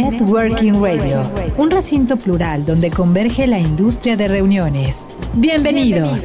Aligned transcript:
Networking 0.00 0.80
Radio, 0.80 1.22
un 1.56 1.72
recinto 1.72 2.16
plural 2.16 2.64
donde 2.64 2.88
converge 2.88 3.48
la 3.48 3.58
industria 3.58 4.16
de 4.16 4.28
reuniones. 4.28 4.94
Bienvenidos. 5.34 6.22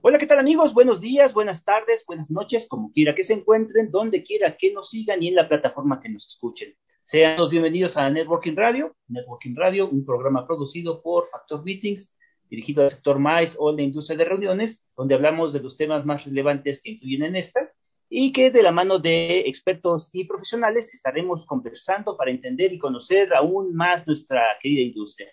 Hola, 0.00 0.18
¿qué 0.18 0.26
tal 0.26 0.40
amigos? 0.40 0.74
Buenos 0.74 1.00
días, 1.00 1.32
buenas 1.34 1.62
tardes, 1.62 2.04
buenas 2.08 2.28
noches, 2.28 2.66
como 2.68 2.90
quiera 2.90 3.14
que 3.14 3.22
se 3.22 3.34
encuentren, 3.34 3.92
donde 3.92 4.24
quiera 4.24 4.56
que 4.56 4.72
nos 4.72 4.90
sigan 4.90 5.22
y 5.22 5.28
en 5.28 5.36
la 5.36 5.48
plataforma 5.48 6.00
que 6.00 6.08
nos 6.08 6.26
escuchen. 6.26 6.74
Sean 7.04 7.36
todos 7.36 7.50
bienvenidos 7.50 7.96
a 7.96 8.10
Networking 8.10 8.56
Radio. 8.56 8.96
Networking 9.06 9.54
Radio, 9.54 9.88
un 9.88 10.04
programa 10.04 10.44
producido 10.44 11.00
por 11.00 11.28
Factor 11.28 11.64
Meetings 11.64 12.12
dirigido 12.48 12.82
al 12.82 12.90
sector 12.90 13.18
MAIS 13.18 13.56
o 13.58 13.72
la 13.72 13.82
industria 13.82 14.16
de 14.16 14.24
reuniones, 14.24 14.84
donde 14.96 15.14
hablamos 15.14 15.52
de 15.52 15.60
los 15.60 15.76
temas 15.76 16.04
más 16.04 16.24
relevantes 16.24 16.80
que 16.82 16.90
influyen 16.92 17.24
en 17.24 17.36
esta 17.36 17.72
y 18.10 18.32
que 18.32 18.50
de 18.50 18.62
la 18.62 18.72
mano 18.72 18.98
de 18.98 19.40
expertos 19.40 20.08
y 20.12 20.24
profesionales 20.24 20.92
estaremos 20.94 21.44
conversando 21.44 22.16
para 22.16 22.30
entender 22.30 22.72
y 22.72 22.78
conocer 22.78 23.34
aún 23.34 23.74
más 23.74 24.06
nuestra 24.06 24.42
querida 24.62 24.82
industria. 24.82 25.28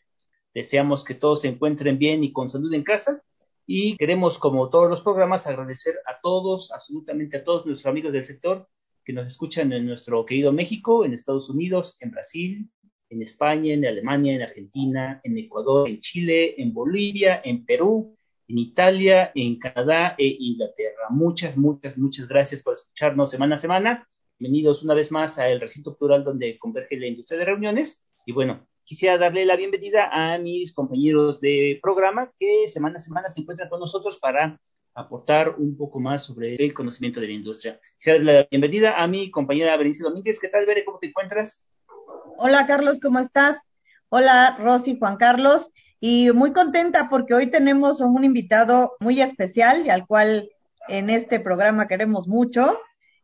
Deseamos 0.54 1.04
que 1.04 1.16
todos 1.16 1.42
se 1.42 1.48
encuentren 1.48 1.98
bien 1.98 2.24
y 2.24 2.32
con 2.32 2.50
salud 2.50 2.74
en 2.74 2.84
casa 2.84 3.22
y 3.66 3.98
queremos, 3.98 4.38
como 4.38 4.70
todos 4.70 4.90
los 4.90 5.02
programas, 5.02 5.48
agradecer 5.48 5.96
a 6.06 6.20
todos, 6.22 6.72
absolutamente 6.72 7.38
a 7.38 7.44
todos 7.44 7.66
nuestros 7.66 7.90
amigos 7.90 8.14
del 8.14 8.26
sector 8.26 8.68
que 9.04 9.14
nos 9.14 9.28
escuchan 9.28 9.72
en 9.72 9.86
nuestro 9.86 10.26
querido 10.26 10.52
México, 10.52 11.06
en 11.06 11.14
Estados 11.14 11.50
Unidos, 11.50 11.96
en 12.00 12.12
Brasil, 12.12 12.70
en 13.10 13.22
España, 13.22 13.74
en 13.74 13.86
Alemania, 13.86 14.36
en 14.36 14.42
Argentina, 14.42 15.22
en 15.24 15.38
Ecuador, 15.38 15.88
en 15.88 16.00
Chile, 16.00 16.56
en 16.62 16.74
Bolivia, 16.74 17.42
en 17.44 17.66
Perú, 17.66 18.16
en 18.48 18.58
Italia, 18.58 19.32
en 19.36 19.58
Canadá 19.60 20.16
e 20.18 20.38
Inglaterra. 20.40 21.10
Muchas, 21.10 21.58
muchas, 21.58 21.98
muchas 21.98 22.28
gracias 22.28 22.62
por 22.62 22.76
escucharnos 22.76 23.32
semana 23.32 23.56
a 23.56 23.60
semana. 23.60 24.08
Bienvenidos 24.38 24.84
una 24.84 24.94
vez 24.94 25.12
más 25.12 25.40
al 25.40 25.60
recinto 25.62 25.98
plural 25.98 26.24
donde 26.24 26.58
converge 26.60 26.98
la 27.00 27.08
industria 27.08 27.40
de 27.40 27.46
reuniones. 27.46 28.04
Y 28.26 28.34
bueno, 28.34 28.68
quisiera 28.84 29.18
darle 29.18 29.46
la 29.46 29.56
bienvenida 29.56 30.10
a 30.12 30.38
mis 30.38 30.74
compañeros 30.74 31.40
de 31.40 31.80
programa 31.82 32.32
que 32.38 32.68
semana 32.68 32.98
a 32.98 33.00
semana 33.00 33.30
se 33.30 33.42
encuentran 33.42 33.70
con 33.70 33.80
nosotros 33.80 34.20
para 34.20 34.60
aportar 34.94 35.56
un 35.58 35.76
poco 35.76 36.00
más 36.00 36.26
sobre 36.26 36.56
el 36.56 36.74
conocimiento 36.74 37.20
de 37.20 37.28
la 37.28 37.34
industria. 37.34 37.80
Quisiera 37.98 38.20
darle 38.20 38.34
la 38.34 38.48
bienvenida 38.50 39.02
a 39.02 39.08
mi 39.08 39.30
compañera 39.32 39.76
Berenice 39.76 40.04
Domínguez. 40.04 40.40
¿Qué 40.40 40.48
tal, 40.48 40.66
Bere? 40.66 40.86
¿Cómo 40.86 41.00
te 41.00 41.08
encuentras? 41.08 41.66
Hola 42.38 42.68
Carlos, 42.68 43.00
¿cómo 43.02 43.20
estás? 43.20 43.58
Hola 44.10 44.58
Rosy, 44.60 44.98
Juan 45.00 45.16
Carlos, 45.16 45.72
y 46.02 46.32
muy 46.32 46.52
contenta 46.52 47.08
porque 47.10 47.34
hoy 47.34 47.50
tenemos 47.50 48.02
a 48.02 48.06
un 48.08 48.26
invitado 48.26 48.98
muy 49.00 49.22
especial 49.22 49.86
y 49.86 49.90
al 49.90 50.06
cual 50.06 50.50
en 50.90 51.10
este 51.10 51.40
programa 51.40 51.88
queremos 51.88 52.28
mucho. 52.28 52.78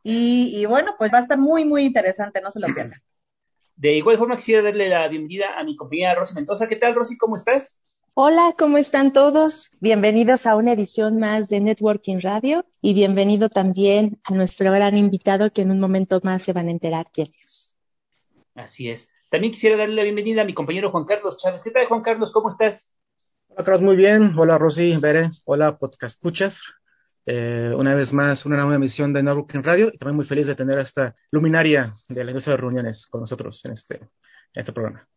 Y, 0.03 0.66
bueno, 0.66 0.96
pues 0.97 1.13
va 1.13 1.19
a 1.19 1.22
estar 1.22 1.38
muy, 1.38 1.66
muy 1.66 1.84
interesante, 1.84 2.41
no 2.41 2.52
se 2.52 2.59
lo 2.59 2.68
pierdan. 2.68 3.00
De 3.75 3.96
igual 3.97 4.18
forma 4.18 4.38
quisiera 4.38 4.63
darle 4.63 4.90
la 4.90 5.08
bienvenida 5.09 5.59
a 5.59 5.64
mi 5.64 5.75
compañera 5.75 6.16
Rosy 6.16 6.34
Mendoza. 6.34 6.68
¿Qué 6.68 6.78
tal, 6.78 6.96
Rosy? 6.96 7.18
¿Cómo 7.18 7.35
estás? 7.35 7.80
Hola, 8.14 8.56
¿cómo 8.58 8.78
están 8.78 9.14
todos? 9.14 9.69
Bienvenidos 9.81 10.46
a 10.46 10.56
una 10.56 10.72
edición 10.72 11.19
más 11.19 11.50
de 11.50 11.59
Networking 11.59 12.19
Radio 12.22 12.66
y 12.81 12.94
bienvenido 12.94 13.50
también 13.50 14.19
a 14.24 14.34
nuestro 14.34 14.72
gran 14.72 14.97
invitado 14.97 15.52
que 15.52 15.62
en 15.62 15.72
un 15.72 15.80
momento 15.80 16.19
más 16.24 16.44
se 16.44 16.53
van 16.53 16.69
a 16.69 16.72
enterar 16.72 17.08
quién 17.14 17.28
es. 17.38 17.60
Así 18.61 18.91
es. 18.91 19.09
También 19.29 19.51
quisiera 19.51 19.75
darle 19.75 19.95
la 19.95 20.03
bienvenida 20.03 20.44
a 20.44 20.45
mi 20.45 20.53
compañero 20.53 20.91
Juan 20.91 21.05
Carlos 21.05 21.38
Chávez. 21.38 21.63
¿Qué 21.63 21.72
tal, 21.72 21.88
Juan 21.88 22.01
Carlos? 22.01 22.31
¿Cómo 22.31 22.49
estás? 22.49 22.94
Hola, 23.47 23.63
Carlos, 23.63 23.81
muy 23.81 23.95
bien. 23.95 24.35
Hola, 24.38 24.59
Rosy, 24.59 24.95
Bere. 24.97 25.31
Hola, 25.45 25.79
podcast 25.79 26.17
escuchas. 26.17 26.61
Eh, 27.25 27.73
una 27.75 27.95
vez 27.95 28.13
más, 28.13 28.45
una 28.45 28.57
nueva 28.57 28.75
emisión 28.75 29.13
de 29.13 29.23
Networking 29.23 29.63
Radio 29.63 29.89
y 29.91 29.97
también 29.97 30.16
muy 30.16 30.25
feliz 30.25 30.45
de 30.45 30.55
tener 30.55 30.77
a 30.77 30.83
esta 30.83 31.16
luminaria 31.31 31.91
de 32.07 32.23
la 32.23 32.31
industria 32.31 32.55
de 32.55 32.61
reuniones 32.61 33.07
con 33.07 33.22
nosotros 33.22 33.66
en 33.66 33.72
este, 33.72 33.95
en 33.95 34.09
este 34.53 34.73
programa. 34.73 35.07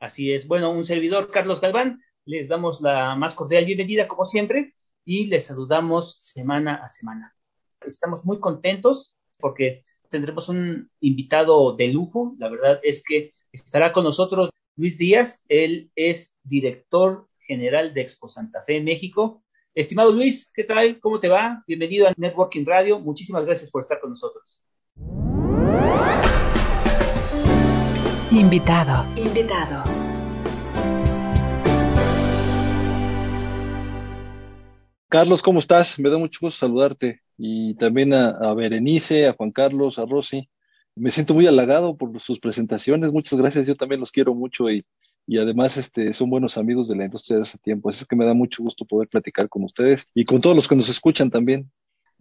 Así 0.00 0.32
es. 0.32 0.48
Bueno, 0.48 0.72
un 0.72 0.84
servidor, 0.84 1.30
Carlos 1.30 1.60
Galván, 1.60 2.02
les 2.24 2.48
damos 2.48 2.80
la 2.80 3.14
más 3.14 3.34
cordial 3.34 3.66
bienvenida, 3.66 4.08
como 4.08 4.24
siempre, 4.24 4.74
y 5.04 5.26
les 5.26 5.46
saludamos 5.46 6.16
semana 6.18 6.84
a 6.84 6.88
semana. 6.88 7.36
Estamos 7.82 8.24
muy 8.24 8.40
contentos 8.40 9.14
porque 9.38 9.84
tendremos 10.12 10.48
un 10.48 10.90
invitado 11.00 11.74
de 11.74 11.88
lujo. 11.88 12.36
La 12.38 12.48
verdad 12.48 12.78
es 12.84 13.02
que 13.02 13.32
estará 13.50 13.92
con 13.92 14.04
nosotros 14.04 14.50
Luis 14.76 14.96
Díaz. 14.96 15.42
Él 15.48 15.90
es 15.96 16.36
director 16.44 17.26
general 17.48 17.92
de 17.94 18.02
Expo 18.02 18.28
Santa 18.28 18.62
Fe 18.62 18.80
México. 18.80 19.42
Estimado 19.74 20.12
Luis, 20.12 20.52
¿qué 20.54 20.64
tal? 20.64 21.00
¿Cómo 21.00 21.18
te 21.18 21.28
va? 21.28 21.64
Bienvenido 21.66 22.06
a 22.06 22.12
Networking 22.16 22.64
Radio. 22.66 23.00
Muchísimas 23.00 23.44
gracias 23.46 23.70
por 23.70 23.82
estar 23.82 23.98
con 24.00 24.10
nosotros. 24.10 24.62
Invitado. 28.30 29.18
Invitado. 29.18 29.84
Carlos, 35.08 35.42
¿cómo 35.42 35.58
estás? 35.58 35.98
Me 35.98 36.10
da 36.10 36.18
mucho 36.18 36.38
gusto 36.40 36.60
saludarte 36.60 37.20
y 37.44 37.74
también 37.74 38.14
a, 38.14 38.54
Berenice, 38.54 39.26
a 39.26 39.32
Juan 39.32 39.50
Carlos, 39.50 39.98
a 39.98 40.06
Rosy. 40.06 40.48
Me 40.94 41.10
siento 41.10 41.34
muy 41.34 41.48
halagado 41.48 41.96
por 41.96 42.20
sus 42.20 42.38
presentaciones. 42.38 43.10
Muchas 43.10 43.36
gracias. 43.36 43.66
Yo 43.66 43.74
también 43.74 44.00
los 44.00 44.12
quiero 44.12 44.32
mucho 44.32 44.70
y, 44.70 44.86
y 45.26 45.38
además 45.38 45.76
este, 45.76 46.14
son 46.14 46.30
buenos 46.30 46.56
amigos 46.56 46.86
de 46.86 46.94
la 46.94 47.06
industria 47.06 47.38
de 47.38 47.42
hace 47.42 47.58
tiempo. 47.58 47.90
Así 47.90 48.02
es 48.02 48.06
que 48.06 48.14
me 48.14 48.24
da 48.24 48.32
mucho 48.32 48.62
gusto 48.62 48.84
poder 48.84 49.08
platicar 49.08 49.48
con 49.48 49.64
ustedes 49.64 50.06
y 50.14 50.24
con 50.24 50.40
todos 50.40 50.54
los 50.54 50.68
que 50.68 50.76
nos 50.76 50.88
escuchan 50.88 51.32
también. 51.32 51.68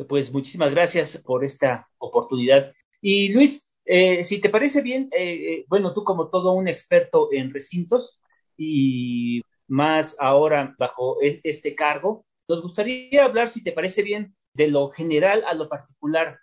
Pues 0.09 0.33
muchísimas 0.33 0.71
gracias 0.71 1.21
por 1.23 1.45
esta 1.45 1.87
oportunidad. 1.99 2.73
Y 2.99 3.31
Luis, 3.31 3.69
eh, 3.85 4.23
si 4.23 4.41
te 4.41 4.49
parece 4.49 4.81
bien, 4.81 5.07
eh, 5.15 5.33
eh, 5.33 5.65
bueno, 5.67 5.93
tú 5.93 6.03
como 6.03 6.31
todo 6.31 6.53
un 6.53 6.67
experto 6.67 7.29
en 7.31 7.53
recintos 7.53 8.19
y 8.57 9.43
más 9.67 10.15
ahora 10.17 10.73
bajo 10.79 11.21
e, 11.21 11.41
este 11.43 11.75
cargo, 11.75 12.25
nos 12.47 12.63
gustaría 12.63 13.23
hablar, 13.23 13.49
si 13.49 13.61
te 13.61 13.71
parece 13.71 14.01
bien, 14.01 14.33
de 14.53 14.67
lo 14.67 14.89
general 14.89 15.43
a 15.47 15.53
lo 15.53 15.69
particular. 15.69 16.39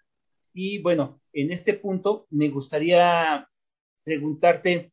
Y 0.52 0.80
bueno, 0.82 1.20
en 1.32 1.52
este 1.52 1.74
punto 1.74 2.26
me 2.30 2.48
gustaría 2.48 3.48
preguntarte, 4.04 4.92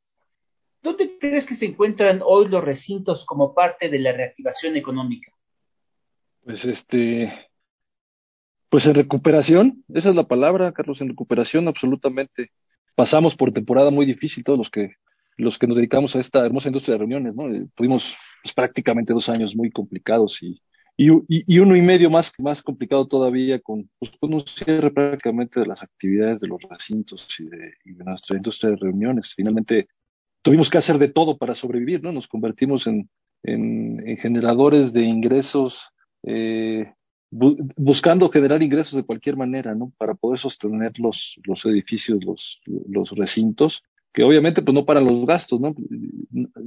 ¿dónde 0.81 1.18
crees 1.20 1.46
que 1.46 1.56
se 1.56 1.66
encuentran 1.66 2.22
hoy 2.24 2.48
los 2.48 2.64
recintos 2.64 3.26
como 3.26 3.53
parte 3.53 3.90
de 3.90 4.00
la 4.00 4.12
reactivación 4.12 4.76
económica? 4.76 5.31
Pues 6.44 6.66
este, 6.66 7.31
pues 8.70 8.86
en 8.86 8.96
recuperación, 8.96 9.84
esa 9.94 10.09
es 10.09 10.16
la 10.16 10.28
palabra, 10.28 10.72
Carlos, 10.72 11.02
en 11.02 11.09
recuperación 11.09 11.68
absolutamente. 11.68 12.52
Pasamos 12.94 13.35
por 13.35 13.52
temporada 13.52 13.90
muy 13.90 14.06
difícil 14.06 14.44
todos 14.44 14.59
los 14.59 14.70
que 14.70 14.96
los 15.38 15.58
que 15.58 15.67
nos 15.67 15.78
dedicamos 15.78 16.16
a 16.16 16.20
esta 16.20 16.46
hermosa 16.46 16.70
industria 16.70 16.94
de 16.94 17.00
reuniones, 17.00 17.35
¿no? 17.35 17.50
Eh, 17.50 17.67
tuvimos 17.76 18.16
pues, 18.41 18.53
prácticamente 18.53 19.14
dos 19.14 19.28
años 19.29 19.56
muy 19.56 19.70
complicados 19.70 20.41
y 20.41 20.62
y, 20.97 21.59
uno 21.59 21.76
y 21.76 21.82
medio 21.82 22.09
más, 22.09 22.32
más 22.40 22.64
complicado 22.64 23.08
todavía 23.08 23.59
con, 23.59 23.90
pues, 24.00 24.12
con 24.20 24.34
un 24.34 24.46
cierre 24.47 24.92
prácticamente 24.92 25.59
de 25.59 25.66
las 25.66 25.84
actividades 25.84 26.40
de 26.40 26.47
los 26.47 26.62
recintos 26.70 27.28
y 27.38 27.46
de, 27.46 28.03
nuestra 28.03 28.38
industria 28.38 28.72
de 28.72 28.78
reuniones. 28.78 29.34
Finalmente 29.36 29.88
tuvimos 30.42 30.70
que 30.70 30.78
hacer 30.78 30.97
de 30.97 31.09
todo 31.09 31.38
para 31.38 31.53
sobrevivir, 31.53 32.02
¿no? 32.02 32.14
Nos 32.14 32.28
convertimos 32.28 32.88
en, 32.88 33.09
en, 33.44 34.18
generadores 34.18 34.94
de 34.94 35.03
ingresos, 35.03 35.82
eh, 36.24 36.94
buscando 37.30 38.30
generar 38.30 38.64
ingresos 38.64 38.94
de 38.94 39.03
cualquier 39.03 39.36
manera, 39.36 39.76
¿no? 39.76 39.91
Para 39.98 40.14
poder 40.14 40.40
sostener 40.40 40.94
los, 40.98 41.38
los 41.44 41.66
edificios, 41.66 42.24
los, 42.24 42.62
los 42.66 43.09
recintos 43.12 43.84
que 44.16 44.23
obviamente 44.23 44.62
pues 44.62 44.73
no 44.73 44.85
para 44.85 45.02
los 45.02 45.26
gastos, 45.26 45.59
¿no? 45.59 45.76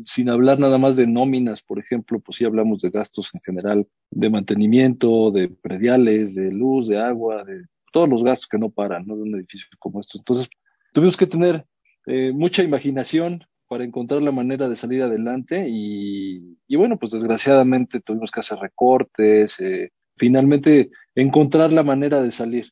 Sin 0.05 0.29
hablar 0.29 0.59
nada 0.59 0.77
más 0.77 0.97
de 0.97 1.07
nóminas, 1.07 1.63
por 1.63 1.79
ejemplo, 1.79 2.21
pues 2.21 2.37
sí 2.37 2.45
hablamos 2.45 2.83
de 2.83 2.91
gastos 2.91 3.31
en 3.33 3.41
general, 3.41 3.87
de 4.11 4.29
mantenimiento, 4.29 5.31
de 5.31 5.49
prediales, 5.49 6.35
de 6.35 6.53
luz, 6.53 6.89
de 6.89 6.99
agua, 6.99 7.45
de 7.45 7.63
todos 7.91 8.07
los 8.07 8.23
gastos 8.23 8.49
que 8.49 8.59
no 8.59 8.69
paran, 8.69 9.07
¿no? 9.07 9.17
De 9.17 9.23
un 9.23 9.35
edificio 9.35 9.67
como 9.79 10.01
esto. 10.01 10.19
Entonces, 10.19 10.51
tuvimos 10.93 11.17
que 11.17 11.27
tener 11.27 11.65
eh, 12.05 12.33
mucha 12.35 12.63
imaginación 12.63 13.47
para 13.67 13.85
encontrar 13.85 14.21
la 14.21 14.31
manera 14.31 14.69
de 14.69 14.77
salir 14.77 15.03
adelante 15.03 15.69
y, 15.71 16.59
y 16.69 16.77
bueno, 16.77 16.99
pues 16.99 17.13
desgraciadamente 17.13 18.01
tuvimos 18.01 18.31
que 18.31 18.41
hacer 18.41 18.59
recortes, 18.59 19.59
eh, 19.61 19.93
finalmente 20.19 20.91
encontrar 21.15 21.73
la 21.73 21.83
manera 21.83 22.23
de 22.23 22.31
salir. 22.31 22.67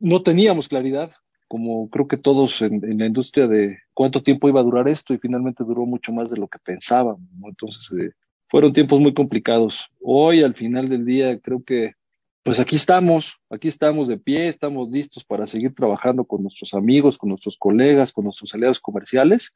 No 0.00 0.22
teníamos 0.22 0.66
claridad, 0.66 1.12
como 1.48 1.88
creo 1.88 2.06
que 2.06 2.18
todos 2.18 2.60
en, 2.62 2.98
la 2.98 3.06
industria 3.06 3.48
de 3.48 3.78
cuánto 3.94 4.22
tiempo 4.22 4.48
iba 4.48 4.60
a 4.60 4.64
durar 4.64 4.86
esto 4.86 5.14
y 5.14 5.18
finalmente 5.18 5.64
duró 5.64 5.86
mucho 5.86 6.12
más 6.12 6.30
de 6.30 6.36
lo 6.36 6.46
que 6.46 6.58
pensábamos. 6.58 7.26
¿no? 7.38 7.48
Entonces, 7.48 7.90
eh, 7.98 8.12
fueron 8.48 8.72
tiempos 8.72 9.00
muy 9.00 9.14
complicados. 9.14 9.88
Hoy, 10.00 10.42
al 10.42 10.54
final 10.54 10.88
del 10.88 11.04
día, 11.04 11.38
creo 11.40 11.62
que, 11.64 11.92
pues 12.44 12.60
aquí 12.60 12.76
estamos, 12.76 13.36
aquí 13.50 13.68
estamos 13.68 14.08
de 14.08 14.18
pie, 14.18 14.48
estamos 14.48 14.90
listos 14.90 15.24
para 15.24 15.46
seguir 15.46 15.74
trabajando 15.74 16.24
con 16.24 16.42
nuestros 16.42 16.74
amigos, 16.74 17.18
con 17.18 17.30
nuestros 17.30 17.56
colegas, 17.58 18.12
con 18.12 18.24
nuestros 18.24 18.54
aliados 18.54 18.80
comerciales. 18.80 19.50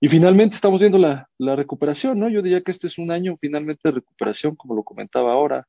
Y 0.00 0.08
finalmente 0.08 0.54
estamos 0.54 0.80
viendo 0.80 0.98
la, 0.98 1.28
la 1.38 1.56
recuperación, 1.56 2.18
¿no? 2.20 2.28
Yo 2.28 2.40
diría 2.40 2.62
que 2.62 2.70
este 2.70 2.86
es 2.86 2.98
un 2.98 3.10
año 3.10 3.34
finalmente 3.36 3.80
de 3.84 3.92
recuperación, 3.92 4.54
como 4.54 4.74
lo 4.74 4.84
comentaba 4.84 5.32
ahora. 5.32 5.66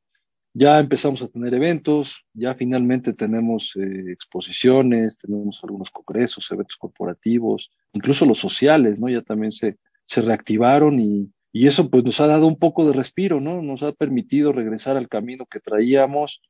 Ya 0.54 0.80
empezamos 0.80 1.22
a 1.22 1.28
tener 1.28 1.54
eventos, 1.54 2.26
ya 2.34 2.56
finalmente 2.56 3.14
tenemos 3.14 3.74
eh, 3.76 4.12
exposiciones, 4.12 5.18
tenemos 5.18 5.60
algunos 5.64 5.92
congresos, 5.92 6.50
eventos 6.52 6.76
corporativos, 6.78 7.72
incluso 7.94 8.26
los 8.26 8.40
sociales, 8.40 9.00
¿no? 9.00 9.10
Ya 9.10 9.22
también 9.22 9.52
se, 9.52 9.78
se 10.06 10.22
reactivaron 10.22 11.00
y, 11.00 11.32
y 11.54 11.68
eso 11.68 11.90
pues 11.90 12.04
nos 12.04 12.20
ha 12.20 12.28
dado 12.28 12.48
un 12.48 12.58
poco 12.58 12.86
de 12.86 12.94
respiro, 12.94 13.40
¿no? 13.40 13.62
Nos 13.62 13.84
ha 13.84 13.92
permitido 13.92 14.52
regresar 14.52 14.98
al 14.98 15.08
camino 15.08 15.46
que 15.46 15.60
traíamos 15.60 16.42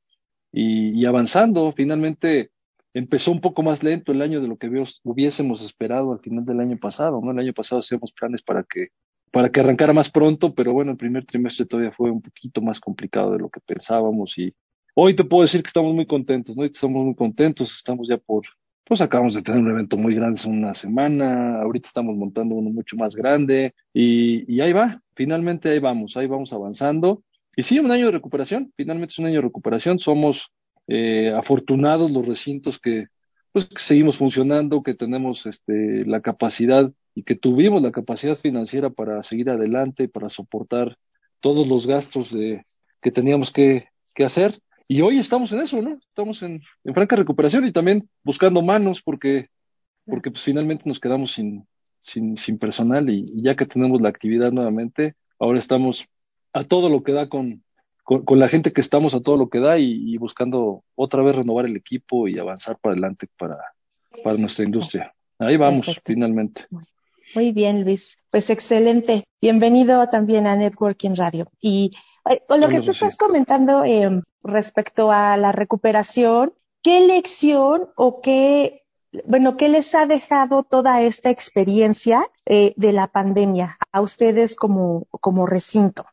y, 0.52 1.00
y 1.00 1.06
avanzando. 1.06 1.74
Finalmente 1.76 2.52
empezó 2.94 3.32
un 3.32 3.42
poco 3.42 3.64
más 3.64 3.84
lento 3.84 4.14
el 4.14 4.22
año 4.22 4.42
de 4.42 4.48
lo 4.48 4.58
que 4.58 4.70
hubiésemos 5.04 5.62
esperado 5.62 6.14
al 6.14 6.20
final 6.20 6.46
del 6.46 6.62
año 6.62 6.78
pasado, 6.78 7.20
¿no? 7.22 7.32
El 7.32 7.40
año 7.40 7.54
pasado 7.54 7.82
hacíamos 7.82 8.14
planes 8.14 8.42
para 8.42 8.64
que 8.64 8.90
para 9.32 9.50
que 9.50 9.60
arrancara 9.60 9.94
más 9.94 10.10
pronto, 10.10 10.54
pero 10.54 10.74
bueno, 10.74 10.92
el 10.92 10.98
primer 10.98 11.26
trimestre 11.26 11.66
todavía 11.66 11.92
fue 11.92 12.12
un 12.12 12.22
poquito 12.22 12.62
más 12.62 12.80
complicado 12.80 13.34
de 13.34 13.40
lo 13.40 13.50
que 13.50 13.60
pensábamos 13.60 14.38
y 14.38 14.54
hoy 14.96 15.16
te 15.16 15.24
puedo 15.24 15.44
decir 15.44 15.62
que 15.62 15.68
estamos 15.68 15.94
muy 15.94 16.06
contentos, 16.06 16.58
¿no? 16.58 16.64
Estamos 16.64 17.04
muy 17.04 17.16
contentos, 17.16 17.74
estamos 17.76 18.08
ya 18.08 18.18
por, 18.18 18.44
pues 18.84 19.02
acabamos 19.02 19.36
de 19.36 19.42
tener 19.42 19.62
un 19.62 19.70
evento 19.70 19.98
muy 19.98 20.16
grande 20.16 20.40
hace 20.40 20.50
una 20.50 20.74
semana, 20.74 21.62
ahorita 21.62 21.88
estamos 21.88 22.16
montando 22.16 22.56
uno 22.56 22.70
mucho 22.70 22.96
más 22.98 23.16
grande 23.16 23.74
y, 23.94 24.52
y 24.54 24.62
ahí 24.62 24.74
va, 24.74 25.02
finalmente 25.16 25.70
ahí 25.70 25.80
vamos, 25.80 26.18
ahí 26.18 26.28
vamos 26.28 26.52
avanzando. 26.54 27.24
Y 27.56 27.64
sí, 27.64 27.80
un 27.80 27.92
año 27.92 28.08
de 28.08 28.14
recuperación, 28.14 28.72
finalmente 28.76 29.12
es 29.12 29.20
un 29.20 29.26
año 29.26 29.36
de 29.36 29.42
recuperación, 29.42 30.00
somos 30.00 30.52
eh, 30.88 31.32
afortunados 31.36 32.10
los 32.10 32.26
recintos 32.26 32.80
que, 32.80 33.08
pues, 33.52 33.66
que 33.66 33.80
seguimos 33.80 34.18
funcionando, 34.18 34.82
que 34.82 34.96
tenemos 34.96 35.46
este, 35.46 36.06
la 36.06 36.22
capacidad 36.22 36.92
y 37.20 37.24
que 37.24 37.36
tuvimos 37.36 37.82
la 37.82 37.92
capacidad 37.92 38.36
financiera 38.36 38.90
para 38.90 39.22
seguir 39.24 39.50
adelante, 39.50 40.08
para 40.08 40.30
soportar 40.30 40.98
todos 41.42 41.68
los 41.68 41.86
gastos 41.86 42.32
de, 42.32 42.64
que 43.02 43.12
teníamos 43.12 43.52
que, 43.52 43.90
que 44.16 44.24
hacer. 44.24 44.62
Y 44.88 45.02
hoy 45.02 45.20
estamos 45.20 45.52
en 45.52 45.60
eso, 45.60 45.82
¿no? 45.82 45.96
Estamos 45.96 46.42
en, 46.44 46.62
en 46.86 46.94
franca 46.94 47.18
recuperación 47.18 47.66
y 47.66 47.74
también 47.74 48.10
buscando 48.24 48.62
manos 48.62 49.02
porque, 49.02 49.50
porque 50.06 50.32
pues 50.32 50.44
finalmente 50.44 50.88
nos 50.88 51.02
quedamos 51.02 51.34
sin, 51.34 51.68
sin, 52.00 52.38
sin 52.38 52.58
personal 52.58 53.10
y, 53.10 53.26
y 53.28 53.44
ya 53.44 53.58
que 53.58 53.66
tenemos 53.66 54.00
la 54.00 54.08
actividad 54.08 54.54
nuevamente, 54.54 55.16
ahora 55.38 55.60
estamos 55.60 56.06
a 56.54 56.64
todo 56.64 56.88
lo 56.88 57.04
que 57.04 57.12
da 57.12 57.28
con, 57.28 57.66
con, 58.04 58.24
con, 58.24 58.40
la 58.40 58.48
gente 58.48 58.72
que 58.72 58.80
estamos 58.80 59.14
a 59.14 59.20
todo 59.20 59.36
lo 59.36 59.50
que 59.50 59.60
da 59.60 59.78
y, 59.78 59.92
y, 59.92 60.18
buscando 60.18 60.86
otra 60.96 61.22
vez 61.22 61.36
renovar 61.36 61.66
el 61.66 61.76
equipo 61.76 62.30
y 62.30 62.40
avanzar 62.40 62.78
para 62.80 62.94
adelante 62.94 63.28
para, 63.38 63.58
para 64.24 64.38
nuestra 64.38 64.64
industria. 64.64 65.14
Ahí 65.38 65.58
vamos, 65.58 65.86
Perfecto. 65.86 66.14
finalmente. 66.14 66.66
Muy 67.36 67.52
bien, 67.52 67.84
Luis. 67.84 68.18
Pues 68.32 68.50
excelente. 68.50 69.26
Bienvenido 69.42 70.08
también 70.10 70.48
a 70.48 70.56
Networking 70.56 71.16
Radio. 71.16 71.48
Y 71.62 71.92
eh, 72.30 72.42
con 72.48 72.60
lo 72.60 72.70
que 72.70 72.82
tú 72.82 72.92
estás 72.92 73.18
comentando 73.18 73.84
eh, 73.86 74.22
respecto 74.44 75.12
a 75.12 75.38
la 75.38 75.52
recuperación, 75.52 76.54
¿qué 76.82 77.02
lección 77.02 77.90
o 77.96 78.22
qué, 78.22 78.82
bueno, 79.26 79.58
qué 79.58 79.70
les 79.70 79.94
ha 79.94 80.08
dejado 80.08 80.64
toda 80.64 81.02
esta 81.02 81.30
experiencia 81.30 82.26
eh, 82.46 82.74
de 82.78 82.94
la 82.94 83.08
pandemia 83.08 83.78
a 83.92 84.02
ustedes 84.02 84.56
como, 84.56 85.08
como 85.12 85.46
recinto? 85.46 86.06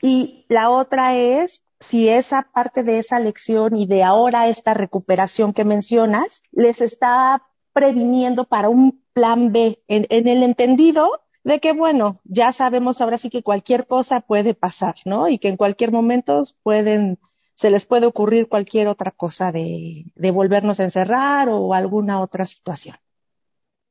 Y 0.00 0.46
la 0.48 0.70
otra 0.70 1.16
es 1.16 1.60
si 1.80 2.08
esa 2.08 2.48
parte 2.54 2.84
de 2.84 3.00
esa 3.00 3.18
lección 3.18 3.76
y 3.76 3.86
de 3.86 4.04
ahora 4.04 4.48
esta 4.48 4.74
recuperación 4.74 5.52
que 5.52 5.64
mencionas 5.64 6.42
les 6.52 6.80
está 6.80 7.42
previniendo 7.72 8.44
para 8.44 8.68
un 8.68 9.02
plan 9.12 9.52
B 9.52 9.78
en, 9.88 10.06
el 10.10 10.42
entendido 10.42 11.10
de 11.44 11.60
que, 11.60 11.72
bueno, 11.72 12.20
ya 12.24 12.52
sabemos 12.52 13.00
ahora 13.00 13.18
sí 13.18 13.30
que 13.30 13.42
cualquier 13.42 13.86
cosa 13.86 14.20
puede 14.20 14.54
pasar, 14.54 14.94
¿no? 15.04 15.28
Y 15.28 15.38
que 15.38 15.48
en 15.48 15.56
cualquier 15.56 15.90
momento 15.90 16.42
pueden, 16.62 17.18
se 17.54 17.70
les 17.70 17.86
puede 17.86 18.06
ocurrir 18.06 18.48
cualquier 18.48 18.88
otra 18.88 19.10
cosa 19.10 19.50
de, 19.52 20.04
de 20.14 20.30
volvernos 20.30 20.78
a 20.78 20.84
encerrar 20.84 21.48
o 21.48 21.74
alguna 21.74 22.20
otra 22.20 22.46
situación. 22.46 22.96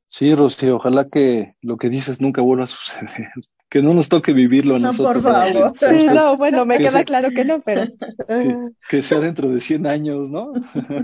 Sí, 0.07 0.33
Rocío, 0.35 0.75
ojalá 0.75 1.07
que 1.09 1.55
lo 1.61 1.77
que 1.77 1.89
dices 1.89 2.19
nunca 2.19 2.41
vuelva 2.41 2.65
a 2.65 2.67
suceder. 2.67 3.31
Que 3.71 3.81
no 3.81 3.93
nos 3.93 4.09
toque 4.09 4.33
vivirlo 4.33 4.75
a 4.75 4.79
no, 4.79 4.87
nosotros. 4.87 5.23
por 5.23 5.31
favor. 5.31 5.71
Sí, 5.75 6.05
no, 6.05 6.35
bueno, 6.35 6.65
me 6.65 6.77
queda 6.77 6.91
sea, 6.91 7.05
claro 7.05 7.29
que 7.31 7.45
no, 7.45 7.61
pero... 7.61 7.85
Que, 8.27 8.71
que, 8.89 9.01
sea 9.01 9.21
dentro 9.21 9.49
de 9.49 9.61
100 9.61 9.87
años, 9.87 10.29
¿no? 10.29 10.51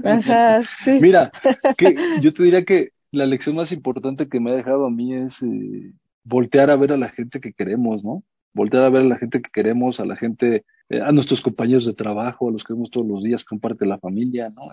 Ajá, 0.04 0.64
sí. 0.84 1.00
Mira, 1.02 1.32
que 1.78 1.96
yo 2.22 2.34
te 2.34 2.44
diría 2.44 2.66
que 2.66 2.90
la 3.12 3.26
lección 3.26 3.56
más 3.56 3.72
importante 3.72 4.28
que 4.28 4.42
me 4.42 4.52
ha 4.52 4.56
dejado 4.56 4.86
a 4.86 4.92
mí 4.92 5.14
es 5.16 5.42
eh, 5.42 5.94
voltear 6.24 6.70
a 6.70 6.76
ver 6.76 6.92
a 6.92 6.98
la 6.98 7.10
gente 7.10 7.40
que 7.40 7.54
queremos, 7.54 8.04
¿no? 8.04 8.24
Voltear 8.54 8.84
a 8.84 8.90
ver 8.90 9.04
a 9.04 9.06
la 9.06 9.18
gente 9.18 9.42
que 9.42 9.50
queremos, 9.50 10.00
a 10.00 10.06
la 10.06 10.18
gente, 10.18 10.66
eh, 10.90 11.02
a 11.02 11.12
nuestros 11.12 11.42
compañeros 11.42 11.86
de 11.86 11.94
trabajo, 11.94 12.48
a 12.48 12.52
los 12.52 12.64
que 12.64 12.74
vemos 12.74 12.90
todos 12.90 13.08
los 13.08 13.24
días, 13.24 13.44
comparte 13.44 13.86
la 13.86 14.00
familia, 14.00 14.50
¿no? 14.50 14.64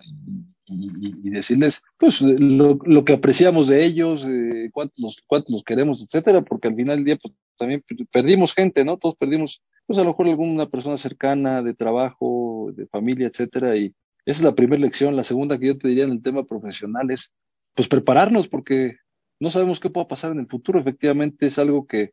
Y, 0.67 0.87
y, 1.09 1.15
y 1.25 1.31
decirles, 1.31 1.83
pues, 1.99 2.21
lo, 2.21 2.79
lo, 2.85 3.05
que 3.05 3.15
apreciamos 3.15 3.69
de 3.69 3.85
ellos, 3.85 4.25
eh, 4.27 4.71
cuántos, 4.73 5.23
cuántos 5.27 5.51
los 5.51 5.65
queremos, 5.65 6.03
etcétera, 6.03 6.43
porque 6.43 6.69
al 6.69 6.77
final 6.77 6.97
del 6.97 7.05
día, 7.05 7.19
pues, 7.21 7.35
también 7.59 7.83
perdimos 8.13 8.55
gente, 8.55 8.85
¿no? 8.85 8.97
Todos 8.97 9.17
perdimos, 9.17 9.61
pues, 9.87 9.99
a 9.99 10.03
lo 10.03 10.11
mejor 10.11 10.29
alguna 10.29 10.67
persona 10.67 10.99
cercana, 10.99 11.63
de 11.63 11.75
trabajo, 11.75 12.71
de 12.75 12.87
familia, 12.87 13.27
etcétera, 13.27 13.77
y 13.77 13.95
esa 14.27 14.39
es 14.39 14.45
la 14.45 14.55
primera 14.55 14.81
lección. 14.81 15.17
La 15.17 15.25
segunda 15.25 15.59
que 15.59 15.67
yo 15.67 15.79
te 15.79 15.89
diría 15.89 16.05
en 16.05 16.13
el 16.13 16.23
tema 16.23 16.45
profesional 16.45 17.11
es, 17.11 17.31
pues 17.75 17.89
prepararnos 17.89 18.49
porque 18.49 18.97
no 19.41 19.51
sabemos 19.51 19.81
qué 19.81 19.91
pueda 19.91 20.09
pasar 20.09 20.33
en 20.33 20.41
el 20.41 20.47
futuro. 20.47 20.79
Efectivamente 20.79 21.47
es 21.47 21.59
algo 21.59 21.87
que 21.87 22.13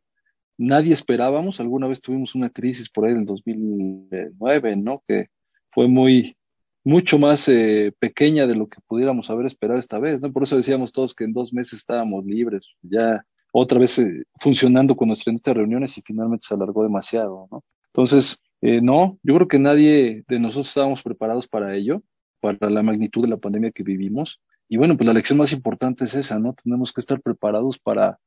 nadie 0.58 0.94
esperábamos. 0.94 1.60
Alguna 1.60 1.88
vez 1.88 2.00
tuvimos 2.00 2.34
una 2.34 2.50
crisis 2.50 2.90
por 2.90 3.06
ahí 3.06 3.12
en 3.12 3.18
el 3.18 3.26
2009, 3.26 4.76
¿no? 4.76 5.02
Que 5.06 5.26
fue 5.70 5.88
muy, 5.88 6.36
mucho 6.84 7.18
más 7.18 7.48
eh, 7.48 7.92
pequeña 7.98 8.46
de 8.46 8.54
lo 8.54 8.68
que 8.68 8.80
pudiéramos 8.86 9.30
haber 9.30 9.46
esperado 9.46 9.78
esta 9.78 9.98
vez, 9.98 10.20
¿no? 10.20 10.32
Por 10.32 10.44
eso 10.44 10.56
decíamos 10.56 10.92
todos 10.92 11.14
que 11.14 11.24
en 11.24 11.32
dos 11.32 11.52
meses 11.52 11.80
estábamos 11.80 12.24
libres, 12.24 12.68
ya 12.82 13.24
otra 13.52 13.78
vez 13.78 13.98
eh, 13.98 14.24
funcionando 14.40 14.96
con 14.96 15.08
nuestras 15.08 15.56
reuniones 15.56 15.96
y 15.98 16.02
finalmente 16.02 16.46
se 16.48 16.54
alargó 16.54 16.82
demasiado, 16.82 17.48
¿no? 17.50 17.62
Entonces, 17.88 18.38
eh, 18.62 18.80
no, 18.80 19.18
yo 19.22 19.34
creo 19.34 19.48
que 19.48 19.58
nadie 19.58 20.24
de 20.26 20.38
nosotros 20.38 20.68
estábamos 20.68 21.02
preparados 21.02 21.46
para 21.48 21.74
ello, 21.74 22.02
para 22.40 22.70
la 22.70 22.82
magnitud 22.82 23.22
de 23.22 23.28
la 23.28 23.36
pandemia 23.36 23.70
que 23.70 23.82
vivimos. 23.82 24.40
Y 24.68 24.78
bueno, 24.78 24.96
pues 24.96 25.06
la 25.06 25.12
lección 25.12 25.38
más 25.38 25.52
importante 25.52 26.04
es 26.04 26.14
esa, 26.14 26.38
¿no? 26.38 26.54
Tenemos 26.54 26.92
que 26.92 27.00
estar 27.00 27.20
preparados 27.20 27.78
para, 27.78 28.18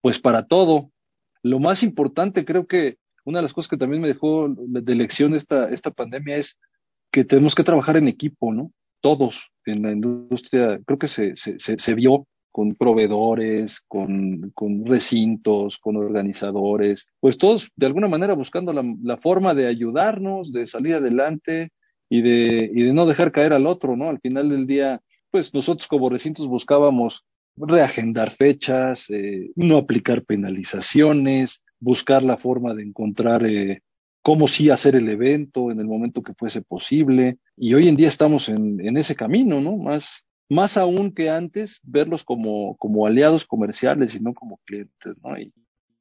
pues 0.00 0.18
para 0.18 0.46
todo. 0.46 0.90
Lo 1.42 1.58
más 1.58 1.82
importante, 1.82 2.44
creo 2.44 2.66
que 2.66 2.96
una 3.24 3.38
de 3.38 3.42
las 3.42 3.52
cosas 3.52 3.68
que 3.68 3.76
también 3.76 4.02
me 4.02 4.08
dejó 4.08 4.48
de 4.48 4.94
lección 4.94 5.34
esta, 5.34 5.68
esta 5.68 5.90
pandemia 5.90 6.36
es 6.36 6.58
que 7.10 7.24
tenemos 7.24 7.54
que 7.54 7.64
trabajar 7.64 7.96
en 7.96 8.08
equipo, 8.08 8.52
¿no? 8.52 8.72
Todos 9.00 9.48
en 9.64 9.82
la 9.82 9.92
industria, 9.92 10.80
creo 10.84 10.98
que 10.98 11.08
se, 11.08 11.36
se, 11.36 11.58
se, 11.58 11.94
vio 11.94 12.26
con 12.50 12.74
proveedores, 12.74 13.80
con, 13.86 14.50
con, 14.54 14.84
recintos, 14.86 15.78
con 15.78 15.96
organizadores, 15.96 17.06
pues 17.20 17.38
todos 17.38 17.68
de 17.76 17.86
alguna 17.86 18.08
manera 18.08 18.34
buscando 18.34 18.72
la, 18.72 18.82
la 19.02 19.16
forma 19.18 19.54
de 19.54 19.68
ayudarnos, 19.68 20.52
de 20.52 20.66
salir 20.66 20.94
adelante 20.94 21.70
y 22.08 22.22
de, 22.22 22.70
y 22.74 22.82
de 22.82 22.92
no 22.92 23.06
dejar 23.06 23.32
caer 23.32 23.52
al 23.52 23.66
otro, 23.66 23.96
¿no? 23.96 24.08
Al 24.08 24.20
final 24.20 24.48
del 24.48 24.66
día, 24.66 25.00
pues 25.30 25.54
nosotros 25.54 25.88
como 25.88 26.10
recintos 26.10 26.46
buscábamos 26.46 27.24
reagendar 27.56 28.30
fechas, 28.30 29.08
eh, 29.10 29.50
no 29.56 29.76
aplicar 29.76 30.24
penalizaciones, 30.24 31.62
buscar 31.80 32.22
la 32.22 32.36
forma 32.36 32.74
de 32.74 32.82
encontrar 32.82 33.44
eh, 33.46 33.82
cómo 34.22 34.48
sí 34.48 34.70
hacer 34.70 34.94
el 34.94 35.08
evento 35.08 35.70
en 35.70 35.80
el 35.80 35.86
momento 35.86 36.22
que 36.22 36.34
fuese 36.34 36.62
posible. 36.62 37.38
Y 37.56 37.74
hoy 37.74 37.88
en 37.88 37.96
día 37.96 38.08
estamos 38.08 38.48
en, 38.48 38.96
ese 38.96 39.16
camino, 39.16 39.60
¿no? 39.60 39.76
Más, 39.76 40.24
más 40.48 40.76
aún 40.76 41.12
que 41.12 41.28
antes, 41.28 41.80
verlos 41.82 42.24
como, 42.24 42.76
como 42.76 43.06
aliados 43.06 43.46
comerciales 43.46 44.14
y 44.14 44.20
no 44.20 44.32
como 44.32 44.58
clientes, 44.64 45.14
¿no? 45.22 45.38
Y, 45.38 45.52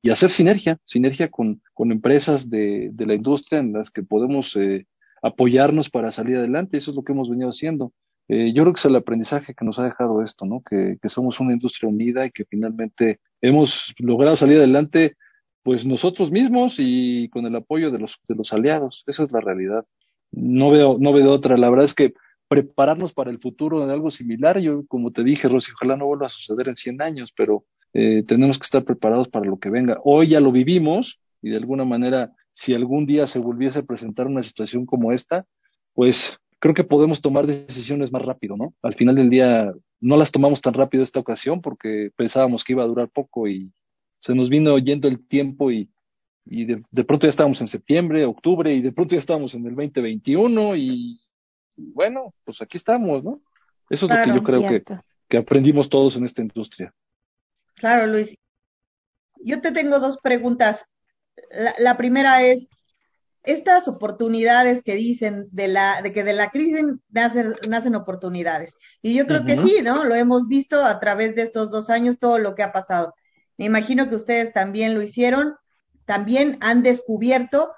y 0.04 0.10
hacer 0.10 0.32
sinergia, 0.32 0.80
sinergia 0.84 1.30
con, 1.30 1.62
con 1.74 1.92
empresas 1.92 2.50
de, 2.50 2.90
de 2.92 3.06
la 3.06 3.14
industria 3.14 3.60
en 3.60 3.74
las 3.74 3.92
que 3.92 4.02
podemos 4.02 4.56
eh, 4.56 4.88
apoyarnos 5.22 5.90
para 5.90 6.12
salir 6.12 6.38
adelante. 6.38 6.78
Eso 6.78 6.92
es 6.92 6.96
lo 6.96 7.04
que 7.04 7.14
hemos 7.14 7.30
venido 7.30 7.50
haciendo. 7.50 7.92
Eh, 8.28 8.54
yo 8.54 8.64
creo 8.64 8.74
que 8.74 8.80
es 8.80 8.86
el 8.86 8.96
aprendizaje 8.96 9.54
que 9.54 9.66
nos 9.66 9.80
ha 9.80 9.84
dejado 9.84 10.24
esto, 10.24 10.46
¿no? 10.46 10.62
Que, 10.62 10.98
que, 11.02 11.10
somos 11.10 11.40
una 11.40 11.54
industria 11.54 11.90
unida 11.90 12.26
y 12.26 12.32
que 12.32 12.46
finalmente 12.46 13.20
hemos 13.42 13.94
logrado 13.98 14.36
salir 14.36 14.58
adelante 14.58 15.16
pues 15.64 15.86
nosotros 15.86 16.32
mismos 16.32 16.76
y 16.78 17.30
con 17.30 17.46
el 17.46 17.56
apoyo 17.56 17.92
de 17.92 18.00
los, 18.00 18.18
de 18.28 18.36
los 18.36 18.52
aliados. 18.54 19.04
Esa 19.08 19.24
es 19.24 19.32
la 19.32 19.42
realidad. 19.42 19.86
No 20.32 20.72
veo, 20.72 20.98
no 21.00 21.14
veo 21.14 21.32
otra. 21.32 21.58
La 21.58 21.70
verdad 21.70 21.86
es 21.86 21.94
que 21.94 22.14
prepararnos 22.48 23.14
para 23.14 23.32
el 23.32 23.40
futuro 23.40 23.86
de 23.86 23.94
algo 23.94 24.12
similar, 24.12 24.60
yo 24.60 24.86
como 24.88 25.12
te 25.12 25.24
dije, 25.24 25.48
Rosy, 25.48 25.72
ojalá 25.74 25.96
no 25.96 26.08
vuelva 26.08 26.28
a 26.28 26.30
suceder 26.30 26.68
en 26.68 26.76
100 26.76 27.02
años, 27.02 27.34
pero 27.36 27.64
eh, 27.94 28.24
tenemos 28.28 28.58
que 28.58 28.66
estar 28.66 28.84
preparados 28.84 29.30
para 29.30 29.46
lo 29.46 29.58
que 29.60 29.70
venga. 29.70 30.00
Hoy 30.04 30.30
ya 30.30 30.40
lo 30.40 30.52
vivimos 30.52 31.20
y 31.42 31.50
de 31.50 31.58
alguna 31.58 31.86
manera, 31.86 32.34
si 32.52 32.74
algún 32.74 33.06
día 33.06 33.28
se 33.28 33.40
volviese 33.40 33.80
a 33.80 33.84
presentar 33.84 34.28
una 34.28 34.44
situación 34.44 34.86
como 34.86 35.12
esta, 35.12 35.46
pues 35.94 36.41
creo 36.62 36.76
que 36.76 36.84
podemos 36.84 37.22
tomar 37.22 37.48
decisiones 37.48 38.12
más 38.12 38.22
rápido, 38.22 38.56
¿no? 38.56 38.76
Al 38.84 38.94
final 38.94 39.16
del 39.16 39.32
día 39.32 39.74
no 40.00 40.16
las 40.16 40.32
tomamos 40.32 40.62
tan 40.62 40.76
rápido 40.76 41.04
esta 41.04 41.20
ocasión 41.20 41.60
porque 41.60 42.12
pensábamos 42.16 42.64
que 42.64 42.74
iba 42.74 42.84
a 42.84 42.88
durar 42.88 43.10
poco 43.10 43.48
y 43.48 43.74
se 44.20 44.36
nos 44.36 44.48
vino 44.48 44.78
yendo 44.78 45.08
el 45.08 45.28
tiempo 45.28 45.72
y, 45.72 45.90
y 46.46 46.66
de, 46.66 46.84
de, 46.92 47.04
pronto 47.04 47.26
ya 47.26 47.32
estábamos 47.32 47.60
en 47.62 47.68
septiembre, 47.68 48.26
octubre 48.26 48.72
y 48.72 48.82
de 48.82 48.92
pronto 48.92 49.16
ya 49.16 49.20
estábamos 49.20 49.56
en 49.56 49.66
el 49.66 49.76
2021 49.76 50.76
y, 50.76 51.20
y 51.78 51.92
bueno, 51.94 52.32
pues 52.46 52.62
aquí 52.62 52.78
estamos, 52.78 53.24
¿no? 53.24 53.42
Eso 53.90 54.06
es 54.06 54.12
lo 54.12 54.24
que 54.24 54.40
yo 54.40 54.46
creo 54.46 54.70
que, 54.70 54.84
que 55.28 55.38
aprendimos 55.38 55.90
todos 55.90 56.16
en 56.16 56.26
esta 56.26 56.44
industria. 56.44 56.94
Claro, 57.74 58.06
Luis. 58.06 58.38
Yo 59.44 59.62
te 59.62 59.72
tengo 59.72 60.00
dos 60.00 60.20
preguntas. 60.20 60.86
La, 61.50 61.74
la 61.80 61.98
primera 61.98 62.44
es, 62.44 62.68
estas 63.44 63.88
oportunidades 63.88 64.84
que 64.84 64.96
dicen 64.96 65.46
de 65.52 65.68
la 65.68 66.02
de 66.02 66.14
que 66.14 66.24
de 66.24 66.34
la 66.34 66.52
crisis 66.52 66.84
nacen, 67.10 67.56
nacen 67.68 67.96
oportunidades. 67.96 68.76
Y 69.02 69.16
yo 69.16 69.26
creo 69.26 69.42
uh 69.42 69.44
-huh. 69.44 69.64
que 69.64 69.68
sí 69.68 69.82
no 69.84 70.04
lo 70.04 70.16
hemos 70.16 70.48
visto 70.48 70.84
a 70.84 71.00
través 71.00 71.36
de 71.36 71.44
estos 71.44 71.72
dos 71.72 71.90
años 71.90 72.20
todo 72.20 72.38
lo 72.38 72.56
que 72.56 72.64
ha 72.64 72.72
pasado. 72.72 73.16
Me 73.58 73.66
imagino 73.66 74.10
que 74.10 74.16
ustedes 74.16 74.54
también 74.54 74.94
lo 74.94 75.02
hicieron 75.02 75.56
también 76.06 76.58
han 76.62 76.84
descubierto 76.84 77.72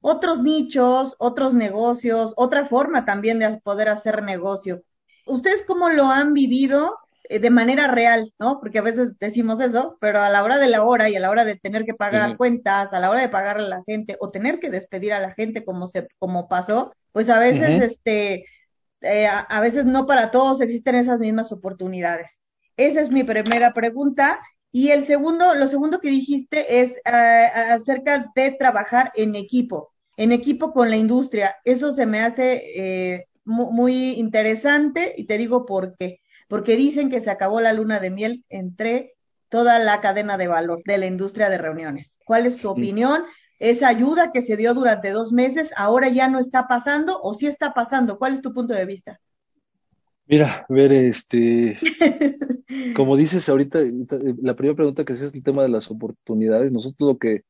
otros 0.00 0.42
nichos 0.42 1.14
otros 1.18 1.52
negocios 1.54 2.32
otra 2.36 2.66
forma 2.68 3.04
también 3.04 3.38
de 3.38 3.60
poder 3.62 3.88
hacer 3.88 4.22
negocio. 4.22 4.82
Ustedes 5.26 5.64
cómo 5.66 5.88
lo 5.90 6.04
han 6.04 6.32
vivido 6.32 6.96
de 7.28 7.50
manera 7.50 7.88
real, 7.88 8.32
¿no? 8.38 8.58
Porque 8.60 8.78
a 8.78 8.82
veces 8.82 9.18
decimos 9.18 9.60
eso, 9.60 9.96
pero 10.00 10.20
a 10.22 10.30
la 10.30 10.42
hora 10.42 10.58
de 10.58 10.68
la 10.68 10.84
hora 10.84 11.08
y 11.08 11.16
a 11.16 11.20
la 11.20 11.30
hora 11.30 11.44
de 11.44 11.56
tener 11.56 11.84
que 11.84 11.94
pagar 11.94 12.36
cuentas, 12.36 12.92
a 12.92 13.00
la 13.00 13.10
hora 13.10 13.22
de 13.22 13.28
pagarle 13.28 13.66
a 13.66 13.70
la 13.78 13.82
gente 13.86 14.16
o 14.20 14.30
tener 14.30 14.58
que 14.58 14.70
despedir 14.70 15.12
a 15.12 15.20
la 15.20 15.32
gente 15.34 15.64
como 15.64 15.86
se 15.86 16.08
como 16.18 16.48
pasó, 16.48 16.92
pues 17.12 17.28
a 17.28 17.38
veces 17.38 17.68
uh 17.68 17.82
-huh. 17.82 17.90
este 17.90 18.44
eh, 19.02 19.26
a, 19.26 19.40
a, 19.40 19.60
veces 19.60 19.84
no 19.84 20.06
para 20.06 20.30
todos 20.30 20.60
existen 20.60 20.94
esas 20.94 21.18
mismas 21.18 21.52
oportunidades. 21.52 22.30
Esa 22.76 23.00
es 23.00 23.10
mi 23.10 23.24
primera 23.24 23.72
pregunta 23.72 24.40
y 24.72 24.90
el 24.90 25.06
segundo, 25.06 25.54
lo 25.54 25.68
segundo 25.68 26.00
que 26.00 26.10
dijiste 26.10 26.82
es 26.82 26.90
uh, 26.90 27.72
acerca 27.74 28.30
de 28.34 28.52
trabajar 28.52 29.10
en 29.14 29.34
equipo, 29.34 29.94
en 30.18 30.32
equipo 30.32 30.74
con 30.74 30.90
la 30.90 30.96
industria. 30.96 31.56
Eso 31.64 31.92
se 31.92 32.04
me 32.04 32.20
hace 32.20 32.62
eh, 32.76 33.26
muy 33.46 34.10
interesante 34.18 35.14
y 35.16 35.24
te 35.24 35.38
digo 35.38 35.64
por 35.64 35.96
qué 35.96 36.20
porque 36.48 36.76
dicen 36.76 37.10
que 37.10 37.20
se 37.20 37.30
acabó 37.30 37.60
la 37.60 37.72
luna 37.72 38.00
de 38.00 38.10
miel 38.10 38.44
entre 38.48 39.14
toda 39.48 39.78
la 39.78 40.00
cadena 40.00 40.36
de 40.36 40.48
valor 40.48 40.82
de 40.84 40.98
la 40.98 41.06
industria 41.06 41.48
de 41.48 41.58
reuniones. 41.58 42.10
¿Cuál 42.24 42.46
es 42.46 42.56
tu 42.56 42.68
opinión? 42.68 43.22
Esa 43.58 43.88
ayuda 43.88 44.32
que 44.32 44.42
se 44.42 44.56
dio 44.56 44.74
durante 44.74 45.10
dos 45.10 45.32
meses, 45.32 45.70
ahora 45.76 46.08
ya 46.08 46.28
no 46.28 46.38
está 46.38 46.66
pasando 46.68 47.20
o 47.22 47.34
sí 47.34 47.46
está 47.46 47.72
pasando. 47.72 48.18
¿Cuál 48.18 48.34
es 48.34 48.42
tu 48.42 48.52
punto 48.52 48.74
de 48.74 48.84
vista? 48.84 49.20
Mira, 50.26 50.66
ver, 50.68 50.92
este, 50.92 51.78
como 52.96 53.16
dices 53.16 53.48
ahorita, 53.48 53.78
la 54.42 54.54
primera 54.54 54.76
pregunta 54.76 55.04
que 55.04 55.12
haces 55.12 55.28
es 55.28 55.34
el 55.34 55.42
tema 55.42 55.62
de 55.62 55.68
las 55.68 55.90
oportunidades. 55.90 56.72
Nosotros 56.72 57.08
lo 57.08 57.18
que 57.18 57.44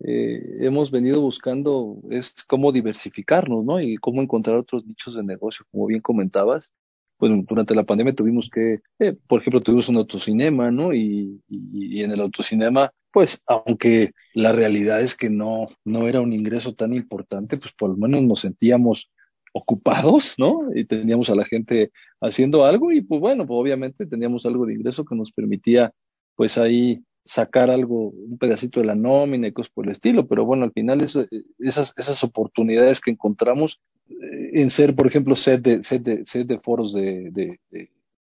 eh, 0.00 0.58
hemos 0.60 0.90
venido 0.90 1.20
buscando 1.20 1.96
es 2.10 2.34
cómo 2.46 2.70
diversificarnos, 2.70 3.64
¿no? 3.64 3.80
Y 3.80 3.96
cómo 3.96 4.22
encontrar 4.22 4.58
otros 4.58 4.84
nichos 4.86 5.14
de 5.14 5.24
negocio, 5.24 5.64
como 5.72 5.86
bien 5.86 6.02
comentabas 6.02 6.70
pues 7.18 7.32
durante 7.46 7.74
la 7.74 7.84
pandemia 7.84 8.14
tuvimos 8.14 8.48
que, 8.48 8.80
eh, 9.00 9.16
por 9.26 9.40
ejemplo, 9.40 9.60
tuvimos 9.60 9.88
un 9.88 9.96
autocinema, 9.96 10.70
¿no? 10.70 10.94
Y, 10.94 11.42
y, 11.48 11.98
y, 11.98 12.02
en 12.02 12.12
el 12.12 12.20
autocinema, 12.20 12.92
pues, 13.12 13.40
aunque 13.46 14.12
la 14.34 14.52
realidad 14.52 15.02
es 15.02 15.16
que 15.16 15.28
no, 15.28 15.68
no 15.84 16.08
era 16.08 16.20
un 16.20 16.32
ingreso 16.32 16.74
tan 16.74 16.94
importante, 16.94 17.56
pues 17.56 17.72
por 17.76 17.90
lo 17.90 17.96
menos 17.96 18.22
nos 18.22 18.40
sentíamos 18.40 19.10
ocupados, 19.52 20.34
¿no? 20.38 20.68
Y 20.74 20.84
teníamos 20.84 21.30
a 21.30 21.34
la 21.34 21.44
gente 21.44 21.90
haciendo 22.20 22.64
algo 22.64 22.92
y 22.92 23.00
pues 23.00 23.20
bueno, 23.20 23.46
pues 23.46 23.58
obviamente 23.58 24.06
teníamos 24.06 24.46
algo 24.46 24.66
de 24.66 24.74
ingreso 24.74 25.04
que 25.04 25.16
nos 25.16 25.32
permitía, 25.32 25.92
pues 26.36 26.58
ahí 26.58 27.02
sacar 27.28 27.70
algo, 27.70 28.08
un 28.08 28.38
pedacito 28.38 28.80
de 28.80 28.86
la 28.86 28.94
nómina 28.94 29.48
y 29.48 29.52
cosas 29.52 29.72
por 29.72 29.84
el 29.86 29.92
estilo, 29.92 30.26
pero 30.26 30.44
bueno, 30.44 30.64
al 30.64 30.72
final 30.72 31.02
eso, 31.02 31.26
esas, 31.58 31.92
esas 31.96 32.24
oportunidades 32.24 33.00
que 33.00 33.10
encontramos 33.10 33.80
eh, 34.08 34.62
en 34.62 34.70
ser, 34.70 34.96
por 34.96 35.06
ejemplo, 35.06 35.36
set 35.36 35.60
de, 35.62 35.82
set 35.82 36.02
de, 36.02 36.26
set 36.26 36.46
de 36.46 36.58
foros 36.58 36.94
de, 36.94 37.30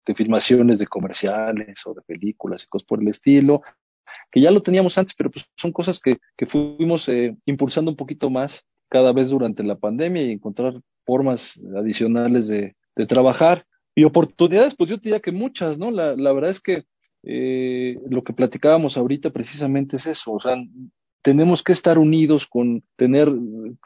de 0.07 0.15
filmaciones 0.15 0.79
de 0.79 0.87
comerciales 0.87 1.85
o 1.85 1.93
de 1.93 2.01
películas 2.03 2.65
y 2.65 2.69
cosas 2.69 2.87
por 2.87 3.03
el 3.03 3.09
estilo, 3.09 3.63
que 4.31 4.41
ya 4.41 4.51
lo 4.51 4.63
teníamos 4.63 4.97
antes, 4.97 5.15
pero 5.17 5.31
pues 5.31 5.45
son 5.57 5.73
cosas 5.73 6.01
que, 6.01 6.19
que 6.37 6.47
fuimos 6.47 7.09
eh, 7.09 7.37
impulsando 7.47 7.91
un 7.91 7.97
poquito 7.97 8.31
más 8.31 8.65
cada 8.89 9.13
vez 9.13 9.29
durante 9.29 9.63
la 9.63 9.77
pandemia 9.77 10.23
y 10.23 10.33
encontrar 10.33 10.81
formas 11.05 11.61
adicionales 11.77 12.49
de, 12.49 12.77
de 12.95 13.07
trabajar. 13.07 13.67
Y 13.95 14.05
oportunidades, 14.05 14.75
pues 14.77 14.91
yo 14.91 14.97
diría 14.99 15.21
que 15.21 15.33
muchas, 15.33 15.79
¿no? 15.79 15.91
La, 15.91 16.15
la 16.17 16.33
verdad 16.33 16.51
es 16.51 16.61
que 16.61 16.85
eh, 17.29 17.99
lo 18.09 18.23
que 18.23 18.33
platicábamos 18.33 18.97
ahorita 18.97 19.31
precisamente 19.31 19.97
es 19.97 20.07
eso, 20.07 20.33
o 20.33 20.41
sea, 20.41 20.57
tenemos 21.23 21.65
que 21.65 21.73
estar 21.73 21.99
unidos 21.99 22.47
con 22.47 22.85
tener, 22.95 23.29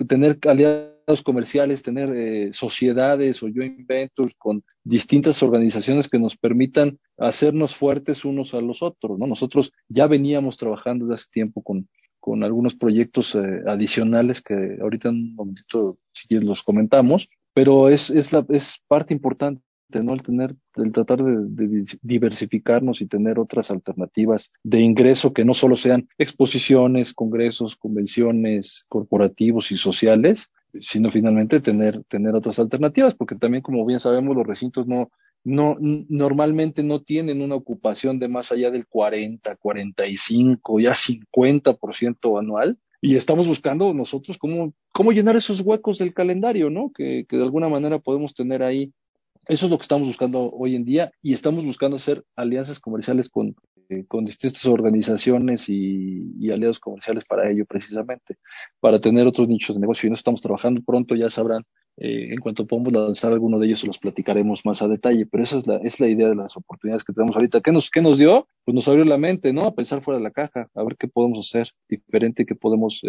tener 0.06 0.38
aliados 0.46 1.22
comerciales, 1.24 1.82
tener 1.82 2.12
eh, 2.14 2.52
sociedades 2.52 3.42
o 3.42 3.46
joint 3.46 3.86
ventures 3.86 4.34
con 4.36 4.62
distintas 4.84 5.42
organizaciones 5.42 6.06
que 6.06 6.18
nos 6.18 6.36
permitan 6.36 6.98
hacernos 7.16 7.74
fuertes 7.74 8.26
unos 8.26 8.52
a 8.52 8.60
los 8.60 8.82
otros, 8.82 9.18
¿no? 9.18 9.26
Nosotros 9.26 9.72
ya 9.88 10.06
veníamos 10.06 10.58
trabajando 10.58 11.06
desde 11.06 11.14
hace 11.14 11.30
tiempo 11.32 11.62
con, 11.62 11.88
con 12.20 12.44
algunos 12.44 12.74
proyectos 12.74 13.34
eh, 13.34 13.62
adicionales 13.66 14.42
que 14.42 14.76
ahorita 14.78 15.08
en 15.08 15.14
un 15.14 15.34
momentito 15.34 15.96
si 16.12 16.34
los 16.40 16.62
comentamos, 16.62 17.30
pero 17.54 17.88
es, 17.88 18.10
es, 18.10 18.34
la, 18.34 18.44
es 18.50 18.82
parte 18.86 19.14
importante 19.14 19.62
El 19.92 20.22
tener, 20.22 20.54
el 20.76 20.92
tratar 20.92 21.22
de, 21.22 21.66
de, 21.66 21.84
diversificarnos 22.02 23.00
y 23.00 23.06
tener 23.06 23.38
otras 23.38 23.70
alternativas 23.70 24.50
de 24.62 24.80
ingreso 24.80 25.32
que 25.32 25.44
no 25.44 25.54
solo 25.54 25.76
sean 25.76 26.08
exposiciones, 26.18 27.12
congresos, 27.14 27.76
convenciones 27.76 28.84
corporativos 28.88 29.72
y 29.72 29.76
sociales, 29.76 30.50
sino 30.80 31.10
finalmente 31.10 31.60
tener, 31.60 32.04
tener 32.04 32.34
otras 32.34 32.58
alternativas, 32.58 33.14
porque 33.14 33.36
también, 33.36 33.62
como 33.62 33.84
bien 33.84 34.00
sabemos, 34.00 34.36
los 34.36 34.46
recintos 34.46 34.86
no, 34.86 35.10
no, 35.44 35.76
normalmente 35.80 36.82
no 36.82 37.02
tienen 37.02 37.42
una 37.42 37.54
ocupación 37.54 38.18
de 38.18 38.28
más 38.28 38.52
allá 38.52 38.70
del 38.70 38.86
40, 38.86 39.56
45, 39.56 40.80
ya 40.80 40.94
50% 40.94 42.38
anual. 42.38 42.78
Y 43.02 43.16
estamos 43.16 43.48
buscando 43.48 43.94
nosotros 43.94 44.36
cómo, 44.36 44.74
cómo 44.92 45.12
llenar 45.12 45.34
esos 45.34 45.62
huecos 45.62 45.96
del 45.96 46.12
calendario, 46.12 46.68
¿no? 46.68 46.92
Que, 46.94 47.24
que 47.26 47.38
de 47.38 47.44
alguna 47.44 47.70
manera 47.70 47.98
podemos 47.98 48.34
tener 48.34 48.62
ahí 48.62 48.92
eso 49.50 49.66
es 49.66 49.70
lo 49.70 49.78
que 49.78 49.82
estamos 49.82 50.06
buscando 50.06 50.50
hoy 50.52 50.76
en 50.76 50.84
día 50.84 51.10
y 51.22 51.34
estamos 51.34 51.64
buscando 51.64 51.96
hacer 51.96 52.24
alianzas 52.36 52.78
comerciales 52.78 53.28
con, 53.28 53.56
eh, 53.88 54.04
con 54.06 54.24
distintas 54.24 54.64
organizaciones 54.66 55.68
y, 55.68 56.32
y, 56.38 56.50
aliados 56.52 56.78
comerciales 56.78 57.24
para 57.24 57.50
ello 57.50 57.64
precisamente, 57.66 58.36
para 58.78 59.00
tener 59.00 59.26
otros 59.26 59.48
nichos 59.48 59.74
de 59.74 59.80
negocio. 59.80 60.06
Y 60.06 60.10
no 60.10 60.14
estamos 60.14 60.40
trabajando 60.40 60.80
pronto, 60.86 61.16
ya 61.16 61.28
sabrán, 61.30 61.64
eh, 61.96 62.28
en 62.30 62.38
cuanto 62.38 62.66
podamos 62.66 62.92
lanzar 62.92 63.32
alguno 63.32 63.58
de 63.58 63.66
ellos, 63.66 63.84
los 63.84 63.98
platicaremos 63.98 64.64
más 64.64 64.82
a 64.82 64.88
detalle, 64.88 65.26
pero 65.26 65.42
esa 65.42 65.58
es 65.58 65.66
la, 65.66 65.76
es 65.78 65.98
la 65.98 66.08
idea 66.08 66.28
de 66.28 66.36
las 66.36 66.56
oportunidades 66.56 67.02
que 67.02 67.12
tenemos 67.12 67.34
ahorita. 67.34 67.60
¿Qué 67.60 67.72
nos, 67.72 67.90
qué 67.90 68.00
nos 68.00 68.18
dio? 68.18 68.46
Pues 68.64 68.74
nos 68.76 68.86
abrió 68.86 69.04
la 69.04 69.18
mente, 69.18 69.52
¿no? 69.52 69.62
A 69.62 69.74
pensar 69.74 70.00
fuera 70.00 70.18
de 70.18 70.24
la 70.24 70.30
caja, 70.30 70.68
a 70.72 70.84
ver 70.84 70.96
qué 70.96 71.08
podemos 71.08 71.40
hacer 71.40 71.70
diferente, 71.88 72.46
qué 72.46 72.54
podemos 72.54 73.02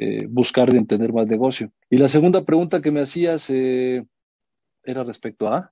eh, 0.00 0.26
buscar 0.28 0.70
de 0.70 0.78
entender 0.78 1.12
más 1.12 1.26
negocio. 1.26 1.72
Y 1.90 1.98
la 1.98 2.06
segunda 2.06 2.44
pregunta 2.44 2.80
que 2.80 2.92
me 2.92 3.00
hacías, 3.00 3.50
eh, 3.50 4.04
era 4.88 5.04
respecto 5.04 5.48
a? 5.48 5.70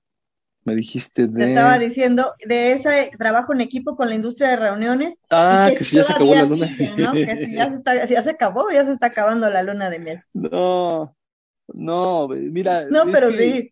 Me 0.63 0.75
dijiste 0.75 1.27
de... 1.27 1.45
Te 1.45 1.49
estaba 1.49 1.79
diciendo 1.79 2.33
de 2.45 2.73
ese 2.73 3.11
trabajo 3.17 3.53
en 3.53 3.61
equipo 3.61 3.95
con 3.95 4.09
la 4.09 4.15
industria 4.15 4.49
de 4.49 4.55
reuniones. 4.57 5.15
Ah, 5.29 5.69
que, 5.71 5.79
que 5.79 5.85
si 5.85 5.95
ya 5.95 6.03
se 6.03 6.13
acabó 6.13 6.35
la 6.35 6.43
luna. 6.43 6.67
Dicen, 6.67 7.01
¿no? 7.01 7.13
que 7.13 7.37
si 7.37 7.55
ya 7.55 7.69
se, 7.69 7.75
está, 7.77 8.05
ya 8.05 8.23
se 8.23 8.29
acabó, 8.29 8.69
ya 8.71 8.85
se 8.85 8.91
está 8.91 9.07
acabando 9.07 9.49
la 9.49 9.63
luna 9.63 9.89
de 9.89 9.99
miel. 9.99 10.23
No, 10.33 11.15
no, 11.73 12.27
mira. 12.29 12.85
No, 12.89 13.05
pero 13.11 13.31
sí. 13.31 13.71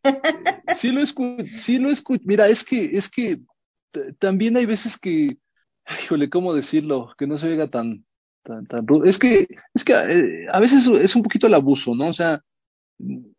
sí 0.75 0.91
lo 0.91 1.01
escucho, 1.01 1.45
sí 1.57 1.79
lo 1.79 1.91
escucho. 1.91 2.23
Mira, 2.25 2.47
es 2.47 2.63
que, 2.63 2.97
es 2.97 3.09
que 3.09 3.39
también 4.19 4.57
hay 4.57 4.65
veces 4.65 4.97
que, 4.97 5.37
híjole, 6.03 6.29
¿cómo 6.29 6.53
decirlo? 6.53 7.13
Que 7.17 7.27
no 7.27 7.37
se 7.37 7.47
oiga 7.47 7.69
tan, 7.69 8.05
tan, 8.43 8.65
tan 8.65 8.85
rudo. 8.87 9.05
Es 9.05 9.17
que, 9.17 9.47
es 9.73 9.83
que 9.83 9.93
eh, 9.93 10.47
a 10.51 10.59
veces 10.59 10.87
es 10.87 11.15
un 11.15 11.23
poquito 11.23 11.47
el 11.47 11.53
abuso, 11.53 11.95
¿no? 11.95 12.07
O 12.07 12.13
sea, 12.13 12.41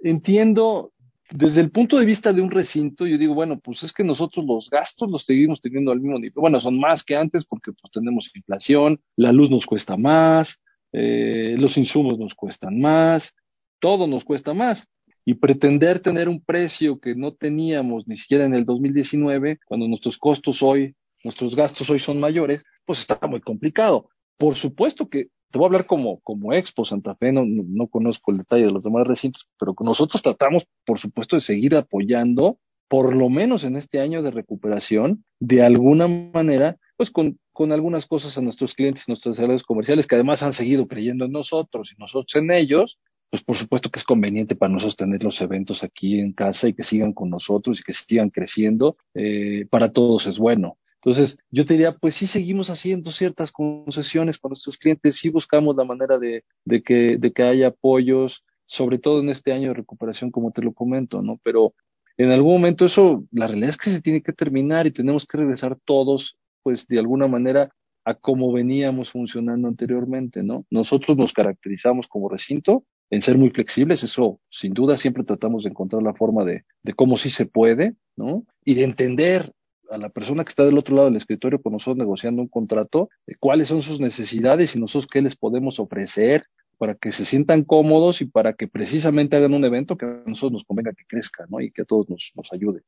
entiendo 0.01 0.93
desde 1.31 1.61
el 1.61 1.71
punto 1.71 1.99
de 1.99 2.07
vista 2.07 2.33
de 2.33 2.41
un 2.41 2.51
recinto, 2.51 3.07
yo 3.07 3.19
digo, 3.19 3.35
bueno, 3.35 3.59
pues 3.59 3.83
es 3.83 3.93
que 3.93 4.05
nosotros 4.05 4.45
los 4.47 4.71
gastos 4.71 5.11
los 5.11 5.25
seguimos 5.25 5.61
teniendo 5.61 5.91
al 5.91 6.01
mismo 6.01 6.19
nivel. 6.19 6.35
Bueno, 6.37 6.61
son 6.61 6.79
más 6.79 7.03
que 7.03 7.17
antes 7.17 7.45
porque 7.45 7.73
pues, 7.73 7.91
tenemos 7.93 8.31
inflación, 8.35 9.01
la 9.17 9.33
luz 9.33 9.51
nos 9.51 9.67
cuesta 9.67 9.97
más, 9.97 10.61
eh, 10.93 11.57
los 11.59 11.77
insumos 11.77 12.19
nos 12.19 12.35
cuestan 12.35 12.79
más, 12.79 13.35
todo 13.81 14.07
nos 14.07 14.25
cuesta 14.25 14.55
más. 14.55 14.87
Y 15.25 15.35
pretender 15.35 15.99
tener 15.99 16.29
un 16.29 16.41
precio 16.41 17.01
que 17.01 17.17
no 17.17 17.35
teníamos 17.35 18.07
ni 18.07 18.17
siquiera 18.17 18.45
en 18.45 18.55
el 18.55 18.65
2019, 18.65 19.59
cuando 19.67 19.89
nuestros 19.89 20.19
costos 20.19 20.63
hoy, 20.63 20.95
nuestros 21.25 21.57
gastos 21.57 21.91
hoy 21.91 21.99
son 21.99 22.21
mayores, 22.21 22.63
pues 22.85 23.01
está 23.01 23.19
muy 23.27 23.41
complicado. 23.41 24.09
Por 24.39 24.55
supuesto 24.55 25.09
que 25.09 25.27
te 25.51 25.59
voy 25.59 25.67
a 25.67 25.69
hablar 25.69 25.87
como, 25.87 26.21
como 26.21 26.53
Expo 26.53 26.85
Santa 26.85 27.15
Fe, 27.15 27.33
no, 27.33 27.45
no, 27.47 27.87
conozco 27.89 28.31
el 28.31 28.39
detalle 28.39 28.65
de 28.65 28.73
los 28.73 28.83
demás 28.83 29.07
recintos, 29.07 29.49
pero 29.59 29.75
nosotros 29.81 30.23
tratamos, 30.23 30.67
por 30.85 30.99
supuesto, 30.99 31.37
de 31.37 31.41
seguir 31.41 31.75
apoyando, 31.75 32.59
por 32.89 33.15
lo 33.15 33.29
menos 33.29 33.65
en 33.65 33.77
este 33.77 34.01
año 34.01 34.23
de 34.23 34.31
recuperación, 34.31 35.25
de 35.41 35.63
alguna 35.63 36.09
manera, 36.09 36.77
pues 36.97 37.11
con, 37.11 37.39
con 37.53 37.73
algunas 37.73 38.07
cosas 38.07 38.37
a 38.39 38.43
nuestros 38.43 38.75
clientes, 38.75 39.05
nuestros 39.09 39.37
salarios 39.37 39.65
comerciales, 39.65 40.07
que 40.07 40.15
además 40.15 40.43
han 40.43 40.53
seguido 40.53 40.87
creyendo 40.87 41.25
en 41.25 41.33
nosotros 41.33 41.93
y 41.93 42.01
nosotros 42.01 42.35
en 42.37 42.51
ellos, 42.51 42.99
pues 43.31 43.43
por 43.43 43.57
supuesto 43.57 43.91
que 43.91 43.99
es 43.99 44.05
conveniente 44.05 44.57
para 44.57 44.73
nosotros 44.73 44.97
tener 44.97 45.23
los 45.23 45.41
eventos 45.41 45.83
aquí 45.83 46.21
en 46.21 46.33
casa 46.33 46.69
y 46.69 46.75
que 46.75 46.83
sigan 46.83 47.13
con 47.13 47.31
nosotros 47.31 47.81
y 47.81 47.83
que 47.83 47.93
sigan 47.93 48.31
creciendo, 48.31 48.97
eh, 49.15 49.67
para 49.71 49.93
todos 49.93 50.27
es 50.27 50.39
bueno. 50.39 50.79
Entonces, 51.03 51.39
yo 51.51 51.65
te 51.65 51.75
diría, 51.75 51.93
pues 51.93 52.15
sí 52.17 52.27
seguimos 52.27 52.71
haciendo 52.71 53.11
ciertas 53.13 53.53
concesiones 53.53 54.39
con 54.39 54.51
nuestros 54.51 54.77
clientes, 54.77 55.17
sí 55.17 55.29
buscamos 55.29 55.77
la 55.77 55.85
manera 55.85 56.19
de, 56.19 56.45
de, 56.65 56.83
que, 56.83 57.17
de 57.19 57.33
que 57.33 57.43
haya 57.43 57.69
apoyos, 57.69 58.45
sobre 58.67 58.99
todo 58.99 59.21
en 59.21 59.29
este 59.29 59.53
año 59.53 59.69
de 59.69 59.75
recuperación, 59.75 60.31
como 60.31 60.51
te 60.51 60.63
lo 60.63 60.73
comento, 60.73 61.23
¿no? 61.23 61.39
Pero 61.43 61.75
en 62.17 62.31
algún 62.31 62.55
momento 62.55 62.87
eso, 62.87 63.25
la 63.31 63.47
realidad 63.47 63.71
es 63.71 63.77
que 63.77 63.91
se 63.91 64.01
tiene 64.01 64.23
que 64.23 64.33
terminar 64.33 64.87
y 64.87 64.93
tenemos 64.93 65.27
que 65.27 65.39
regresar 65.39 65.79
todos, 65.85 66.37
pues 66.63 66.87
de 66.87 66.99
alguna 66.99 67.29
manera, 67.29 67.71
a 68.05 68.15
cómo 68.15 68.53
veníamos 68.53 69.11
funcionando 69.11 69.67
anteriormente, 69.69 70.43
¿no? 70.43 70.65
Nosotros 70.71 71.17
nos 71.17 71.33
caracterizamos 71.33 72.07
como 72.07 72.29
recinto 72.29 72.85
en 73.11 73.21
ser 73.21 73.37
muy 73.37 73.51
flexibles, 73.51 74.03
eso 74.03 74.41
sin 74.49 74.73
duda 74.73 74.97
siempre 74.97 75.25
tratamos 75.25 75.65
de 75.65 75.71
encontrar 75.71 76.03
la 76.03 76.15
forma 76.15 76.45
de, 76.45 76.65
de 76.83 76.95
cómo 76.95 77.19
sí 77.19 77.31
se 77.31 77.47
puede, 77.47 77.95
¿no? 78.17 78.45
Y 78.65 78.75
de 78.75 78.85
entender 78.85 79.53
a 79.91 79.99
la 79.99 80.09
persona 80.09 80.45
que 80.45 80.51
está 80.51 80.65
del 80.65 80.79
otro 80.79 80.95
lado 80.95 81.09
del 81.09 81.17
escritorio 81.17 81.61
con 81.61 81.73
nosotros 81.73 81.97
negociando 81.97 82.43
un 82.43 82.49
contrato, 82.49 83.09
cuáles 83.41 83.69
son 83.69 83.83
sus 83.83 84.01
necesidades 84.01 84.75
y 84.75 84.81
nosotros 84.81 85.09
qué 85.11 85.23
les 85.23 85.37
podemos 85.37 85.79
ofrecer 85.79 86.45
para 86.79 86.95
que 86.95 87.13
se 87.13 87.25
sientan 87.25 87.65
cómodos 87.65 88.21
y 88.21 88.27
para 88.27 88.53
que 88.53 88.69
precisamente 88.69 89.37
hagan 89.37 89.55
un 89.55 89.65
evento 89.65 89.97
que 89.97 90.07
a 90.07 90.23
nosotros 90.27 90.53
nos 90.53 90.65
convenga 90.65 90.93
que 90.93 91.05
crezca, 91.07 91.47
¿no? 91.49 91.61
Y 91.61 91.71
que 91.71 91.83
a 91.83 91.85
todos 91.85 92.09
nos, 92.11 92.33
nos 92.35 92.53
ayude. 92.53 92.83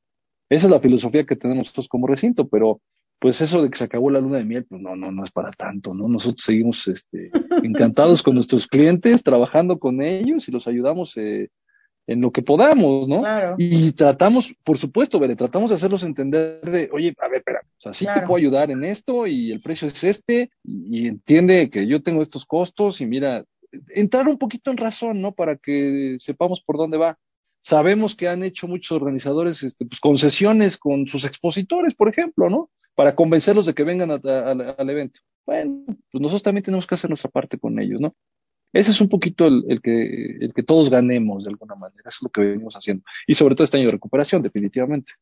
Esa 0.50 0.66
es 0.66 0.70
la 0.70 0.80
filosofía 0.80 1.24
que 1.24 1.36
tenemos 1.36 1.64
nosotros 1.64 1.88
como 1.88 2.06
recinto, 2.06 2.48
pero 2.48 2.80
pues 3.18 3.40
eso 3.40 3.62
de 3.62 3.70
que 3.70 3.78
se 3.78 3.84
acabó 3.84 4.10
la 4.10 4.20
luna 4.20 4.38
de 4.38 4.44
miel, 4.44 4.64
pues 4.64 4.80
no, 4.80 4.94
no, 4.94 5.10
no 5.10 5.24
es 5.24 5.30
para 5.30 5.50
tanto, 5.52 5.94
¿no? 5.94 6.08
Nosotros 6.08 6.44
seguimos 6.44 6.86
este, 6.86 7.30
encantados 7.62 8.22
con 8.22 8.34
nuestros 8.34 8.66
clientes, 8.66 9.22
trabajando 9.22 9.78
con 9.78 10.02
ellos 10.02 10.48
y 10.48 10.52
los 10.52 10.68
ayudamos 10.68 11.16
eh, 11.16 11.50
en 12.08 12.22
lo 12.22 12.32
que 12.32 12.42
podamos, 12.42 13.06
¿no? 13.06 13.20
Claro. 13.20 13.54
Y 13.58 13.92
tratamos, 13.92 14.54
por 14.64 14.78
supuesto, 14.78 15.20
Bere, 15.20 15.36
tratamos 15.36 15.68
de 15.68 15.76
hacerlos 15.76 16.02
entender 16.02 16.62
de, 16.62 16.88
oye, 16.90 17.14
a 17.18 17.28
ver, 17.28 17.38
espera, 17.38 17.60
o 17.62 17.80
sea, 17.80 17.92
sí 17.92 18.06
te 18.06 18.26
puedo 18.26 18.36
ayudar 18.36 18.70
en 18.70 18.82
esto 18.82 19.26
y 19.26 19.52
el 19.52 19.60
precio 19.60 19.88
es 19.88 20.02
este 20.02 20.50
y, 20.64 21.06
entiende 21.06 21.68
que 21.68 21.86
yo 21.86 22.02
tengo 22.02 22.22
estos 22.22 22.46
costos 22.46 23.02
y 23.02 23.06
mira, 23.06 23.44
entrar 23.90 24.26
un 24.26 24.38
poquito 24.38 24.70
en 24.70 24.78
razón, 24.78 25.20
¿no? 25.20 25.32
Para 25.32 25.56
que 25.56 26.16
sepamos 26.18 26.62
por 26.62 26.78
dónde 26.78 26.96
va. 26.96 27.18
Sabemos 27.60 28.16
que 28.16 28.26
han 28.26 28.42
hecho 28.42 28.66
muchos 28.66 28.92
organizadores 28.92 29.62
este, 29.62 29.84
pues, 29.84 30.00
concesiones 30.00 30.78
con 30.78 31.06
sus 31.08 31.26
expositores, 31.26 31.94
por 31.94 32.08
ejemplo, 32.08 32.48
¿no? 32.48 32.70
Para 32.94 33.14
convencerlos 33.14 33.66
de 33.66 33.74
que 33.74 33.84
vengan 33.84 34.10
al 34.10 34.90
evento. 34.90 35.20
Bueno, 35.44 35.84
pues 35.86 36.22
nosotros 36.22 36.42
también 36.42 36.64
tenemos 36.64 36.86
que 36.86 36.94
hacer 36.94 37.10
nuestra 37.10 37.30
parte 37.30 37.58
con 37.58 37.78
ellos, 37.78 38.00
¿no? 38.00 38.14
Ese 38.72 38.90
es 38.90 39.00
un 39.00 39.08
poquito 39.08 39.46
el, 39.46 39.80
que, 39.82 40.62
todos 40.66 40.90
ganemos 40.90 41.44
de 41.44 41.50
alguna 41.50 41.74
manera, 41.74 42.02
eso 42.06 42.18
es 42.18 42.22
lo 42.22 42.28
que 42.28 42.42
venimos 42.42 42.74
haciendo. 42.74 43.02
Y 43.26 43.34
sobre 43.34 43.54
todo 43.54 43.64
este 43.64 43.78
año 43.78 43.86
de 43.86 43.92
recuperación, 43.92 44.42
definitivamente. 44.42 45.12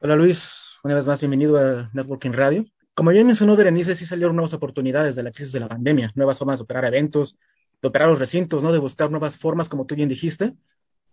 Hola 0.00 0.16
Luis, 0.16 0.78
una 0.82 0.94
vez 0.94 1.06
más 1.06 1.20
bienvenido 1.20 1.58
a 1.58 1.90
Networking 1.92 2.32
Radio. 2.32 2.64
Como 2.94 3.10
bien 3.10 3.26
mencionó 3.26 3.54
Berenice, 3.54 3.96
sí 3.96 4.06
salieron 4.06 4.34
nuevas 4.34 4.54
oportunidades 4.54 5.14
de 5.14 5.22
la 5.22 5.30
crisis 5.30 5.52
de 5.52 5.60
la 5.60 5.68
pandemia, 5.68 6.12
nuevas 6.14 6.38
formas 6.38 6.58
de 6.58 6.64
operar 6.64 6.86
eventos, 6.86 7.36
de 7.80 7.88
operar 7.88 8.08
los 8.08 8.18
recintos, 8.18 8.62
¿no? 8.62 8.72
De 8.72 8.78
buscar 8.78 9.10
nuevas 9.10 9.36
formas, 9.36 9.68
como 9.68 9.84
tú 9.86 9.94
bien 9.94 10.08
dijiste. 10.08 10.54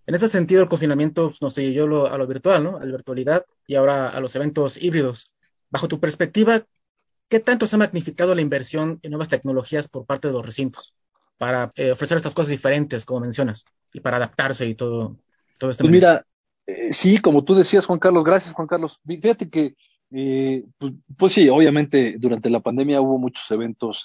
En 0.05 0.15
ese 0.15 0.29
sentido, 0.29 0.63
el 0.63 0.69
confinamiento 0.69 1.33
nos 1.41 1.55
llevó 1.55 2.07
a 2.07 2.17
lo 2.17 2.27
virtual, 2.27 2.63
¿no? 2.63 2.77
A 2.77 2.85
la 2.85 2.91
virtualidad 2.91 3.45
y 3.67 3.75
ahora 3.75 4.07
a 4.07 4.19
los 4.21 4.35
eventos 4.35 4.81
híbridos. 4.81 5.33
Bajo 5.69 5.87
tu 5.87 5.99
perspectiva, 5.99 6.65
¿qué 7.27 7.39
tanto 7.39 7.67
se 7.67 7.75
ha 7.75 7.79
magnificado 7.79 8.33
la 8.33 8.41
inversión 8.41 8.99
en 9.03 9.11
nuevas 9.11 9.29
tecnologías 9.29 9.87
por 9.89 10.05
parte 10.05 10.27
de 10.27 10.33
los 10.33 10.45
recintos? 10.45 10.95
Para 11.39 11.71
eh, 11.75 11.91
ofrecer 11.91 12.17
estas 12.17 12.33
cosas 12.33 12.49
diferentes, 12.49 13.05
como 13.05 13.21
mencionas, 13.21 13.63
y 13.93 14.01
para 14.01 14.17
adaptarse 14.17 14.67
y 14.67 14.75
todo, 14.75 15.17
todo 15.57 15.71
este. 15.71 15.83
Pues 15.83 15.91
mira, 15.91 16.25
eh, 16.67 16.93
sí, 16.93 17.17
como 17.19 17.45
tú 17.45 17.55
decías, 17.55 17.85
Juan 17.85 17.97
Carlos, 17.97 18.25
gracias, 18.25 18.53
Juan 18.53 18.67
Carlos. 18.67 18.99
Fíjate 19.07 19.49
que, 19.49 19.73
eh, 20.11 20.65
pues, 20.77 20.93
pues, 21.17 21.33
sí, 21.33 21.47
obviamente 21.47 22.17
durante 22.19 22.49
la 22.49 22.59
pandemia 22.59 22.99
hubo 22.99 23.17
muchos 23.17 23.49
eventos 23.51 24.03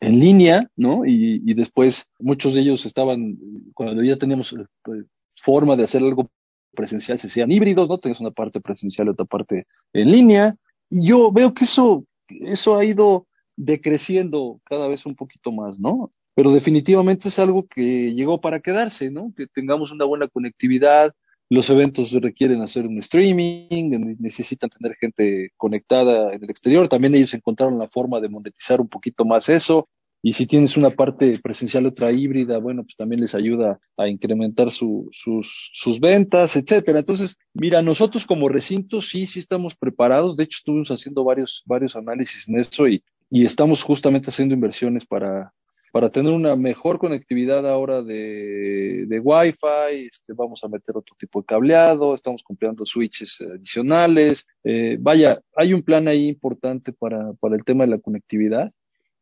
en 0.00 0.18
línea, 0.18 0.66
¿no? 0.74 1.04
Y, 1.04 1.42
y, 1.44 1.52
después 1.52 2.06
muchos 2.18 2.54
de 2.54 2.60
ellos 2.60 2.86
estaban, 2.86 3.36
cuando 3.74 4.02
ya 4.02 4.16
teníamos 4.16 4.54
pues, 4.82 5.04
forma 5.42 5.76
de 5.76 5.84
hacer 5.84 6.02
algo 6.02 6.30
presencial, 6.74 7.18
se 7.18 7.26
hacían 7.26 7.52
híbridos, 7.52 7.90
¿no? 7.90 7.98
Tenías 7.98 8.20
una 8.20 8.30
parte 8.30 8.62
presencial 8.62 9.08
y 9.08 9.10
otra 9.10 9.26
parte 9.26 9.66
en 9.92 10.10
línea. 10.10 10.56
Y 10.88 11.08
yo 11.08 11.30
veo 11.30 11.52
que 11.52 11.64
eso, 11.64 12.06
eso 12.28 12.74
ha 12.74 12.86
ido 12.86 13.26
decreciendo 13.56 14.60
cada 14.64 14.88
vez 14.88 15.06
un 15.06 15.14
poquito 15.14 15.52
más, 15.52 15.78
¿no? 15.80 16.12
Pero 16.34 16.52
definitivamente 16.52 17.28
es 17.28 17.38
algo 17.38 17.66
que 17.66 18.14
llegó 18.14 18.40
para 18.40 18.60
quedarse, 18.60 19.10
¿no? 19.10 19.32
Que 19.36 19.46
tengamos 19.46 19.90
una 19.90 20.04
buena 20.04 20.28
conectividad, 20.28 21.14
los 21.48 21.70
eventos 21.70 22.12
requieren 22.12 22.60
hacer 22.60 22.86
un 22.86 22.98
streaming, 22.98 24.16
necesitan 24.18 24.68
tener 24.68 24.96
gente 24.96 25.52
conectada 25.56 26.34
en 26.34 26.42
el 26.42 26.50
exterior, 26.50 26.88
también 26.88 27.14
ellos 27.14 27.34
encontraron 27.34 27.78
la 27.78 27.88
forma 27.88 28.20
de 28.20 28.28
monetizar 28.28 28.80
un 28.80 28.88
poquito 28.88 29.24
más 29.24 29.48
eso, 29.48 29.88
y 30.22 30.32
si 30.32 30.46
tienes 30.46 30.76
una 30.76 30.90
parte 30.90 31.38
presencial, 31.38 31.86
otra 31.86 32.10
híbrida, 32.10 32.58
bueno, 32.58 32.82
pues 32.82 32.96
también 32.96 33.20
les 33.20 33.32
ayuda 33.36 33.78
a 33.96 34.08
incrementar 34.08 34.72
su, 34.72 35.08
sus, 35.12 35.70
sus 35.72 36.00
ventas, 36.00 36.56
etcétera. 36.56 36.98
Entonces, 36.98 37.36
mira, 37.54 37.80
nosotros 37.80 38.26
como 38.26 38.48
recinto 38.48 39.00
sí, 39.00 39.28
sí 39.28 39.38
estamos 39.38 39.76
preparados. 39.76 40.36
De 40.36 40.42
hecho, 40.42 40.56
estuvimos 40.58 40.90
haciendo 40.90 41.22
varios, 41.22 41.62
varios 41.64 41.94
análisis 41.94 42.48
en 42.48 42.58
eso 42.58 42.88
y 42.88 43.04
y 43.30 43.44
estamos 43.44 43.82
justamente 43.82 44.30
haciendo 44.30 44.54
inversiones 44.54 45.04
para, 45.04 45.52
para 45.92 46.10
tener 46.10 46.32
una 46.32 46.56
mejor 46.56 46.98
conectividad 46.98 47.68
ahora 47.68 48.02
de, 48.02 49.06
de 49.06 49.20
Wi-Fi, 49.20 50.06
este, 50.10 50.32
vamos 50.34 50.62
a 50.62 50.68
meter 50.68 50.96
otro 50.96 51.16
tipo 51.18 51.40
de 51.40 51.46
cableado, 51.46 52.14
estamos 52.14 52.42
comprando 52.42 52.84
switches 52.84 53.40
adicionales. 53.40 54.44
Eh, 54.62 54.98
vaya, 55.00 55.40
hay 55.56 55.72
un 55.72 55.82
plan 55.82 56.06
ahí 56.06 56.28
importante 56.28 56.92
para, 56.92 57.32
para 57.40 57.56
el 57.56 57.64
tema 57.64 57.84
de 57.84 57.92
la 57.92 57.98
conectividad. 57.98 58.70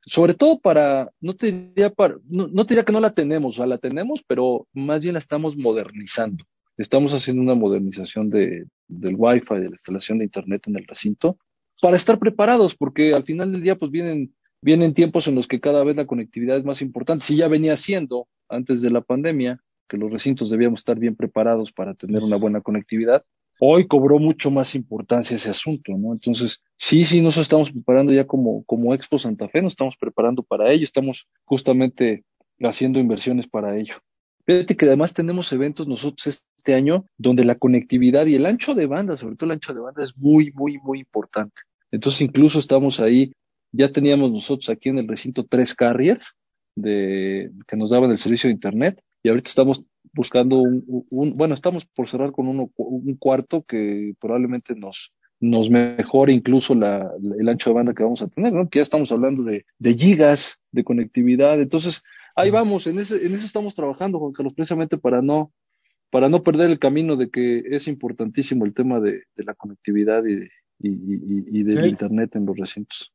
Sobre 0.07 0.35
todo 0.35 0.59
para, 0.59 1.11
no 1.21 1.35
te 1.35 1.53
diría 1.53 1.91
para, 1.91 2.17
no, 2.29 2.49
no 2.49 2.67
te 2.67 2.75
diría 2.75 2.85
que 2.85 2.93
no 2.93 3.01
la 3.01 3.15
tenemos, 3.15 3.55
o 3.55 3.57
sea, 3.59 3.67
la 3.67 3.79
tenemos, 3.79 4.23
pero 4.27 4.67
más 4.75 5.01
bien 5.01 5.15
la 5.15 5.21
estamos 5.21 5.57
modernizando. 5.57 6.45
Estamos 6.77 7.13
haciendo 7.13 7.41
una 7.41 7.55
modernización 7.55 8.31
de, 8.31 8.67
del 8.89 9.15
Wi-Fi, 9.17 9.55
de 9.55 9.69
la 9.69 9.77
instalación 9.77 10.19
de 10.19 10.25
Internet 10.25 10.63
en 10.67 10.77
el 10.77 10.87
recinto, 10.87 11.39
para 11.81 11.97
estar 11.97 12.19
preparados, 12.19 12.77
porque 12.77 13.15
al 13.15 13.25
final 13.25 13.53
del 13.53 13.63
día 13.63 13.77
pues 13.77 13.91
vienen, 13.91 14.35
vienen 14.61 14.95
tiempos 14.95 15.27
en 15.27 15.35
los 15.35 15.47
que 15.47 15.61
cada 15.61 15.85
vez 15.85 15.97
la 15.97 16.07
conectividad 16.07 16.57
es 16.57 16.65
más 16.65 16.83
importante. 16.83 17.25
Si 17.25 17.37
ya 17.37 17.49
venía 17.49 17.77
siendo 17.77 18.29
antes 18.49 18.83
de 18.83 18.91
la 18.91 19.01
pandemia, 19.01 19.61
que 19.89 19.97
los 19.97 20.11
recintos 20.11 20.51
debíamos 20.51 20.81
estar 20.81 20.99
bien 20.99 21.17
preparados 21.17 21.73
para 21.73 21.95
tener 21.95 22.23
una 22.23 22.37
buena 22.37 22.61
conectividad, 22.61 23.25
hoy 23.61 23.87
cobró 23.87 24.19
mucho 24.19 24.51
más 24.51 24.75
importancia 24.75 25.37
ese 25.37 25.51
asunto, 25.51 25.93
¿no? 25.97 26.13
Entonces, 26.13 26.63
sí, 26.77 27.05
sí, 27.05 27.21
nos 27.21 27.37
estamos 27.37 27.71
preparando 27.71 28.13
ya 28.13 28.27
como, 28.27 28.65
como 28.65 28.95
Expo 28.95 29.19
Santa 29.19 29.49
Fe, 29.49 29.63
nos 29.63 29.75
estamos 29.75 29.97
preparando 29.97 30.43
para 30.43 30.73
ello, 30.73 30.85
estamos 30.85 31.27
justamente 31.45 32.25
haciendo 32.61 32.99
inversiones 32.99 33.49
para 33.49 33.77
ello. 33.77 33.95
Fíjate 34.47 34.77
que 34.77 34.87
además 34.87 35.15
tenemos 35.15 35.53
eventos 35.53 35.87
nosotros 35.87 36.45
este 36.65 36.75
año 36.75 37.05
donde 37.19 37.45
la 37.45 37.57
conectividad 37.57 38.25
y 38.25 38.37
el 38.37 38.47
ancho 38.47 38.75
de 38.75 38.87
banda, 38.87 39.19
sobre 39.19 39.37
todo 39.37 39.51
el 39.51 39.57
ancho 39.57 39.75
de 39.75 39.81
banda, 39.81 40.03
es 40.03 40.17
muy, 40.17 40.51
muy, 40.55 40.79
muy 40.79 41.01
importante. 41.01 41.55
Entonces 41.91 42.23
incluso 42.23 42.59
estamos 42.59 43.01
ahí, 43.01 43.33
ya 43.71 43.93
teníamos 43.93 44.33
nosotros 44.33 44.71
aquí 44.71 44.89
en 44.89 44.97
el 44.97 45.07
recinto 45.07 45.45
tres 45.45 45.75
carriers 45.75 46.33
de, 46.75 47.51
que 47.69 47.77
nos 47.77 47.91
daban 47.91 48.11
el 48.11 48.19
servicio 48.19 48.49
de 48.49 48.55
Internet 48.55 48.99
y 49.23 49.29
ahorita 49.29 49.51
estamos 49.51 49.83
buscando 50.15 50.57
un, 50.57 51.37
bueno, 51.37 51.53
estamos 51.53 51.85
por 51.85 52.09
cerrar 52.09 52.33
con 52.33 52.49
uno, 52.49 52.71
un 52.77 53.15
cuarto 53.17 53.63
que 53.63 54.15
probablemente 54.19 54.75
nos, 54.75 55.13
nos 55.41 55.69
mejore 55.69 56.33
incluso 56.33 56.75
la, 56.75 57.11
el 57.39 57.47
ancho 57.47 57.71
de 57.71 57.75
banda 57.75 57.93
que 57.93 58.05
vamos 58.05 58.23
a 58.23 58.29
tener, 58.29 58.55
¿no? 58.55 58.71
Que 58.71 58.79
ya 58.79 58.85
estamos 58.85 59.13
hablando 59.13 59.43
de, 59.43 59.67
de 59.79 59.95
gigas 59.95 60.59
de 60.73 60.83
conectividad. 60.83 61.61
Entonces, 61.61 62.03
ahí 62.35 62.51
vamos, 62.51 62.87
en 62.87 62.99
ese, 62.99 63.27
en 63.27 63.35
eso 63.35 63.45
estamos 63.45 63.75
trabajando, 63.75 64.19
Juan 64.19 64.33
Carlos, 64.33 64.55
precisamente 64.55 64.97
para 64.97 65.21
no, 65.21 65.53
para 66.15 66.29
no 66.29 66.45
perder 66.45 66.71
el 66.71 66.79
camino 66.79 67.17
de 67.17 67.29
que 67.29 67.65
es 67.73 67.89
importantísimo 67.89 68.65
el 68.65 68.73
tema 68.73 69.01
de, 69.01 69.25
la 69.35 69.53
conectividad 69.53 70.23
y, 70.25 70.49
y, 70.79 71.63
del 71.65 71.87
Internet 71.87 72.37
en 72.37 72.47
los 72.47 72.57
recintos. 72.57 73.11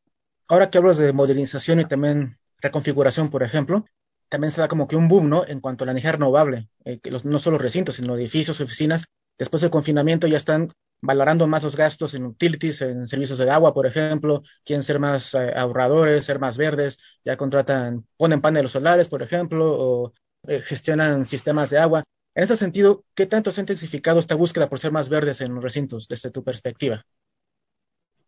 Ahora 0.49 0.69
que 0.69 0.79
hablas 0.79 0.97
de 0.97 1.13
modernización 1.13 1.79
y 1.79 1.85
también 1.85 2.35
reconfiguración, 2.61 3.29
por 3.29 3.41
ejemplo, 3.41 3.85
también 4.27 4.51
se 4.51 4.59
da 4.59 4.67
como 4.67 4.89
que 4.89 4.97
un 4.97 5.07
boom, 5.07 5.29
¿no? 5.29 5.47
En 5.47 5.61
cuanto 5.61 5.83
a 5.83 5.85
la 5.85 5.93
energía 5.93 6.11
renovable, 6.11 6.67
eh, 6.83 6.99
que 6.99 7.09
los, 7.09 7.23
no 7.23 7.39
solo 7.39 7.57
recintos, 7.57 7.95
sino 7.95 8.17
edificios, 8.17 8.59
oficinas, 8.59 9.05
después 9.37 9.61
del 9.61 9.71
confinamiento 9.71 10.27
ya 10.27 10.35
están 10.35 10.73
valorando 10.99 11.47
más 11.47 11.63
los 11.63 11.77
gastos 11.77 12.15
en 12.15 12.25
utilities, 12.25 12.81
en 12.81 13.07
servicios 13.07 13.39
de 13.39 13.49
agua, 13.49 13.73
por 13.73 13.87
ejemplo, 13.87 14.43
quieren 14.65 14.83
ser 14.83 14.99
más 14.99 15.33
eh, 15.35 15.53
ahorradores, 15.55 16.25
ser 16.25 16.39
más 16.39 16.57
verdes, 16.57 16.97
ya 17.23 17.37
contratan, 17.37 18.05
ponen 18.17 18.41
paneles 18.41 18.71
solares, 18.71 19.07
por 19.07 19.23
ejemplo, 19.23 19.71
o 19.71 20.13
eh, 20.49 20.59
gestionan 20.59 21.23
sistemas 21.23 21.69
de 21.69 21.77
agua. 21.77 22.03
En 22.35 22.43
ese 22.43 22.57
sentido, 22.57 23.03
¿qué 23.15 23.25
tanto 23.25 23.51
se 23.51 23.59
ha 23.59 23.63
intensificado 23.63 24.19
esta 24.19 24.35
búsqueda 24.35 24.69
por 24.69 24.79
ser 24.79 24.91
más 24.91 25.09
verdes 25.09 25.41
en 25.41 25.53
los 25.53 25.63
recintos 25.63 26.07
desde 26.07 26.31
tu 26.31 26.43
perspectiva? 26.43 27.05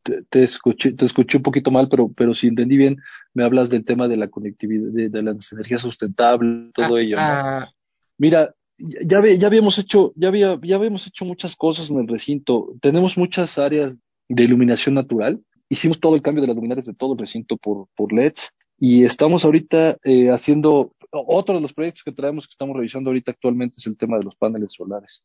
Te, 0.03 0.43
escuché, 0.43 0.93
te 0.93 1.05
escuché 1.05 1.37
un 1.37 1.43
poquito 1.43 1.69
mal, 1.69 1.87
pero, 1.87 2.11
pero 2.11 2.33
si 2.33 2.47
entendí 2.47 2.75
bien, 2.75 2.97
me 3.35 3.43
hablas 3.43 3.69
del 3.69 3.85
tema 3.85 4.07
de 4.07 4.17
la 4.17 4.29
conectividad, 4.29 4.91
de, 4.91 5.21
las 5.21 5.51
energías 5.51 5.81
sustentables, 5.81 6.73
todo 6.73 6.95
ah, 6.95 7.01
ello. 7.01 7.15
Ah. 7.19 7.69
Mira, 8.17 8.55
ya, 8.77 9.21
ya 9.23 9.47
habíamos 9.47 9.77
hecho, 9.77 10.11
ya 10.15 10.29
había, 10.29 10.59
ya 10.63 10.77
habíamos 10.77 11.05
hecho 11.05 11.23
muchas 11.23 11.55
cosas 11.55 11.91
en 11.91 11.99
el 11.99 12.07
recinto. 12.07 12.73
Tenemos 12.81 13.15
muchas 13.15 13.59
áreas 13.59 13.97
de 14.27 14.43
iluminación 14.43 14.95
natural. 14.95 15.39
Hicimos 15.69 15.99
todo 15.99 16.15
el 16.15 16.23
cambio 16.23 16.41
de 16.41 16.47
las 16.47 16.55
luminarias 16.55 16.87
de 16.87 16.95
todo 16.95 17.13
el 17.13 17.19
recinto 17.19 17.57
por, 17.57 17.87
por 17.95 18.11
LEDs 18.11 18.51
y 18.79 19.03
estamos 19.03 19.45
ahorita 19.45 19.97
eh, 20.03 20.31
haciendo 20.31 20.93
otro 21.11 21.55
de 21.55 21.61
los 21.61 21.73
proyectos 21.73 22.03
que 22.03 22.11
traemos 22.11 22.47
que 22.47 22.51
estamos 22.51 22.75
revisando 22.75 23.09
ahorita 23.09 23.31
actualmente 23.31 23.75
es 23.77 23.87
el 23.87 23.97
tema 23.97 24.17
de 24.17 24.23
los 24.23 24.35
paneles 24.35 24.73
solares. 24.73 25.23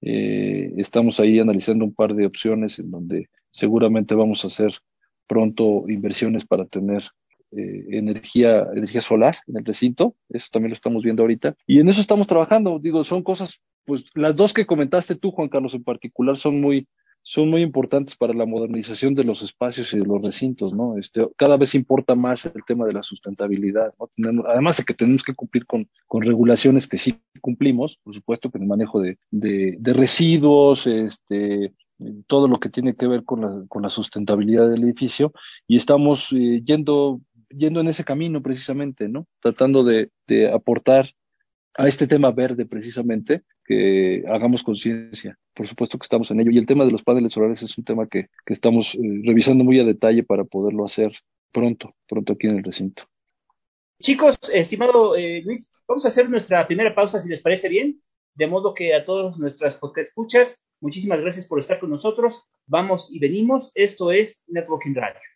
Eh, 0.00 0.72
estamos 0.76 1.20
ahí 1.20 1.38
analizando 1.38 1.84
un 1.84 1.94
par 1.94 2.14
de 2.14 2.26
opciones 2.26 2.78
en 2.78 2.90
donde 2.90 3.28
seguramente 3.50 4.14
vamos 4.14 4.44
a 4.44 4.48
hacer 4.48 4.72
pronto 5.26 5.84
inversiones 5.88 6.44
para 6.44 6.66
tener 6.66 7.02
eh, 7.52 7.86
energía, 7.90 8.66
energía 8.74 9.00
solar 9.00 9.36
en 9.46 9.56
el 9.56 9.64
recinto. 9.64 10.16
Eso 10.28 10.48
también 10.52 10.70
lo 10.70 10.74
estamos 10.74 11.02
viendo 11.02 11.22
ahorita. 11.22 11.56
Y 11.66 11.80
en 11.80 11.88
eso 11.88 12.00
estamos 12.00 12.26
trabajando. 12.26 12.78
Digo, 12.78 13.04
son 13.04 13.22
cosas, 13.22 13.60
pues 13.84 14.04
las 14.14 14.36
dos 14.36 14.52
que 14.52 14.66
comentaste 14.66 15.14
tú, 15.16 15.30
Juan 15.30 15.48
Carlos, 15.48 15.74
en 15.74 15.84
particular, 15.84 16.36
son 16.36 16.60
muy, 16.60 16.86
son 17.28 17.50
muy 17.50 17.62
importantes 17.62 18.14
para 18.14 18.32
la 18.32 18.46
modernización 18.46 19.16
de 19.16 19.24
los 19.24 19.42
espacios 19.42 19.92
y 19.92 19.98
de 19.98 20.04
los 20.04 20.22
recintos, 20.22 20.72
¿no? 20.72 20.96
Este, 20.96 21.26
cada 21.36 21.56
vez 21.56 21.74
importa 21.74 22.14
más 22.14 22.46
el 22.46 22.62
tema 22.64 22.86
de 22.86 22.92
la 22.92 23.02
sustentabilidad, 23.02 23.92
¿no? 24.16 24.44
además 24.46 24.76
de 24.76 24.84
que 24.84 24.94
tenemos 24.94 25.24
que 25.24 25.34
cumplir 25.34 25.66
con, 25.66 25.88
con 26.06 26.22
regulaciones 26.22 26.86
que 26.86 26.98
sí 26.98 27.18
cumplimos, 27.40 27.98
por 28.04 28.14
supuesto, 28.14 28.48
con 28.48 28.62
el 28.62 28.68
manejo 28.68 29.00
de, 29.00 29.18
de, 29.32 29.76
de 29.76 29.92
residuos, 29.92 30.86
este, 30.86 31.74
todo 32.28 32.46
lo 32.46 32.60
que 32.60 32.68
tiene 32.68 32.94
que 32.94 33.08
ver 33.08 33.24
con 33.24 33.40
la, 33.40 33.64
con 33.68 33.82
la 33.82 33.90
sustentabilidad 33.90 34.70
del 34.70 34.84
edificio, 34.84 35.32
y 35.66 35.78
estamos 35.78 36.28
eh, 36.32 36.62
yendo 36.64 37.20
yendo 37.48 37.80
en 37.80 37.88
ese 37.88 38.04
camino 38.04 38.40
precisamente, 38.40 39.08
¿no? 39.08 39.26
Tratando 39.40 39.82
de, 39.82 40.10
de 40.28 40.52
aportar 40.52 41.10
a 41.76 41.88
este 41.88 42.06
tema 42.06 42.30
verde 42.30 42.66
precisamente, 42.66 43.42
que 43.66 44.24
hagamos 44.28 44.62
conciencia. 44.62 45.36
Por 45.54 45.66
supuesto 45.66 45.98
que 45.98 46.04
estamos 46.04 46.30
en 46.30 46.40
ello. 46.40 46.50
Y 46.50 46.58
el 46.58 46.66
tema 46.66 46.84
de 46.84 46.92
los 46.92 47.02
paneles 47.02 47.32
solares 47.32 47.62
es 47.62 47.76
un 47.76 47.84
tema 47.84 48.06
que, 48.06 48.28
que 48.44 48.52
estamos 48.52 48.94
eh, 48.94 48.98
revisando 49.24 49.64
muy 49.64 49.80
a 49.80 49.84
detalle 49.84 50.22
para 50.22 50.44
poderlo 50.44 50.84
hacer 50.84 51.12
pronto, 51.52 51.94
pronto 52.08 52.34
aquí 52.34 52.46
en 52.46 52.58
el 52.58 52.64
recinto. 52.64 53.04
Chicos, 54.00 54.38
estimado 54.52 55.16
eh, 55.16 55.42
Luis, 55.42 55.72
vamos 55.88 56.04
a 56.04 56.08
hacer 56.08 56.28
nuestra 56.28 56.66
primera 56.66 56.94
pausa 56.94 57.20
si 57.20 57.28
les 57.28 57.40
parece 57.40 57.68
bien. 57.68 58.00
De 58.34 58.46
modo 58.46 58.74
que 58.74 58.94
a 58.94 59.04
todos 59.04 59.38
nuestras 59.38 59.78
escuchas, 59.96 60.62
muchísimas 60.80 61.20
gracias 61.20 61.46
por 61.46 61.58
estar 61.58 61.80
con 61.80 61.90
nosotros. 61.90 62.42
Vamos 62.66 63.10
y 63.10 63.18
venimos. 63.18 63.72
Esto 63.74 64.12
es 64.12 64.42
Networking 64.48 64.94
Radio. 64.94 65.35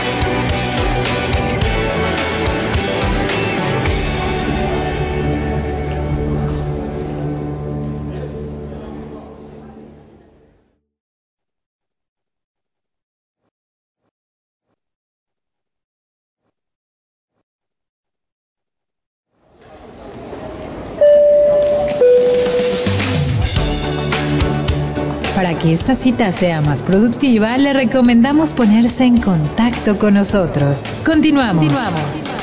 Que 25.61 25.73
esta 25.73 25.95
cita 25.95 26.31
sea 26.31 26.59
más 26.59 26.81
productiva, 26.81 27.55
le 27.57 27.71
recomendamos 27.71 28.51
ponerse 28.53 29.03
en 29.03 29.21
contacto 29.21 29.99
con 29.99 30.15
nosotros. 30.15 30.83
Continuamos. 31.05 31.65
Continuamos. 31.65 32.41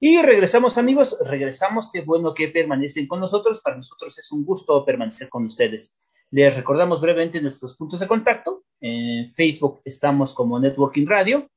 Y 0.00 0.22
regresamos 0.22 0.78
amigos, 0.78 1.16
regresamos, 1.26 1.90
qué 1.92 2.02
bueno 2.02 2.32
que 2.32 2.48
permanecen 2.48 3.08
con 3.08 3.18
nosotros, 3.18 3.60
para 3.60 3.76
nosotros 3.76 4.16
es 4.16 4.30
un 4.30 4.44
gusto 4.44 4.84
permanecer 4.84 5.28
con 5.28 5.46
ustedes. 5.46 5.98
Les 6.30 6.54
recordamos 6.54 7.00
brevemente 7.00 7.40
nuestros 7.40 7.74
puntos 7.74 8.00
de 8.00 8.06
contacto. 8.06 8.62
En 8.80 9.32
Facebook 9.32 9.80
estamos 9.86 10.34
como 10.34 10.60
Networking 10.60 11.06
Radio. 11.06 11.48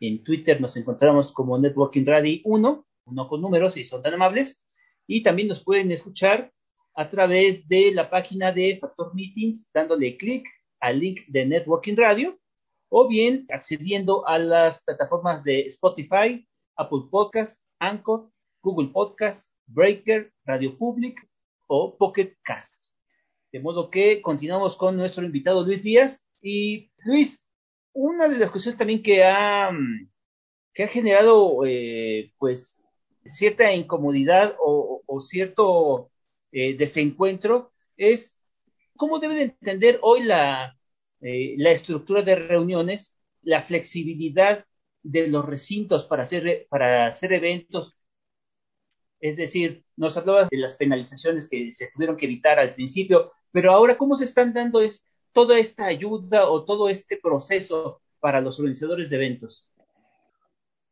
En 0.00 0.24
Twitter 0.24 0.60
nos 0.60 0.76
encontramos 0.76 1.32
como 1.32 1.56
Networking 1.56 2.04
Radio 2.04 2.40
1, 2.42 2.86
uno 3.04 3.28
con 3.28 3.40
números 3.40 3.74
si 3.74 3.84
son 3.84 4.02
tan 4.02 4.14
amables. 4.14 4.60
Y 5.06 5.22
también 5.22 5.46
nos 5.46 5.62
pueden 5.62 5.92
escuchar 5.92 6.52
a 6.96 7.08
través 7.08 7.68
de 7.68 7.92
la 7.92 8.10
página 8.10 8.50
de 8.50 8.78
Factor 8.80 9.14
Meetings, 9.14 9.70
dándole 9.72 10.16
clic 10.16 10.48
al 10.80 10.98
link 10.98 11.20
de 11.28 11.46
Networking 11.46 11.94
Radio, 11.96 12.40
o 12.88 13.06
bien 13.06 13.46
accediendo 13.52 14.26
a 14.26 14.40
las 14.40 14.82
plataformas 14.82 15.44
de 15.44 15.60
Spotify, 15.68 16.44
Apple 16.76 17.02
Podcast, 17.08 17.62
Anchor, 17.78 18.32
Google 18.62 18.88
Podcast, 18.88 19.52
Breaker, 19.68 20.32
Radio 20.44 20.76
Public 20.76 21.24
o 21.68 21.96
Pocket 21.96 22.36
Cast. 22.42 22.87
De 23.52 23.60
modo 23.60 23.90
que 23.90 24.20
continuamos 24.20 24.76
con 24.76 24.96
nuestro 24.96 25.24
invitado 25.24 25.64
Luis 25.64 25.82
Díaz. 25.82 26.22
Y 26.42 26.90
Luis, 26.98 27.42
una 27.92 28.28
de 28.28 28.38
las 28.38 28.50
cuestiones 28.50 28.78
también 28.78 29.02
que 29.02 29.24
ha, 29.24 29.70
que 30.74 30.84
ha 30.84 30.88
generado 30.88 31.64
eh, 31.66 32.32
pues 32.38 32.78
cierta 33.24 33.72
incomodidad 33.74 34.56
o, 34.60 35.02
cierto 35.20 36.10
eh, 36.52 36.76
desencuentro 36.76 37.72
es 37.96 38.38
cómo 38.96 39.18
debe 39.18 39.34
de 39.34 39.42
entender 39.42 39.98
hoy 40.02 40.22
la, 40.22 40.78
eh, 41.20 41.54
la 41.58 41.72
estructura 41.72 42.22
de 42.22 42.36
reuniones, 42.36 43.18
la 43.42 43.62
flexibilidad 43.62 44.64
de 45.02 45.28
los 45.28 45.44
recintos 45.44 46.04
para 46.04 46.22
hacer, 46.24 46.66
para 46.70 47.06
hacer 47.06 47.32
eventos. 47.32 48.06
Es 49.20 49.36
decir, 49.36 49.84
nos 49.96 50.16
hablaba 50.16 50.46
de 50.48 50.58
las 50.58 50.74
penalizaciones 50.76 51.48
que 51.48 51.72
se 51.72 51.90
tuvieron 51.92 52.16
que 52.16 52.26
evitar 52.26 52.58
al 52.58 52.74
principio, 52.74 53.32
pero 53.52 53.72
ahora, 53.72 53.96
¿cómo 53.96 54.16
se 54.16 54.24
están 54.24 54.52
dando 54.52 54.80
es, 54.80 55.04
toda 55.32 55.58
esta 55.58 55.86
ayuda 55.86 56.48
o 56.48 56.64
todo 56.64 56.88
este 56.88 57.16
proceso 57.16 58.00
para 58.20 58.40
los 58.40 58.58
organizadores 58.58 59.10
de 59.10 59.16
eventos? 59.16 59.68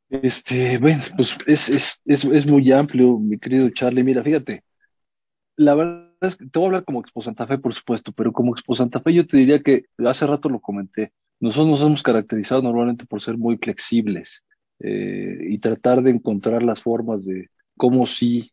Este, 0.08 0.78
bueno, 0.78 1.02
pues 1.16 1.36
es, 1.46 1.68
es, 1.68 2.00
es, 2.04 2.24
es 2.24 2.46
muy 2.46 2.70
amplio, 2.70 3.18
mi 3.18 3.38
querido 3.38 3.68
Charlie. 3.70 4.04
Mira, 4.04 4.22
fíjate, 4.22 4.62
la 5.56 5.74
verdad 5.74 6.12
es 6.20 6.36
que 6.36 6.46
te 6.46 6.58
voy 6.58 6.66
a 6.66 6.68
hablar 6.68 6.84
como 6.84 7.00
Expo 7.00 7.22
Santa 7.22 7.46
Fe, 7.46 7.58
por 7.58 7.74
supuesto, 7.74 8.12
pero 8.12 8.32
como 8.32 8.54
Expo 8.54 8.74
Santa 8.74 9.00
Fe 9.00 9.14
yo 9.14 9.26
te 9.26 9.36
diría 9.36 9.58
que 9.60 9.86
hace 9.98 10.26
rato 10.26 10.48
lo 10.48 10.60
comenté. 10.60 11.12
Nosotros 11.40 11.68
nos 11.68 11.82
hemos 11.82 12.02
caracterizado 12.02 12.62
normalmente 12.62 13.06
por 13.06 13.20
ser 13.20 13.36
muy 13.36 13.56
flexibles 13.58 14.42
eh, 14.78 15.38
y 15.48 15.58
tratar 15.58 16.02
de 16.02 16.10
encontrar 16.10 16.62
las 16.62 16.82
formas 16.82 17.24
de 17.24 17.48
cómo 17.76 18.06
sí 18.06 18.52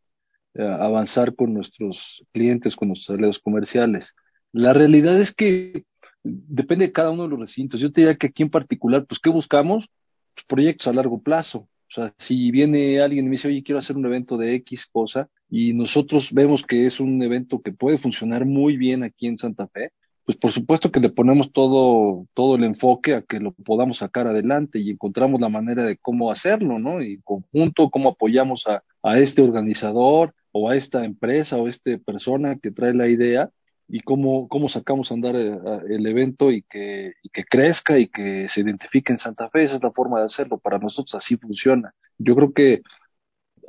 avanzar 0.55 1.35
con 1.35 1.53
nuestros 1.53 2.25
clientes, 2.31 2.75
con 2.75 2.89
nuestros 2.89 3.15
aliados 3.15 3.39
comerciales. 3.39 4.13
La 4.51 4.73
realidad 4.73 5.19
es 5.19 5.33
que 5.33 5.85
depende 6.23 6.87
de 6.87 6.91
cada 6.91 7.11
uno 7.11 7.23
de 7.23 7.29
los 7.29 7.39
recintos. 7.39 7.79
Yo 7.79 7.91
te 7.91 8.01
diría 8.01 8.15
que 8.15 8.27
aquí 8.27 8.43
en 8.43 8.49
particular, 8.49 9.05
pues, 9.07 9.19
¿qué 9.19 9.29
buscamos? 9.29 9.87
Pues, 10.35 10.45
proyectos 10.47 10.87
a 10.87 10.93
largo 10.93 11.21
plazo. 11.21 11.59
O 11.59 11.93
sea, 11.93 12.13
si 12.17 12.49
viene 12.49 12.99
alguien 13.01 13.25
y 13.25 13.29
me 13.29 13.35
dice, 13.35 13.47
oye, 13.47 13.63
quiero 13.63 13.79
hacer 13.79 13.95
un 13.95 14.05
evento 14.05 14.37
de 14.37 14.55
X 14.55 14.87
cosa, 14.91 15.29
y 15.49 15.73
nosotros 15.73 16.31
vemos 16.33 16.65
que 16.65 16.87
es 16.87 16.99
un 16.99 17.21
evento 17.21 17.61
que 17.61 17.71
puede 17.71 17.99
funcionar 17.99 18.45
muy 18.45 18.77
bien 18.77 19.03
aquí 19.03 19.27
en 19.27 19.37
Santa 19.37 19.67
Fe, 19.67 19.91
pues 20.25 20.37
por 20.37 20.51
supuesto 20.51 20.91
que 20.91 20.99
le 20.99 21.09
ponemos 21.09 21.51
todo, 21.51 22.25
todo 22.33 22.55
el 22.55 22.63
enfoque 22.63 23.13
a 23.13 23.21
que 23.21 23.39
lo 23.39 23.51
podamos 23.51 23.97
sacar 23.97 24.25
adelante 24.27 24.79
y 24.79 24.89
encontramos 24.89 25.41
la 25.41 25.49
manera 25.49 25.83
de 25.83 25.97
cómo 25.97 26.31
hacerlo, 26.31 26.79
¿no? 26.79 27.01
Y 27.01 27.15
en 27.15 27.21
conjunto, 27.21 27.89
cómo 27.89 28.09
apoyamos 28.09 28.65
a, 28.67 28.83
a 29.03 29.19
este 29.19 29.41
organizador 29.41 30.33
o 30.53 30.69
a 30.69 30.75
esta 30.77 31.03
empresa 31.03 31.57
o 31.57 31.67
a 31.67 31.69
esta 31.69 31.97
persona 31.97 32.57
que 32.57 32.71
trae 32.71 32.93
la 32.93 33.09
idea 33.09 33.49
y 33.89 33.99
cómo, 34.01 34.47
cómo 34.47 34.69
sacamos 34.69 35.11
a 35.11 35.15
andar 35.15 35.35
eh, 35.35 35.57
el 35.89 36.05
evento 36.07 36.51
y 36.51 36.61
que, 36.63 37.13
que 37.33 37.43
crezca 37.43 37.99
y 37.99 38.07
que 38.07 38.47
se 38.47 38.61
identifique 38.61 39.11
en 39.11 39.17
Santa 39.17 39.49
Fe. 39.49 39.63
Esa 39.63 39.75
es 39.75 39.83
la 39.83 39.91
forma 39.91 40.19
de 40.19 40.27
hacerlo. 40.27 40.59
Para 40.59 40.79
nosotros 40.79 41.15
así 41.15 41.37
funciona. 41.37 41.93
Yo 42.17 42.35
creo 42.35 42.53
que 42.53 42.81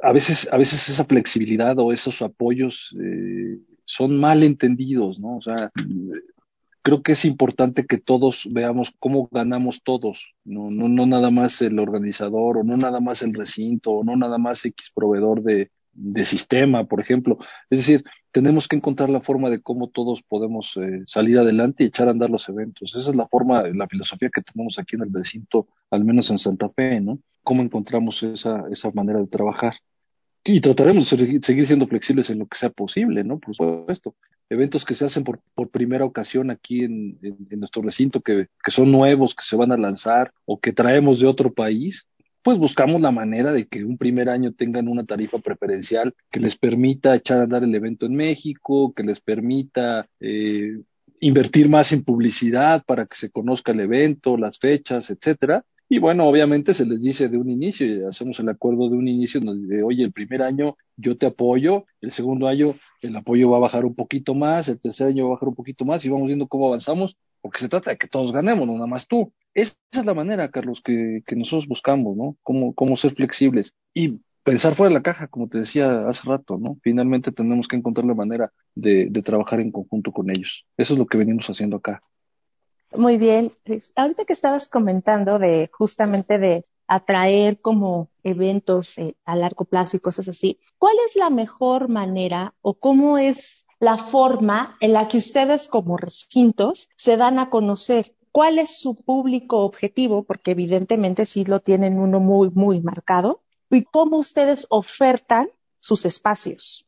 a 0.03 0.13
veces, 0.13 0.49
a 0.53 0.59
veces 0.59 0.89
esa 0.89 1.05
flexibilidad 1.07 1.79
o 1.79 1.93
esos 1.93 2.21
apoyos 2.23 2.95
eh, 3.03 3.59
son 3.87 4.21
mal 4.21 4.43
entendidos, 4.43 5.19
¿no? 5.19 5.37
O 5.39 5.43
sea, 5.43 5.73
creo 6.83 7.03
que 7.03 7.13
es 7.13 7.25
importante 7.25 7.87
que 7.87 7.99
todos 7.99 8.47
veamos 8.53 8.93
cómo 8.99 9.29
ganamos 9.33 9.83
todos, 9.83 10.35
no, 10.45 10.71
no, 10.71 10.89
no 10.89 11.07
nada 11.07 11.31
más 11.31 11.63
el 11.63 11.79
organizador, 11.79 12.59
o 12.59 12.65
no 12.65 12.77
nada 12.77 13.01
más 13.01 13.23
el 13.23 13.33
recinto, 13.33 13.93
o 13.93 14.05
no 14.05 14.17
nada 14.17 14.37
más 14.37 14.65
X 14.65 14.91
proveedor 14.95 15.43
de, 15.43 15.71
de 15.95 16.25
sistema, 16.25 16.85
por 16.85 17.01
ejemplo. 17.01 17.39
Es 17.71 17.79
decir, 17.81 18.05
tenemos 18.33 18.69
que 18.69 18.77
encontrar 18.77 19.11
la 19.11 19.21
forma 19.21 19.51
de 19.51 19.63
cómo 19.63 19.89
todos 19.89 20.23
podemos 20.23 20.77
eh, 20.77 21.03
salir 21.07 21.39
adelante 21.39 21.85
y 21.85 21.87
echar 21.87 22.09
a 22.09 22.11
andar 22.11 22.31
los 22.31 22.49
eventos. 22.49 22.95
Esa 22.97 23.11
es 23.11 23.17
la 23.17 23.27
forma, 23.27 23.63
la 23.69 23.87
filosofía 23.87 24.31
que 24.35 24.43
tenemos 24.43 24.79
aquí 24.79 24.97
en 24.97 25.03
el 25.03 25.13
recinto, 25.13 25.69
al 25.91 26.05
menos 26.05 26.31
en 26.31 26.39
Santa 26.39 26.69
Fe, 26.69 27.01
¿no? 27.01 27.19
Cómo 27.43 27.63
encontramos 27.63 28.23
esa, 28.23 28.65
esa 28.71 28.91
manera 28.93 29.21
de 29.21 29.27
trabajar. 29.27 29.75
Y 30.47 30.61
trataremos 30.61 31.09
de 31.11 31.41
seguir 31.41 31.67
siendo 31.67 31.87
flexibles 31.87 32.29
en 32.29 32.39
lo 32.39 32.47
que 32.47 32.59
sea 32.59 32.71
posible, 32.71 33.25
¿no? 33.25 33.39
Por 33.39 33.55
supuesto. 33.55 34.15
Eventos 34.51 34.85
que 34.85 34.95
se 34.95 35.07
hacen 35.07 35.25
por, 35.25 35.41
por 35.55 35.71
primera 35.71 36.05
ocasión 36.05 36.51
aquí 36.51 36.85
en, 36.85 37.19
en, 37.23 37.59
nuestro 37.61 37.81
recinto, 37.81 38.21
que, 38.21 38.49
que 38.63 38.71
son 38.71 38.93
nuevos, 38.93 39.35
que 39.35 39.43
se 39.43 39.57
van 39.57 39.73
a 39.73 39.79
lanzar 39.79 40.35
o 40.45 40.61
que 40.61 40.75
traemos 40.75 41.19
de 41.21 41.27
otro 41.27 41.55
país, 41.55 42.07
pues 42.45 42.59
buscamos 42.59 43.01
la 43.01 43.11
manera 43.11 43.53
de 43.53 43.67
que 43.67 43.83
un 43.85 43.97
primer 43.97 44.29
año 44.29 44.53
tengan 44.53 44.87
una 44.87 45.05
tarifa 45.05 45.39
preferencial 45.39 46.15
que 46.31 46.41
les 46.41 46.59
permita 46.59 47.17
echar 47.17 47.41
a 47.41 47.45
andar 47.45 47.65
el 47.65 47.75
evento 47.75 48.05
en 48.05 48.15
México, 48.15 48.93
que 48.95 49.03
les 49.03 49.19
permita 49.19 50.07
eh, 50.21 50.79
invertir 51.21 51.71
más 51.71 51.91
en 51.93 52.05
publicidad 52.05 52.85
para 52.85 53.07
que 53.07 53.17
se 53.17 53.31
conozca 53.31 53.73
el 53.73 53.81
evento, 53.81 54.37
las 54.37 54.59
fechas, 54.59 55.09
etcétera. 55.09 55.65
Y 55.89 55.99
bueno, 55.99 56.27
obviamente 56.27 56.75
se 56.75 56.85
les 56.85 57.01
dice 57.01 57.31
de 57.31 57.39
un 57.39 57.49
inicio, 57.49 57.87
y 57.87 58.05
hacemos 58.05 58.39
el 58.39 58.51
acuerdo 58.51 58.91
de 58.91 58.97
un 58.97 59.09
inicio, 59.09 59.41
dice, 59.41 59.83
oye, 59.83 60.05
el 60.05 60.13
primer 60.13 60.43
año 60.43 60.77
yo 60.99 61.17
te 61.17 61.25
apoyo, 61.25 61.87
el 62.03 62.13
segundo 62.13 62.47
año 62.47 62.75
el 63.01 63.17
apoyo 63.17 63.49
va 63.49 63.57
a 63.57 63.61
bajar 63.61 63.87
un 63.87 63.95
poquito 63.95 64.35
más, 64.35 64.69
el 64.69 64.79
tercer 64.79 65.07
año 65.07 65.25
va 65.25 65.31
a 65.31 65.35
bajar 65.37 65.49
un 65.49 65.55
poquito 65.55 65.87
más 65.87 66.05
y 66.05 66.11
vamos 66.11 66.27
viendo 66.27 66.47
cómo 66.47 66.67
avanzamos, 66.67 67.17
porque 67.41 67.61
se 67.61 67.71
trata 67.71 67.91
de 67.91 67.97
que 67.97 68.09
todos 68.09 68.33
ganemos, 68.33 68.67
no 68.67 68.75
nada 68.75 68.87
más 68.87 69.09
tú. 69.09 69.33
Esa 69.55 69.75
es 69.93 70.05
la 70.05 70.15
manera, 70.15 70.51
Carlos, 70.51 70.83
que, 70.85 71.23
que 71.27 71.37
nosotros 71.37 71.69
buscamos, 71.69 72.17
¿no? 72.17 72.37
Cómo, 72.43 72.97
ser 72.97 73.15
flexibles 73.15 73.75
y 73.93 74.21
pensar 74.43 74.75
fuera 74.75 74.89
de 74.89 74.95
la 74.95 75.03
caja, 75.03 75.29
como 75.29 75.49
te 75.49 75.59
decía 75.59 76.09
hace 76.09 76.29
rato, 76.29 76.59
¿no? 76.59 76.77
Finalmente 76.83 77.33
tenemos 77.33 77.69
que 77.69 77.77
encontrar 77.77 78.05
la 78.05 78.15
manera 78.15 78.53
de, 78.75 79.07
de 79.11 79.23
trabajar 79.23 79.61
en 79.61 79.71
conjunto 79.71 80.13
con 80.13 80.31
ellos. 80.31 80.67
Eso 80.77 80.95
es 80.95 80.99
lo 80.99 81.07
que 81.07 81.19
venimos 81.19 81.47
haciendo 81.49 81.77
acá. 81.77 82.03
Muy 82.97 83.17
bien. 83.17 83.51
Ahorita 83.97 84.25
que 84.25 84.33
estabas 84.33 84.69
comentando 84.69 85.39
de 85.39 85.69
justamente 85.73 86.39
de 86.39 86.65
atraer 86.87 87.61
como 87.61 88.11
eventos 88.23 88.99
eh, 88.99 89.17
a 89.25 89.37
largo 89.37 89.65
plazo 89.65 89.97
y 89.97 90.01
cosas 90.01 90.29
así, 90.29 90.59
¿cuál 90.79 90.95
es 91.09 91.17
la 91.17 91.31
mejor 91.31 91.89
manera 91.89 92.55
o 92.61 92.75
cómo 92.75 93.19
es 93.19 93.67
la 93.81 93.97
forma 93.97 94.77
en 94.81 94.93
la 94.93 95.09
que 95.09 95.19
ustedes 95.19 95.69
como 95.69 95.97
recintos 95.97 96.89
se 96.97 97.17
dan 97.17 97.39
a 97.39 97.51
conocer? 97.51 98.13
¿Cuál 98.35 98.59
es 98.59 98.81
su 98.81 98.97
público 98.97 99.61
objetivo? 99.61 100.25
Porque 100.25 100.51
evidentemente 100.51 101.25
sí 101.25 101.45
lo 101.45 101.61
tienen 101.61 102.01
uno 102.01 102.19
muy, 102.19 102.51
muy 102.53 102.81
marcado. 102.81 103.43
¿Y 103.71 103.85
cómo 103.85 104.19
ustedes 104.19 104.67
ofertan 104.71 105.47
sus 105.79 106.05
espacios? 106.05 106.85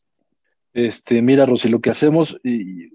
Este, 0.73 1.23
mira, 1.23 1.47
Rosy, 1.47 1.69
lo 1.69 1.81
que 1.81 1.91
hacemos, 1.91 2.37
y 2.43 2.89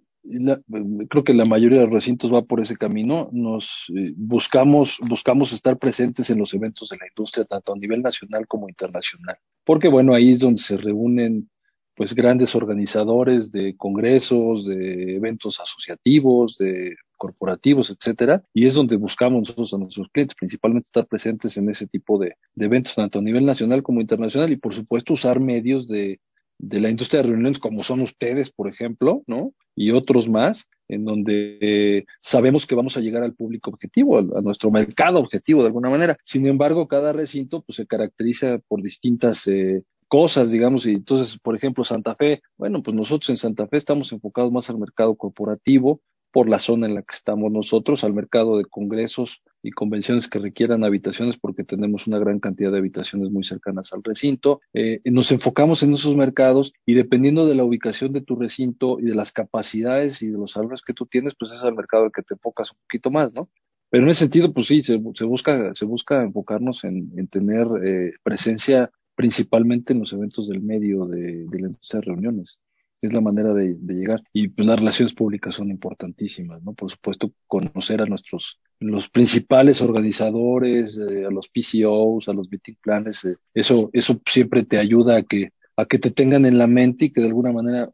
creo 1.07 1.23
que 1.23 1.33
la 1.33 1.45
mayoría 1.45 1.79
de 1.79 1.85
los 1.85 1.93
recintos 1.93 2.29
va 2.29 2.41
por 2.41 2.59
ese 2.59 2.75
camino. 2.75 3.29
Nos 3.31 3.85
eh, 3.97 4.11
buscamos, 4.17 4.97
buscamos 5.07 5.53
estar 5.53 5.77
presentes 5.77 6.29
en 6.29 6.39
los 6.39 6.53
eventos 6.53 6.89
de 6.89 6.97
la 6.97 7.07
industria, 7.07 7.45
tanto 7.45 7.71
a 7.71 7.77
nivel 7.77 8.01
nacional 8.01 8.47
como 8.47 8.67
internacional. 8.67 9.37
Porque 9.63 9.87
bueno, 9.87 10.13
ahí 10.13 10.33
es 10.33 10.41
donde 10.41 10.61
se 10.61 10.75
reúnen 10.75 11.49
pues 11.95 12.13
grandes 12.13 12.53
organizadores 12.53 13.49
de 13.49 13.77
congresos, 13.77 14.65
de 14.65 15.15
eventos 15.15 15.57
asociativos, 15.61 16.57
de 16.57 16.95
corporativos, 17.21 17.91
etcétera, 17.91 18.43
y 18.51 18.65
es 18.65 18.73
donde 18.73 18.95
buscamos 18.95 19.41
nosotros 19.41 19.71
a 19.75 19.77
nuestros 19.77 20.07
clientes, 20.11 20.35
principalmente 20.35 20.87
estar 20.87 21.05
presentes 21.05 21.55
en 21.55 21.69
ese 21.69 21.85
tipo 21.85 22.17
de, 22.17 22.33
eventos, 22.55 22.95
tanto 22.95 23.19
a 23.19 23.21
nivel 23.21 23.45
nacional 23.45 23.83
como 23.83 24.01
internacional, 24.01 24.51
y 24.51 24.55
por 24.55 24.73
supuesto 24.73 25.13
usar 25.13 25.39
medios 25.39 25.87
de, 25.87 26.19
de 26.57 26.79
la 26.79 26.89
industria 26.89 27.21
de 27.21 27.29
reuniones 27.29 27.59
como 27.59 27.83
son 27.83 28.01
ustedes, 28.01 28.49
por 28.49 28.67
ejemplo, 28.67 29.21
¿no? 29.27 29.53
Y 29.75 29.91
otros 29.91 30.27
más, 30.27 30.65
en 30.87 31.05
donde 31.05 31.59
eh, 31.61 32.05
sabemos 32.21 32.65
que 32.65 32.73
vamos 32.73 32.97
a 32.97 33.01
llegar 33.01 33.21
al 33.21 33.35
público 33.35 33.69
objetivo, 33.69 34.17
a, 34.17 34.41
nuestro 34.41 34.71
mercado 34.71 35.19
objetivo 35.19 35.61
de 35.61 35.67
alguna 35.67 35.91
manera. 35.91 36.17
Sin 36.25 36.47
embargo, 36.47 36.87
cada 36.87 37.13
recinto 37.13 37.61
pues 37.61 37.75
se 37.75 37.85
caracteriza 37.85 38.57
por 38.67 38.81
distintas 38.81 39.45
eh, 39.45 39.83
cosas, 40.07 40.49
digamos, 40.49 40.87
y 40.87 40.93
entonces, 40.93 41.37
por 41.37 41.55
ejemplo, 41.55 41.85
Santa 41.85 42.15
Fe, 42.15 42.41
bueno, 42.57 42.81
pues 42.81 42.95
nosotros 42.95 43.29
en 43.29 43.37
Santa 43.37 43.67
Fe 43.67 43.77
estamos 43.77 44.11
enfocados 44.11 44.51
más 44.51 44.67
al 44.71 44.79
mercado 44.79 45.15
corporativo, 45.15 46.01
por 46.31 46.49
la 46.49 46.59
zona 46.59 46.87
en 46.87 46.95
la 46.95 47.01
que 47.01 47.15
estamos 47.15 47.51
nosotros, 47.51 48.03
al 48.03 48.13
mercado 48.13 48.57
de 48.57 48.65
congresos 48.65 49.41
y 49.61 49.71
convenciones 49.71 50.27
que 50.27 50.39
requieran 50.39 50.83
habitaciones, 50.83 51.37
porque 51.37 51.63
tenemos 51.63 52.07
una 52.07 52.19
gran 52.19 52.39
cantidad 52.39 52.71
de 52.71 52.79
habitaciones 52.79 53.31
muy 53.31 53.43
cercanas 53.43 53.91
al 53.93 54.03
recinto. 54.03 54.61
Eh, 54.73 55.01
nos 55.05 55.31
enfocamos 55.31 55.83
en 55.83 55.93
esos 55.93 56.15
mercados 56.15 56.73
y 56.85 56.93
dependiendo 56.93 57.45
de 57.45 57.55
la 57.55 57.63
ubicación 57.63 58.13
de 58.13 58.21
tu 58.21 58.35
recinto 58.35 58.99
y 58.99 59.03
de 59.03 59.15
las 59.15 59.31
capacidades 59.31 60.21
y 60.21 60.27
de 60.27 60.37
los 60.37 60.53
valores 60.55 60.81
que 60.81 60.93
tú 60.93 61.05
tienes, 61.05 61.33
pues 61.37 61.51
es 61.51 61.63
el 61.63 61.75
mercado 61.75 62.05
al 62.05 62.11
que 62.11 62.23
te 62.23 62.33
enfocas 62.33 62.71
un 62.71 62.77
poquito 62.87 63.11
más, 63.11 63.33
¿no? 63.33 63.49
Pero 63.89 64.05
en 64.05 64.11
ese 64.11 64.21
sentido, 64.21 64.53
pues 64.53 64.67
sí, 64.67 64.83
se, 64.83 64.95
busca, 64.95 65.75
se 65.75 65.85
busca 65.85 66.23
enfocarnos 66.23 66.85
en, 66.85 67.27
tener 67.27 67.67
eh, 67.83 68.13
presencia 68.23 68.89
principalmente 69.15 69.91
en 69.91 69.99
los 69.99 70.13
eventos 70.13 70.47
del 70.47 70.61
medio 70.61 71.05
de, 71.05 71.45
de 71.45 71.59
la 71.59 71.67
industria 71.67 71.99
de 71.99 72.05
reuniones 72.05 72.57
es 73.01 73.13
la 73.13 73.21
manera 73.21 73.53
de, 73.53 73.75
llegar. 73.81 74.21
Y 74.31 74.49
pues 74.49 74.67
las 74.67 74.79
relaciones 74.79 75.13
públicas 75.13 75.55
son 75.55 75.69
importantísimas, 75.69 76.61
¿no? 76.63 76.73
Por 76.73 76.91
supuesto, 76.91 77.31
conocer 77.47 78.01
a 78.01 78.05
nuestros, 78.05 78.59
los 78.79 79.09
principales 79.09 79.81
organizadores, 79.81 80.97
eh, 80.97 81.25
a 81.25 81.31
los 81.31 81.49
PCOs, 81.49 82.27
a 82.27 82.33
los 82.33 82.49
meeting 82.51 82.75
planes, 82.81 83.23
eh, 83.25 83.35
eso, 83.53 83.89
eso 83.93 84.21
siempre 84.25 84.63
te 84.63 84.77
ayuda 84.77 85.17
a 85.17 85.23
que, 85.23 85.51
a 85.75 85.85
que 85.85 85.99
te 85.99 86.11
tengan 86.11 86.45
en 86.45 86.57
la 86.57 86.67
mente 86.67 87.05
y 87.05 87.09
que 87.11 87.21
de 87.21 87.27
alguna 87.27 87.51
manera 87.51 87.89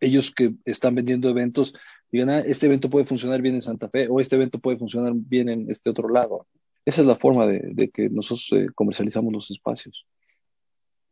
ellos 0.00 0.32
que 0.34 0.54
están 0.64 0.94
vendiendo 0.94 1.28
eventos 1.28 1.74
digan, 2.10 2.30
ah, 2.30 2.40
este 2.40 2.66
evento 2.66 2.90
puede 2.90 3.06
funcionar 3.06 3.40
bien 3.40 3.54
en 3.54 3.62
Santa 3.62 3.88
Fe 3.88 4.08
o 4.08 4.20
este 4.20 4.36
evento 4.36 4.58
puede 4.58 4.76
funcionar 4.76 5.12
bien 5.14 5.48
en 5.48 5.70
este 5.70 5.90
otro 5.90 6.08
lado. 6.08 6.46
Esa 6.84 7.00
es 7.00 7.06
la 7.06 7.16
forma 7.16 7.46
de, 7.46 7.90
que 7.90 8.08
nosotros 8.10 8.48
eh, 8.52 8.66
comercializamos 8.74 9.32
los 9.32 9.50
espacios. 9.50 10.04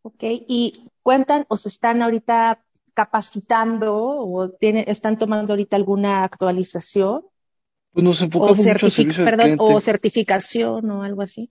Ok, 0.03 0.23
y 0.49 0.91
cuentan 1.03 1.47
o 1.49 1.57
se 1.57 1.69
están 1.69 2.03
ahorita 2.03 2.63
capacitando 2.95 3.95
o 3.97 4.51
tiene, 4.51 4.85
están 4.89 5.19
tomando 5.19 5.53
ahorita 5.53 5.77
alguna 5.77 6.25
actualización? 6.25 7.23
Pues 7.93 8.05
nos 8.05 8.23
enfocamos 8.23 8.61
o, 8.61 9.25
perdón, 9.25 9.57
o 9.59 9.81
certificación 9.81 10.91
o 10.91 11.03
algo 11.03 11.23
así. 11.23 11.51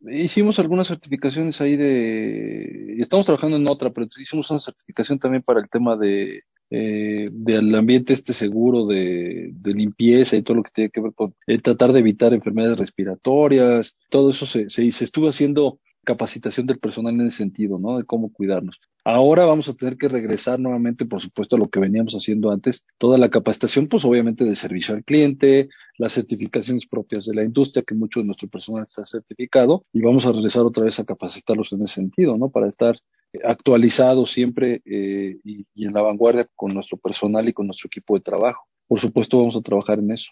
Hicimos 0.00 0.58
algunas 0.58 0.88
certificaciones 0.88 1.60
ahí 1.60 1.76
de, 1.76 2.96
estamos 3.00 3.26
trabajando 3.26 3.56
en 3.56 3.68
otra, 3.68 3.90
pero 3.90 4.06
hicimos 4.18 4.50
una 4.50 4.60
certificación 4.60 5.18
también 5.18 5.42
para 5.42 5.60
el 5.60 5.68
tema 5.68 5.96
de, 5.96 6.42
eh, 6.70 7.28
del 7.30 7.74
ambiente 7.74 8.12
este 8.12 8.32
seguro 8.32 8.86
de, 8.86 9.50
de, 9.52 9.74
limpieza 9.74 10.36
y 10.36 10.42
todo 10.42 10.56
lo 10.56 10.62
que 10.62 10.70
tiene 10.72 10.90
que 10.90 11.00
ver 11.00 11.12
con 11.14 11.34
eh, 11.46 11.58
tratar 11.58 11.92
de 11.92 12.00
evitar 12.00 12.32
enfermedades 12.32 12.78
respiratorias, 12.78 13.96
todo 14.08 14.30
eso 14.30 14.46
se, 14.46 14.70
se, 14.70 14.90
se 14.90 15.04
estuvo 15.04 15.28
haciendo 15.28 15.78
capacitación 16.04 16.66
del 16.66 16.78
personal 16.78 17.14
en 17.14 17.26
ese 17.26 17.38
sentido, 17.38 17.78
¿no? 17.78 17.98
De 17.98 18.04
cómo 18.04 18.32
cuidarnos. 18.32 18.80
Ahora 19.04 19.44
vamos 19.44 19.68
a 19.68 19.74
tener 19.74 19.96
que 19.96 20.08
regresar 20.08 20.60
nuevamente, 20.60 21.06
por 21.06 21.20
supuesto, 21.20 21.56
a 21.56 21.58
lo 21.58 21.68
que 21.68 21.80
veníamos 21.80 22.14
haciendo 22.14 22.50
antes, 22.50 22.84
toda 22.98 23.16
la 23.18 23.30
capacitación, 23.30 23.88
pues 23.88 24.04
obviamente 24.04 24.44
de 24.44 24.54
servicio 24.54 24.94
al 24.94 25.04
cliente, 25.04 25.68
las 25.98 26.12
certificaciones 26.12 26.86
propias 26.86 27.24
de 27.26 27.34
la 27.34 27.44
industria, 27.44 27.82
que 27.86 27.94
mucho 27.94 28.20
de 28.20 28.26
nuestro 28.26 28.48
personal 28.48 28.82
está 28.82 29.04
certificado, 29.06 29.84
y 29.92 30.02
vamos 30.02 30.26
a 30.26 30.32
regresar 30.32 30.62
otra 30.62 30.84
vez 30.84 30.98
a 31.00 31.04
capacitarlos 31.04 31.72
en 31.72 31.82
ese 31.82 31.94
sentido, 31.94 32.36
¿no? 32.36 32.50
Para 32.50 32.68
estar 32.68 32.96
actualizados 33.44 34.32
siempre 34.32 34.82
eh, 34.84 35.38
y, 35.44 35.66
y 35.74 35.86
en 35.86 35.92
la 35.94 36.02
vanguardia 36.02 36.48
con 36.56 36.74
nuestro 36.74 36.98
personal 36.98 37.48
y 37.48 37.52
con 37.52 37.66
nuestro 37.66 37.86
equipo 37.86 38.14
de 38.14 38.20
trabajo. 38.20 38.66
Por 38.86 39.00
supuesto, 39.00 39.38
vamos 39.38 39.56
a 39.56 39.60
trabajar 39.60 40.00
en 40.00 40.10
eso. 40.10 40.30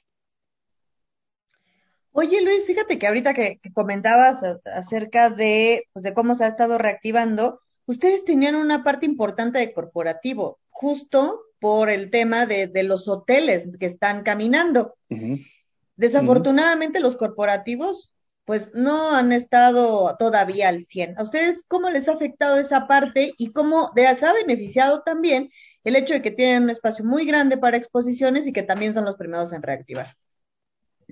Oye 2.21 2.43
Luis, 2.43 2.67
fíjate 2.67 2.99
que 2.99 3.07
ahorita 3.07 3.33
que, 3.33 3.61
comentabas 3.73 4.43
acerca 4.65 5.31
de, 5.31 5.85
pues, 5.93 6.03
de 6.03 6.15
cómo 6.15 6.35
se 6.35 6.43
ha 6.43 6.49
estado 6.49 6.77
reactivando, 6.77 7.61
ustedes 7.89 8.25
tenían 8.25 8.55
una 8.55 8.85
parte 8.85 9.07
importante 9.07 9.59
de 9.59 9.73
corporativo. 9.73 10.61
Justo 10.69 11.41
por 11.59 11.91
el 11.91 12.11
tema 12.11 12.47
de, 12.47 12.71
los 12.85 13.09
hoteles 13.09 13.69
que 13.81 13.87
están 13.87 14.23
caminando. 14.23 14.95
Desafortunadamente 15.97 17.01
los 17.01 17.17
corporativos 17.17 18.13
pues 18.45 18.71
no 18.73 19.11
han 19.11 19.33
estado 19.33 20.17
todavía 20.19 20.69
al 20.69 20.85
100. 20.85 21.19
¿A 21.19 21.23
ustedes 21.23 21.65
cómo 21.69 21.91
les 21.91 22.09
ha 22.09 22.13
afectado 22.13 22.59
esa 22.59 22.87
parte 22.87 23.35
y 23.37 23.53
cómo 23.53 23.91
les 23.95 24.23
ha 24.23 24.33
beneficiado 24.33 25.03
también 25.03 25.51
el 25.85 25.97
hecho 25.97 26.15
de 26.15 26.23
que 26.23 26.31
tienen 26.31 26.63
un 26.63 26.71
espacio 26.71 27.05
muy 27.05 27.27
grande 27.27 27.59
para 27.59 27.77
exposiciones 27.77 28.47
y 28.47 28.53
que 28.55 28.63
también 28.63 28.95
son 28.95 29.05
los 29.05 29.17
primeros 29.17 29.53
en 29.53 29.63
reactivar? 29.63 30.15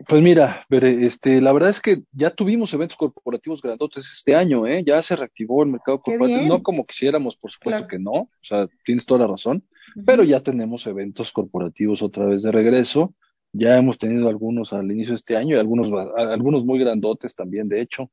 Pues 0.09 0.23
mira, 0.23 0.65
este, 0.71 1.41
la 1.41 1.53
verdad 1.53 1.71
es 1.71 1.81
que 1.81 2.03
ya 2.13 2.31
tuvimos 2.31 2.73
eventos 2.73 2.97
corporativos 2.97 3.61
grandotes 3.61 4.07
este 4.15 4.37
año, 4.37 4.67
¿eh? 4.67 4.85
Ya 4.87 5.03
se 5.03 5.17
reactivó 5.17 5.65
el 5.65 5.71
mercado 5.71 6.01
corporativo, 6.01 6.47
no 6.47 6.63
como 6.63 6.87
quisiéramos, 6.87 7.37
por 7.37 7.51
supuesto 7.51 7.89
que 7.89 7.99
no, 7.99 8.13
o 8.13 8.31
sea, 8.43 8.69
tienes 8.85 9.05
toda 9.05 9.21
la 9.21 9.27
razón, 9.27 9.65
pero 10.05 10.23
ya 10.23 10.41
tenemos 10.41 10.87
eventos 10.87 11.33
corporativos 11.33 12.03
otra 12.03 12.27
vez 12.27 12.43
de 12.43 12.53
regreso 12.53 13.15
ya 13.57 13.79
hemos 13.79 13.99
tenido 13.99 14.29
algunos 14.29 14.73
al 14.73 14.91
inicio 14.91 15.13
de 15.13 15.17
este 15.17 15.37
año 15.37 15.57
y 15.57 15.59
algunos, 15.59 15.89
algunos 16.17 16.65
muy 16.65 16.79
grandotes 16.79 17.35
también, 17.35 17.69
de 17.69 17.81
hecho. 17.81 18.11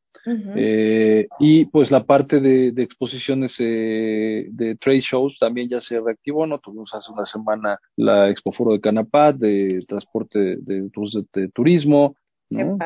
eh, 0.56 1.28
y 1.40 1.66
pues 1.66 1.92
la 1.92 2.04
parte 2.04 2.40
de, 2.40 2.72
de 2.72 2.84
exposiciones 2.84 3.56
eh, 3.60 4.48
de 4.50 4.76
trade 4.76 5.02
shows 5.02 5.38
también 5.40 5.70
ya 5.70 5.82
se 5.82 6.00
reactivó, 6.00 6.48
¿no? 6.48 6.60
Tuvimos 6.60 6.94
hace 6.94 7.12
una 7.12 7.26
semana 7.26 7.78
la 7.98 8.30
Expo 8.30 8.52
Foro 8.52 8.72
de 8.74 8.82
Canapat, 8.82 9.36
de 9.36 9.80
transporte 9.88 10.58
de, 10.58 10.90
de, 11.34 11.50
turismo, 11.50 12.16
¿no? 12.50 12.78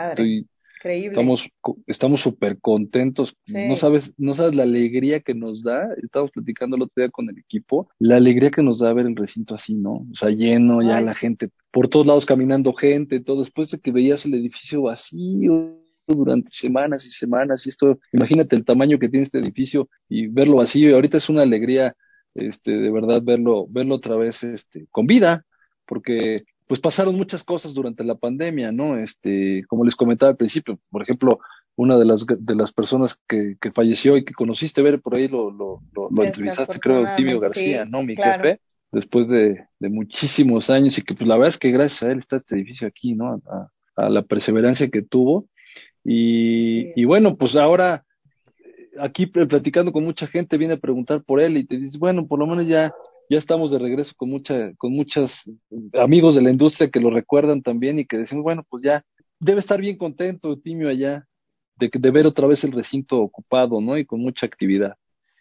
Estamos 0.84 1.50
estamos 1.88 2.22
súper 2.22 2.60
contentos. 2.60 3.36
No 3.48 3.78
sabes 3.78 4.14
no 4.18 4.34
sabes 4.34 4.56
la 4.56 4.64
alegría 4.64 5.20
que 5.22 5.34
nos 5.34 5.64
da. 5.64 5.88
Estamos 6.04 6.32
platicando 6.32 6.76
el 6.76 6.84
otro 6.84 6.94
día 7.02 7.10
con 7.10 7.30
el 7.30 7.38
equipo, 7.38 7.90
la 8.00 8.18
alegría 8.18 8.52
que 8.52 8.64
nos 8.64 8.80
da 8.80 8.94
ver 8.94 9.06
el 9.06 9.16
recinto 9.16 9.56
así, 9.56 9.76
¿no? 9.76 10.06
O 10.12 10.16
sea, 10.16 10.30
lleno, 10.30 10.82
ya 10.82 11.02
la 11.02 11.16
gente 11.16 11.50
por 11.72 11.90
todos 11.90 12.08
lados 12.08 12.26
caminando 12.26 12.74
gente, 12.74 13.20
todo 13.20 13.42
después 13.42 13.70
de 13.72 13.80
que 13.80 13.92
veías 13.92 14.26
el 14.26 14.34
edificio 14.34 14.84
vacío 14.84 15.78
durante 16.08 16.50
semanas 16.52 17.06
y 17.06 17.12
semanas 17.12 17.66
y 17.66 17.70
esto, 17.70 18.00
imagínate 18.14 18.56
el 18.56 18.66
tamaño 18.66 18.98
que 18.98 19.10
tiene 19.10 19.26
este 19.26 19.40
edificio 19.40 19.90
y 20.08 20.28
verlo 20.28 20.58
vacío 20.58 20.90
y 20.90 20.94
ahorita 20.94 21.18
es 21.18 21.30
una 21.30 21.42
alegría 21.42 21.96
este 22.34 22.72
de 22.72 22.92
verdad 22.92 23.22
verlo 23.24 23.68
verlo 23.68 23.96
otra 23.96 24.16
vez 24.16 24.44
este 24.44 24.88
con 24.90 25.06
vida 25.06 25.46
porque 25.86 26.44
pues 26.68 26.82
pasaron 26.82 27.16
muchas 27.16 27.44
cosas 27.44 27.74
durante 27.74 28.04
la 28.04 28.16
pandemia, 28.16 28.72
¿no? 28.72 28.98
Este, 28.98 29.64
como 29.68 29.86
les 29.86 29.96
comentaba 29.96 30.32
al 30.32 30.38
principio, 30.38 30.80
por 30.90 31.02
ejemplo, 31.02 31.40
una 31.76 31.98
de 31.98 32.06
las 32.06 32.26
de 32.26 32.56
las 32.56 32.74
personas 32.74 33.20
que, 33.28 33.56
que 33.62 33.72
falleció 33.72 34.18
y 34.18 34.26
que 34.26 34.34
conociste 34.34 34.82
ver 34.82 35.00
por 35.00 35.16
ahí 35.16 35.28
lo, 35.28 35.52
lo, 35.52 35.82
lo, 35.94 36.24
entrevistaste, 36.24 36.80
creo, 36.80 37.06
Timio 37.16 37.40
García, 37.40 37.86
¿no? 37.86 38.04
Mi 38.04 38.16
jefe, 38.16 38.60
después 38.92 39.30
de, 39.30 39.66
de 39.80 39.90
muchísimos 39.90 40.70
años 40.70 40.98
y 40.98 41.04
que 41.04 41.14
pues 41.14 41.28
la 41.28 41.36
verdad 41.36 41.54
es 41.54 41.60
que 41.60 41.72
gracias 41.72 42.04
a 42.04 42.12
él 42.12 42.20
está 42.20 42.38
este 42.38 42.56
edificio 42.56 42.88
aquí, 42.88 43.16
¿no? 43.16 43.42
A, 43.46 43.70
a 43.96 44.10
la 44.10 44.24
perseverancia 44.24 44.90
que 44.90 45.02
tuvo. 45.02 45.48
Y, 46.04 47.00
y 47.00 47.06
bueno, 47.06 47.36
pues 47.38 47.56
ahora 47.56 48.04
aquí 49.00 49.28
platicando 49.28 49.92
con 49.92 50.04
mucha 50.04 50.28
gente 50.28 50.58
viene 50.58 50.76
a 50.76 50.80
preguntar 50.80 51.24
por 51.24 51.40
él 51.42 51.58
y 51.58 51.66
te 51.66 51.78
dice, 51.78 51.98
bueno, 51.98 52.28
por 52.28 52.40
lo 52.40 52.48
menos 52.48 52.68
ya 52.68 52.94
ya 53.30 53.38
estamos 53.38 53.72
de 53.72 53.80
regreso 53.80 54.14
con 54.16 54.30
mucha, 54.30 54.74
con 54.78 54.94
muchos 54.94 55.44
amigos 55.94 56.36
de 56.36 56.42
la 56.42 56.52
industria 56.52 56.90
que 56.90 57.00
lo 57.00 57.10
recuerdan 57.10 57.62
también 57.62 58.00
y 58.00 58.06
que 58.06 58.18
dicen, 58.18 58.42
bueno, 58.42 58.64
pues 58.70 58.84
ya 58.84 59.04
debe 59.40 59.60
estar 59.60 59.80
bien 59.80 59.98
contento 59.98 60.58
Timio 60.60 60.90
allá 60.90 61.26
de, 61.76 61.90
de 61.92 62.12
ver 62.12 62.26
otra 62.26 62.48
vez 62.48 62.64
el 62.64 62.72
recinto 62.72 63.20
ocupado, 63.20 63.82
¿no? 63.82 63.98
Y 63.98 64.06
con 64.06 64.22
mucha 64.22 64.46
actividad. 64.46 64.96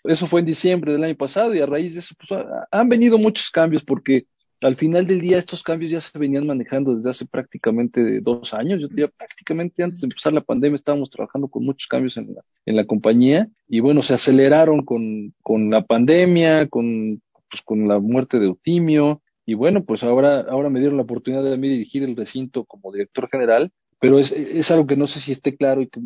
Eso 0.05 0.27
fue 0.27 0.41
en 0.41 0.47
diciembre 0.47 0.93
del 0.93 1.05
año 1.05 1.17
pasado 1.17 1.55
y 1.55 1.61
a 1.61 1.67
raíz 1.67 1.95
de 1.95 2.01
eso 2.01 2.15
pues, 2.17 2.45
han 2.71 2.89
venido 2.89 3.19
muchos 3.19 3.51
cambios 3.51 3.83
porque 3.83 4.27
al 4.63 4.77
final 4.77 5.07
del 5.07 5.21
día 5.21 5.39
estos 5.39 5.63
cambios 5.63 5.93
ya 5.93 6.01
se 6.01 6.19
venían 6.19 6.47
manejando 6.47 6.95
desde 6.95 7.11
hace 7.11 7.27
prácticamente 7.27 8.21
dos 8.21 8.55
años. 8.55 8.81
Yo 8.81 8.89
diría 8.89 9.09
prácticamente 9.09 9.83
antes 9.83 10.01
de 10.01 10.07
empezar 10.07 10.33
la 10.33 10.41
pandemia 10.41 10.77
estábamos 10.77 11.11
trabajando 11.11 11.49
con 11.49 11.65
muchos 11.65 11.87
cambios 11.87 12.17
en 12.17 12.35
la, 12.35 12.43
en 12.65 12.77
la 12.77 12.87
compañía 12.87 13.49
y 13.69 13.81
bueno, 13.81 14.03
se 14.03 14.15
aceleraron 14.15 14.85
con, 14.85 15.35
con 15.43 15.71
la 15.71 15.85
pandemia, 15.85 16.69
con 16.69 17.21
pues 17.51 17.63
con 17.63 17.89
la 17.89 17.99
muerte 17.99 18.39
de 18.39 18.47
Eutimio, 18.47 19.23
y 19.45 19.55
bueno, 19.55 19.85
pues 19.85 20.03
ahora, 20.03 20.41
ahora 20.41 20.71
me 20.71 20.81
dieron 20.81 20.97
la 20.97 21.05
oportunidad 21.05 21.45
de 21.45 21.57
mí 21.57 21.69
dirigir 21.69 22.03
el 22.03 22.17
recinto 22.17 22.65
como 22.65 22.93
director 22.93 23.29
general, 23.31 23.71
pero 24.01 24.19
es, 24.19 24.33
es 24.33 24.71
algo 24.71 24.87
que 24.87 24.97
no 24.97 25.07
sé 25.07 25.21
si 25.21 25.33
esté 25.33 25.57
claro 25.57 25.81
y 25.81 25.89
que 25.89 26.01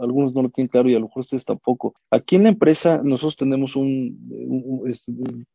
algunos 0.00 0.34
no 0.34 0.42
lo 0.42 0.48
tienen 0.50 0.68
claro 0.68 0.88
y 0.88 0.94
a 0.94 0.98
lo 0.98 1.06
mejor 1.06 1.22
ustedes 1.22 1.44
tampoco. 1.44 1.94
Aquí 2.10 2.36
en 2.36 2.44
la 2.44 2.48
empresa 2.50 3.00
nosotros 3.02 3.36
tenemos 3.36 3.76
un, 3.76 4.18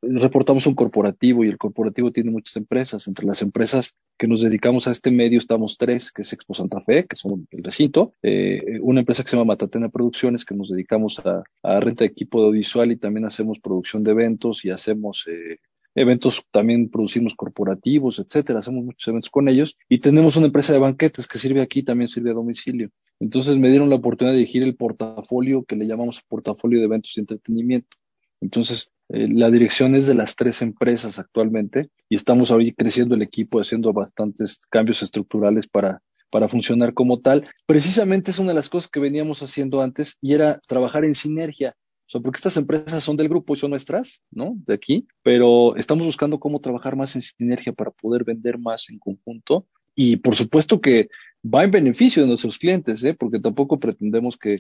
reportamos 0.02 0.68
un 0.68 0.76
corporativo 0.76 1.44
y 1.44 1.50
el 1.50 1.58
corporativo 1.58 2.12
tiene 2.12 2.32
muchas 2.32 2.56
empresas. 2.56 3.08
Entre 3.08 3.26
las 3.26 3.42
empresas 3.42 3.94
que 4.18 4.28
nos 4.28 4.42
dedicamos 4.42 4.88
a 4.88 4.92
este 4.92 5.12
medio 5.12 5.40
estamos 5.40 5.78
tres, 5.78 6.12
que 6.12 6.22
es 6.22 6.34
Expo 6.34 6.54
Santa 6.54 6.82
Fe, 6.82 7.06
que 7.06 7.16
son 7.16 7.48
el 7.52 7.64
recinto, 7.64 8.14
eh, 8.22 8.80
una 8.82 9.02
empresa 9.02 9.24
que 9.24 9.30
se 9.30 9.38
llama 9.38 9.54
Matatena 9.54 9.90
Producciones, 9.90 10.46
que 10.46 10.56
nos 10.56 10.70
dedicamos 10.70 11.20
a, 11.20 11.44
a 11.64 11.80
renta 11.80 12.04
de 12.04 12.10
equipo 12.10 12.40
de 12.42 12.48
audiovisual 12.48 12.92
y 12.92 12.98
también 12.98 13.26
hacemos 13.26 13.60
producción 13.60 14.04
de 14.04 14.12
eventos 14.12 14.66
y 14.66 14.70
hacemos 14.70 15.26
eh, 15.28 15.58
eventos 15.98 16.44
también 16.52 16.90
producimos 16.90 17.34
corporativos, 17.36 18.20
etcétera, 18.20 18.60
hacemos 18.60 18.86
muchos 18.86 19.08
eventos 19.08 19.32
con 19.32 19.48
ellos 19.50 19.76
y 19.90 20.00
tenemos 20.00 20.36
una 20.38 20.46
empresa 20.46 20.72
de 20.72 20.80
banquetes 20.80 21.28
que 21.28 21.40
sirve 21.40 21.62
aquí, 21.62 21.84
también 21.84 22.08
sirve 22.08 22.30
a 22.30 22.34
domicilio. 22.36 22.92
Entonces 23.20 23.58
me 23.58 23.70
dieron 23.70 23.90
la 23.90 23.96
oportunidad 23.96 24.34
de 24.34 24.40
dirigir 24.40 24.64
el 24.64 24.76
portafolio 24.76 25.64
que 25.66 25.76
le 25.76 25.88
llamamos 25.88 26.22
portafolio 26.28 26.80
de 26.80 26.86
eventos 26.86 27.18
y 27.18 27.20
entretenimiento. 27.20 27.98
Entonces, 28.42 28.92
eh, 29.10 29.28
la 29.30 29.50
dirección 29.50 29.96
es 29.96 30.06
de 30.06 30.14
las 30.14 30.36
tres 30.36 30.62
empresas 30.62 31.18
actualmente 31.18 31.90
y 32.10 32.16
estamos 32.16 32.52
ahí 32.52 32.74
creciendo 32.74 33.16
el 33.16 33.22
equipo, 33.22 33.60
haciendo 33.60 33.94
bastantes 33.94 34.60
cambios 34.70 35.02
estructurales 35.02 35.68
para, 35.68 36.02
para 36.30 36.50
funcionar 36.50 36.94
como 36.94 37.22
tal. 37.22 37.48
Precisamente 37.66 38.32
es 38.32 38.40
una 38.40 38.50
de 38.50 38.56
las 38.56 38.70
cosas 38.70 38.90
que 38.90 39.00
veníamos 39.00 39.42
haciendo 39.42 39.82
antes 39.82 40.18
y 40.22 40.34
era 40.34 40.60
trabajar 40.68 41.06
en 41.06 41.16
sinergia. 41.16 41.76
O 42.08 42.10
sea, 42.10 42.22
porque 42.22 42.38
estas 42.38 42.56
empresas 42.56 43.04
son 43.04 43.18
del 43.18 43.28
grupo 43.28 43.54
y 43.54 43.58
son 43.58 43.72
nuestras, 43.72 44.22
¿no? 44.32 44.54
De 44.66 44.74
aquí, 44.74 45.08
pero 45.24 45.76
estamos 45.76 46.06
buscando 46.06 46.40
cómo 46.40 46.62
trabajar 46.62 46.96
más 46.96 47.16
en 47.16 47.22
sinergia 47.22 47.74
para 47.74 47.92
poder 47.92 48.24
vender 48.24 48.58
más 48.58 48.90
en 48.90 48.98
conjunto. 48.98 49.68
Y 50.00 50.18
por 50.18 50.36
supuesto 50.36 50.80
que 50.80 51.10
va 51.44 51.64
en 51.64 51.72
beneficio 51.72 52.22
de 52.22 52.28
nuestros 52.28 52.60
clientes, 52.60 53.04
¿eh? 53.04 53.16
Porque 53.20 53.40
tampoco 53.40 53.80
pretendemos 53.80 54.38
que, 54.38 54.58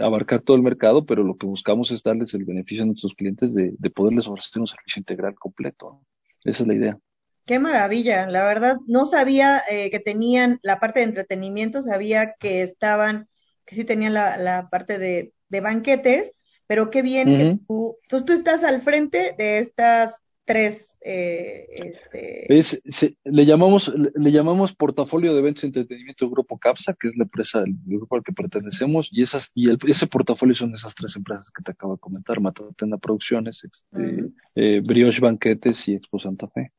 abarcar 0.00 0.42
todo 0.42 0.58
el 0.58 0.62
mercado, 0.62 1.06
pero 1.06 1.24
lo 1.24 1.36
que 1.36 1.46
buscamos 1.46 1.90
es 1.90 2.02
darles 2.02 2.34
el 2.34 2.44
beneficio 2.44 2.84
a 2.84 2.86
nuestros 2.86 3.14
clientes 3.14 3.54
de, 3.54 3.72
de 3.78 3.90
poderles 3.90 4.28
ofrecer 4.28 4.60
un 4.60 4.66
servicio 4.66 5.00
integral 5.00 5.34
completo. 5.34 6.02
Esa 6.44 6.62
es 6.62 6.68
la 6.68 6.74
idea. 6.74 6.98
Qué 7.46 7.58
maravilla, 7.58 8.26
la 8.26 8.46
verdad, 8.46 8.76
no 8.86 9.06
sabía 9.06 9.62
eh, 9.68 9.90
que 9.90 10.00
tenían 10.00 10.60
la 10.62 10.80
parte 10.80 11.00
de 11.00 11.06
entretenimiento, 11.06 11.82
sabía 11.82 12.34
que 12.38 12.62
estaban, 12.62 13.26
que 13.64 13.74
sí 13.74 13.84
tenían 13.84 14.12
la, 14.12 14.36
la 14.36 14.68
parte 14.68 14.98
de, 14.98 15.32
de 15.48 15.60
banquetes, 15.60 16.32
pero 16.66 16.90
qué 16.90 17.02
bien 17.02 17.26
que 17.26 17.58
tú, 17.66 17.96
entonces 18.02 18.26
tú 18.26 18.32
estás 18.34 18.64
al 18.64 18.82
frente 18.82 19.34
de 19.36 19.58
estas 19.58 20.14
tres 20.44 20.93
eh, 21.06 21.66
este... 21.68 22.58
es, 22.58 22.82
le 23.24 23.44
llamamos 23.44 23.92
le, 23.94 24.32
llamamos 24.32 24.74
portafolio 24.74 25.34
de 25.34 25.40
eventos 25.40 25.64
y 25.64 25.66
entretenimiento 25.66 26.30
Grupo 26.30 26.58
Capsa 26.58 26.96
que 26.98 27.08
es 27.08 27.16
la 27.16 27.24
empresa 27.24 27.60
el 27.60 27.76
grupo 27.84 28.16
al 28.16 28.22
que 28.22 28.32
pertenecemos 28.32 29.08
y 29.12 29.22
esas 29.22 29.50
y 29.54 29.68
el, 29.68 29.78
ese 29.86 30.06
portafolio 30.06 30.54
son 30.54 30.74
esas 30.74 30.94
tres 30.94 31.14
empresas 31.14 31.50
que 31.54 31.62
te 31.62 31.72
acabo 31.72 31.96
de 31.96 32.00
comentar 32.00 32.40
Matatena 32.40 32.96
Producciones 32.96 33.62
este, 33.62 34.30
eh, 34.54 34.80
Brioche 34.80 35.20
Banquetes 35.20 35.86
y 35.88 35.94
Expo 35.94 36.18
Santa 36.18 36.48
Fe 36.48 36.72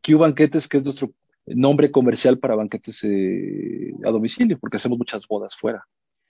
Q 0.00 0.18
Banquetes 0.18 0.68
que 0.68 0.76
es 0.76 0.84
nuestro 0.84 1.10
nombre 1.46 1.90
comercial 1.90 2.38
para 2.38 2.54
banquetes 2.54 3.02
eh, 3.02 3.92
a 4.04 4.10
domicilio 4.10 4.56
porque 4.60 4.76
hacemos 4.76 4.98
muchas 4.98 5.26
bodas 5.26 5.56
fuera 5.56 5.84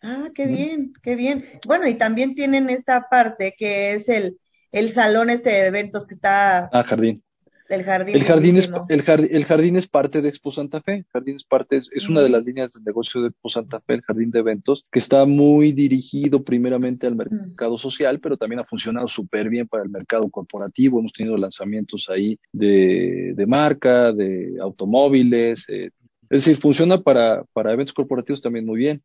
Ah, 0.07 0.29
qué 0.35 0.47
bien, 0.47 0.93
qué 1.03 1.15
bien. 1.15 1.47
Bueno, 1.67 1.89
y 1.89 1.95
también 1.95 2.35
tienen 2.35 2.69
esta 2.69 3.09
parte 3.09 3.55
que 3.57 3.95
es 3.95 4.09
el, 4.11 4.39
el 4.71 4.93
salón 4.93 5.31
este 5.31 5.49
de 5.49 5.67
eventos 5.69 6.07
que 6.07 6.15
está. 6.15 6.69
Ah, 6.73 6.85
jardín. 6.85 7.23
El 7.69 7.83
jardín. 7.83 8.15
El 8.15 8.25
jardín, 8.25 8.57
es, 8.59 8.71
el, 8.89 9.03
jardín, 9.03 9.29
el 9.31 9.45
jardín 9.45 9.77
es 9.77 9.89
parte 9.89 10.21
de 10.21 10.29
Expo 10.29 10.53
Santa 10.53 10.83
Fe. 10.83 10.97
El 10.97 11.07
jardín 11.13 11.37
es 11.37 11.45
parte, 11.45 11.79
es, 11.79 12.09
una 12.09 12.23
de 12.23 12.29
las 12.29 12.45
líneas 12.45 12.73
de 12.75 12.81
negocio 12.85 13.23
de 13.23 13.29
Expo 13.29 13.49
Santa 13.49 13.81
Fe, 13.81 13.95
el 13.95 14.03
jardín 14.03 14.31
de 14.31 14.41
eventos, 14.41 14.85
que 14.93 14.99
está 14.99 15.25
muy 15.25 15.73
dirigido 15.73 16.45
primeramente 16.45 17.07
al 17.07 17.17
mercado 17.17 17.79
social, 17.79 18.21
pero 18.21 18.37
también 18.37 18.61
ha 18.61 18.65
funcionado 18.65 19.09
súper 19.09 19.49
bien 19.49 19.67
para 19.67 19.83
el 19.83 19.91
mercado 19.91 20.29
corporativo. 20.31 20.99
Hemos 20.99 21.13
tenido 21.13 21.37
lanzamientos 21.39 22.09
ahí 22.11 22.39
de, 22.53 23.33
de 23.35 23.47
marca, 23.47 24.13
de 24.13 24.59
automóviles. 24.61 25.65
Eh, 25.69 25.91
es 26.31 26.45
decir, 26.45 26.57
funciona 26.59 26.99
para, 26.99 27.45
para 27.53 27.73
eventos 27.73 27.95
corporativos 27.95 28.43
también 28.43 28.67
muy 28.67 28.79
bien. 28.79 29.03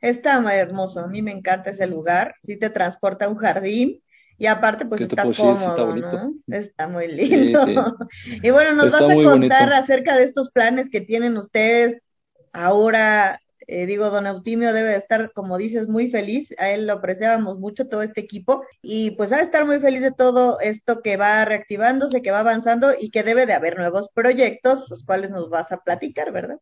Está 0.00 0.42
hermoso, 0.52 0.98
a 0.98 1.06
mí 1.06 1.22
me 1.22 1.30
encanta 1.30 1.70
ese 1.70 1.86
lugar, 1.86 2.34
sí 2.42 2.58
te 2.58 2.70
transporta 2.70 3.26
a 3.26 3.28
un 3.28 3.36
jardín 3.36 4.02
y 4.42 4.46
aparte 4.48 4.86
pues 4.86 5.00
está 5.00 5.22
cómodo, 5.22 5.94
está, 5.94 6.24
¿no? 6.24 6.34
está 6.48 6.88
muy 6.88 7.06
lindo. 7.06 7.60
y 8.26 8.50
bueno, 8.50 8.74
nos 8.74 8.90
vas 8.90 9.02
a 9.02 9.14
contar 9.14 9.72
acerca 9.72 10.16
de 10.16 10.24
estos 10.24 10.50
planes 10.50 10.90
que 10.90 11.00
tienen 11.00 11.36
ustedes 11.36 12.02
ahora 12.52 13.40
Eh, 13.68 13.86
digo, 13.86 14.10
don 14.10 14.26
Eutimio 14.26 14.72
debe 14.72 14.88
de 14.88 14.96
estar, 14.96 15.30
como 15.32 15.56
dices, 15.56 15.86
muy 15.86 16.10
feliz. 16.10 16.52
A 16.58 16.70
él 16.70 16.88
lo 16.88 16.94
apreciábamos 16.94 17.60
mucho, 17.60 17.88
todo 17.88 18.02
este 18.02 18.20
equipo. 18.20 18.64
Y 18.82 19.12
pues 19.12 19.30
ha 19.30 19.36
de 19.36 19.44
estar 19.44 19.64
muy 19.64 19.78
feliz 19.78 20.00
de 20.02 20.10
todo 20.10 20.58
esto 20.58 21.02
que 21.02 21.16
va 21.16 21.44
reactivándose, 21.44 22.20
que 22.20 22.32
va 22.32 22.40
avanzando 22.40 22.94
y 22.98 23.10
que 23.10 23.22
debe 23.22 23.46
de 23.46 23.52
haber 23.52 23.76
nuevos 23.78 24.08
proyectos, 24.12 24.90
los 24.90 25.04
cuales 25.04 25.30
nos 25.30 25.48
vas 25.50 25.70
a 25.70 25.78
platicar, 25.78 26.32
¿verdad? 26.32 26.58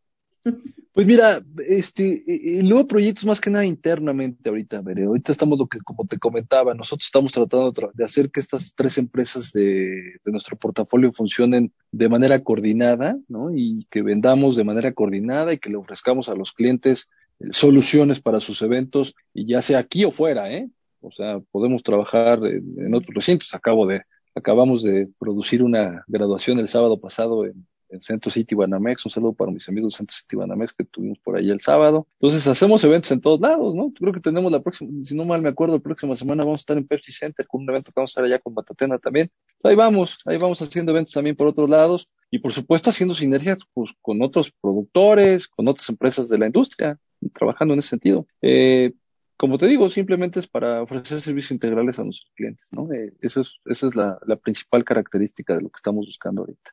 Pues 0.93 1.07
mira, 1.07 1.43
este, 1.69 2.59
el 2.59 2.69
nuevo 2.69 2.87
proyecto 2.87 3.27
más 3.27 3.41
que 3.41 3.51
nada 3.51 3.65
internamente 3.65 4.49
ahorita, 4.49 4.81
ver, 4.83 5.05
ahorita 5.05 5.33
estamos 5.33 5.59
lo 5.59 5.67
que, 5.67 5.79
como 5.81 6.05
te 6.07 6.19
comentaba, 6.19 6.75
nosotros 6.75 7.07
estamos 7.07 7.33
tratando 7.33 7.73
de 7.95 8.05
hacer 8.05 8.31
que 8.31 8.41
estas 8.41 8.75
tres 8.75 8.99
empresas 8.99 9.53
de, 9.53 10.19
de 10.25 10.33
nuestro 10.33 10.57
portafolio 10.57 11.13
funcionen 11.13 11.73
de 11.93 12.09
manera 12.09 12.43
coordinada, 12.43 13.17
¿no? 13.29 13.55
Y 13.55 13.87
que 13.91 14.03
vendamos 14.03 14.57
de 14.57 14.65
manera 14.65 14.93
coordinada 14.93 15.53
y 15.53 15.59
que 15.59 15.71
le 15.71 15.77
ofrezcamos 15.77 16.29
a 16.29 16.35
los 16.35 16.53
clientes 16.53 17.07
eh, 17.39 17.47
soluciones 17.53 18.21
para 18.21 18.41
sus 18.41 18.61
eventos, 18.61 19.15
y 19.33 19.47
ya 19.47 19.63
sea 19.63 19.79
aquí 19.79 20.05
o 20.05 20.11
fuera, 20.11 20.53
¿eh? 20.53 20.69
O 21.01 21.13
sea, 21.13 21.41
podemos 21.53 21.83
trabajar 21.83 22.45
en, 22.45 22.75
en 22.79 22.95
otros 22.95 23.15
recintos. 23.15 23.55
Acabo 23.55 23.87
de, 23.87 24.03
acabamos 24.35 24.83
de 24.83 25.09
producir 25.19 25.63
una 25.63 26.05
graduación 26.09 26.59
el 26.59 26.69
sábado 26.69 27.01
pasado 27.01 27.47
en, 27.47 27.65
en 27.91 28.01
Centro 28.01 28.31
City 28.31 28.55
Banamex. 28.55 29.05
Un 29.05 29.11
saludo 29.11 29.33
para 29.33 29.51
mis 29.51 29.69
amigos 29.69 29.93
de 29.93 29.99
Centro 29.99 30.17
City 30.17 30.37
Banamex 30.37 30.73
que 30.73 30.85
tuvimos 30.85 31.19
por 31.19 31.37
ahí 31.37 31.51
el 31.51 31.61
sábado. 31.61 32.07
Entonces 32.21 32.47
hacemos 32.47 32.83
eventos 32.85 33.11
en 33.11 33.21
todos 33.21 33.41
lados, 33.41 33.75
¿no? 33.75 33.93
Creo 33.93 34.13
que 34.13 34.21
tenemos 34.21 34.51
la 34.51 34.61
próxima, 34.61 34.91
si 35.05 35.15
no 35.15 35.25
mal 35.25 35.43
me 35.43 35.49
acuerdo, 35.49 35.77
la 35.77 35.83
próxima 35.83 36.17
semana 36.17 36.45
vamos 36.45 36.61
a 36.61 36.63
estar 36.63 36.77
en 36.77 36.87
Pepsi 36.87 37.13
Center 37.13 37.47
con 37.47 37.63
un 37.63 37.71
evento 37.71 37.91
que 37.91 38.01
vamos 38.01 38.11
a 38.11 38.13
estar 38.13 38.25
allá 38.25 38.39
con 38.39 38.55
Batatena 38.55 38.99
también. 38.99 39.31
ahí 39.65 39.75
vamos, 39.75 40.19
ahí 40.25 40.39
vamos 40.39 40.61
haciendo 40.63 40.93
eventos 40.93 41.15
también 41.15 41.37
por 41.37 41.47
otros 41.47 41.69
lados 41.69 42.09
y 42.31 42.39
por 42.39 42.53
supuesto 42.53 42.91
haciendo 42.91 43.15
sinergias 43.15 43.59
pues, 43.75 43.91
con 44.01 44.23
otros 44.23 44.53
productores, 44.61 45.49
con 45.49 45.69
otras 45.69 45.89
empresas 45.89 46.29
de 46.29 46.39
la 46.39 46.47
industria, 46.47 46.99
trabajando 47.35 47.75
en 47.75 47.81
ese 47.81 47.91
sentido. 47.91 48.27
Eh, 48.41 48.93
como 49.37 49.57
te 49.57 49.67
digo, 49.67 49.89
simplemente 49.89 50.39
es 50.39 50.47
para 50.47 50.83
ofrecer 50.83 51.23
servicios 51.23 51.53
integrales 51.53 51.99
a 51.99 52.05
nuestros 52.05 52.31
clientes, 52.37 52.67
¿no? 52.73 52.93
Eh, 52.93 53.15
eso 53.23 53.41
es, 53.41 53.53
esa 53.65 53.89
es 53.89 53.97
la, 53.97 54.19
la 54.27 54.37
principal 54.37 54.85
característica 54.85 55.55
de 55.55 55.63
lo 55.63 55.71
que 55.71 55.77
estamos 55.77 56.05
buscando 56.05 56.43
ahorita. 56.43 56.71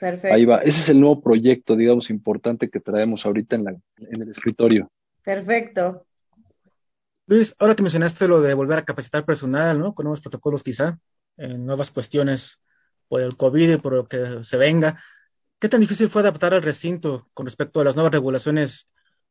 Perfecto. 0.00 0.34
Ahí 0.34 0.46
va. 0.46 0.62
Ese 0.62 0.80
es 0.80 0.88
el 0.88 0.98
nuevo 0.98 1.20
proyecto, 1.20 1.76
digamos, 1.76 2.08
importante 2.08 2.70
que 2.70 2.80
traemos 2.80 3.26
ahorita 3.26 3.56
en, 3.56 3.64
la, 3.64 3.70
en 3.98 4.22
el 4.22 4.30
escritorio. 4.30 4.90
Perfecto. 5.22 6.06
Luis, 7.26 7.54
ahora 7.58 7.76
que 7.76 7.82
mencionaste 7.82 8.26
lo 8.26 8.40
de 8.40 8.54
volver 8.54 8.78
a 8.78 8.84
capacitar 8.84 9.26
personal, 9.26 9.78
¿no? 9.78 9.94
Con 9.94 10.04
nuevos 10.04 10.22
protocolos 10.22 10.62
quizá, 10.62 10.98
en 11.36 11.66
nuevas 11.66 11.90
cuestiones 11.90 12.58
por 13.08 13.20
el 13.20 13.36
COVID 13.36 13.74
y 13.74 13.76
por 13.76 13.92
lo 13.92 14.06
que 14.06 14.42
se 14.42 14.56
venga, 14.56 14.98
¿qué 15.58 15.68
tan 15.68 15.80
difícil 15.80 16.08
fue 16.08 16.22
adaptar 16.22 16.54
al 16.54 16.62
recinto 16.62 17.28
con 17.34 17.44
respecto 17.44 17.80
a 17.80 17.84
las 17.84 17.94
nuevas 17.94 18.12
regulaciones 18.12 18.88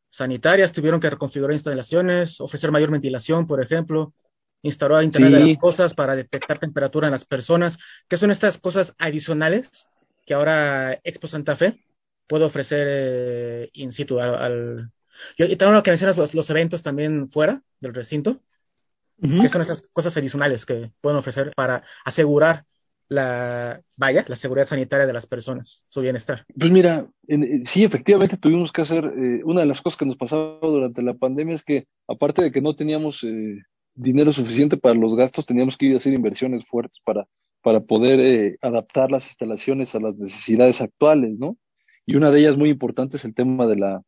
sanitarias? 0.09 0.71
¿Tuvieron 0.71 0.99
que 0.99 1.09
reconfigurar 1.09 1.53
instalaciones, 1.53 2.39
ofrecer 2.39 2.71
mayor 2.71 2.91
ventilación, 2.91 3.47
por 3.47 3.61
ejemplo? 3.61 4.13
instalar 4.61 5.03
Internet 5.03 5.31
sí. 5.31 5.39
de 5.39 5.49
las 5.51 5.57
cosas 5.57 5.93
para 5.93 6.17
detectar 6.17 6.59
temperatura 6.59 7.07
en 7.07 7.13
las 7.13 7.25
personas. 7.25 7.77
¿Qué 8.09 8.17
son 8.17 8.29
estas 8.29 8.57
cosas 8.57 8.93
adicionales 8.97 9.87
que 10.29 10.35
ahora 10.35 10.93
Expo 11.03 11.27
Santa 11.27 11.55
Fe 11.55 11.83
puede 12.27 12.45
ofrecer 12.45 12.87
eh, 12.87 13.69
in 13.73 13.91
situ 13.91 14.19
al, 14.19 14.35
al... 14.35 14.91
y 15.39 15.55
también 15.55 15.73
lo 15.73 15.81
que 15.81 15.89
mencionas 15.89 16.17
los, 16.17 16.35
los, 16.35 16.47
eventos 16.51 16.83
también 16.83 17.31
fuera 17.31 17.63
del 17.79 17.95
recinto 17.95 18.37
uh 19.17 19.27
-huh. 19.27 19.41
que 19.41 19.49
son 19.49 19.61
estas 19.61 19.81
cosas 19.91 20.15
adicionales 20.17 20.67
que 20.67 20.91
pueden 21.01 21.17
ofrecer 21.17 21.51
para 21.55 21.81
asegurar 22.05 22.65
la 23.07 23.81
vaya 23.97 24.23
la 24.27 24.35
seguridad 24.35 24.67
sanitaria 24.67 25.07
de 25.07 25.13
las 25.13 25.25
personas 25.25 25.83
su 25.87 25.99
bienestar 26.01 26.45
pues 26.55 26.71
mira 26.71 27.07
en, 27.27 27.65
sí 27.65 27.83
efectivamente 27.83 28.37
tuvimos 28.37 28.71
que 28.71 28.83
hacer 28.83 29.05
eh, 29.05 29.41
una 29.45 29.61
de 29.61 29.65
las 29.65 29.81
cosas 29.81 29.97
que 29.97 30.05
nos 30.05 30.17
pasaba 30.17 30.59
durante 30.61 31.01
la 31.01 31.15
pandemia 31.15 31.55
es 31.55 31.63
que 31.63 31.87
aparte 32.07 32.43
de 32.43 32.51
que 32.51 32.61
no 32.61 32.75
teníamos 32.75 33.23
eh, 33.23 33.63
dinero 33.99 34.33
suficiente 34.33 34.77
para 34.77 34.95
los 34.95 35.15
gastos 35.15 35.45
teníamos 35.45 35.77
que 35.77 35.87
ir 35.87 35.93
a 35.93 35.97
hacer 35.97 36.13
inversiones 36.13 36.65
fuertes 36.65 36.99
para 37.03 37.27
para 37.61 37.81
poder 37.81 38.19
eh, 38.19 38.57
adaptar 38.61 39.11
las 39.11 39.25
instalaciones 39.27 39.93
a 39.95 39.99
las 39.99 40.15
necesidades 40.15 40.81
actuales, 40.81 41.37
¿no? 41.37 41.57
Y 42.05 42.15
una 42.15 42.31
de 42.31 42.39
ellas 42.39 42.57
muy 42.57 42.69
importante 42.69 43.17
es 43.17 43.25
el 43.25 43.35
tema 43.35 43.67
de 43.67 43.75
la, 43.75 44.01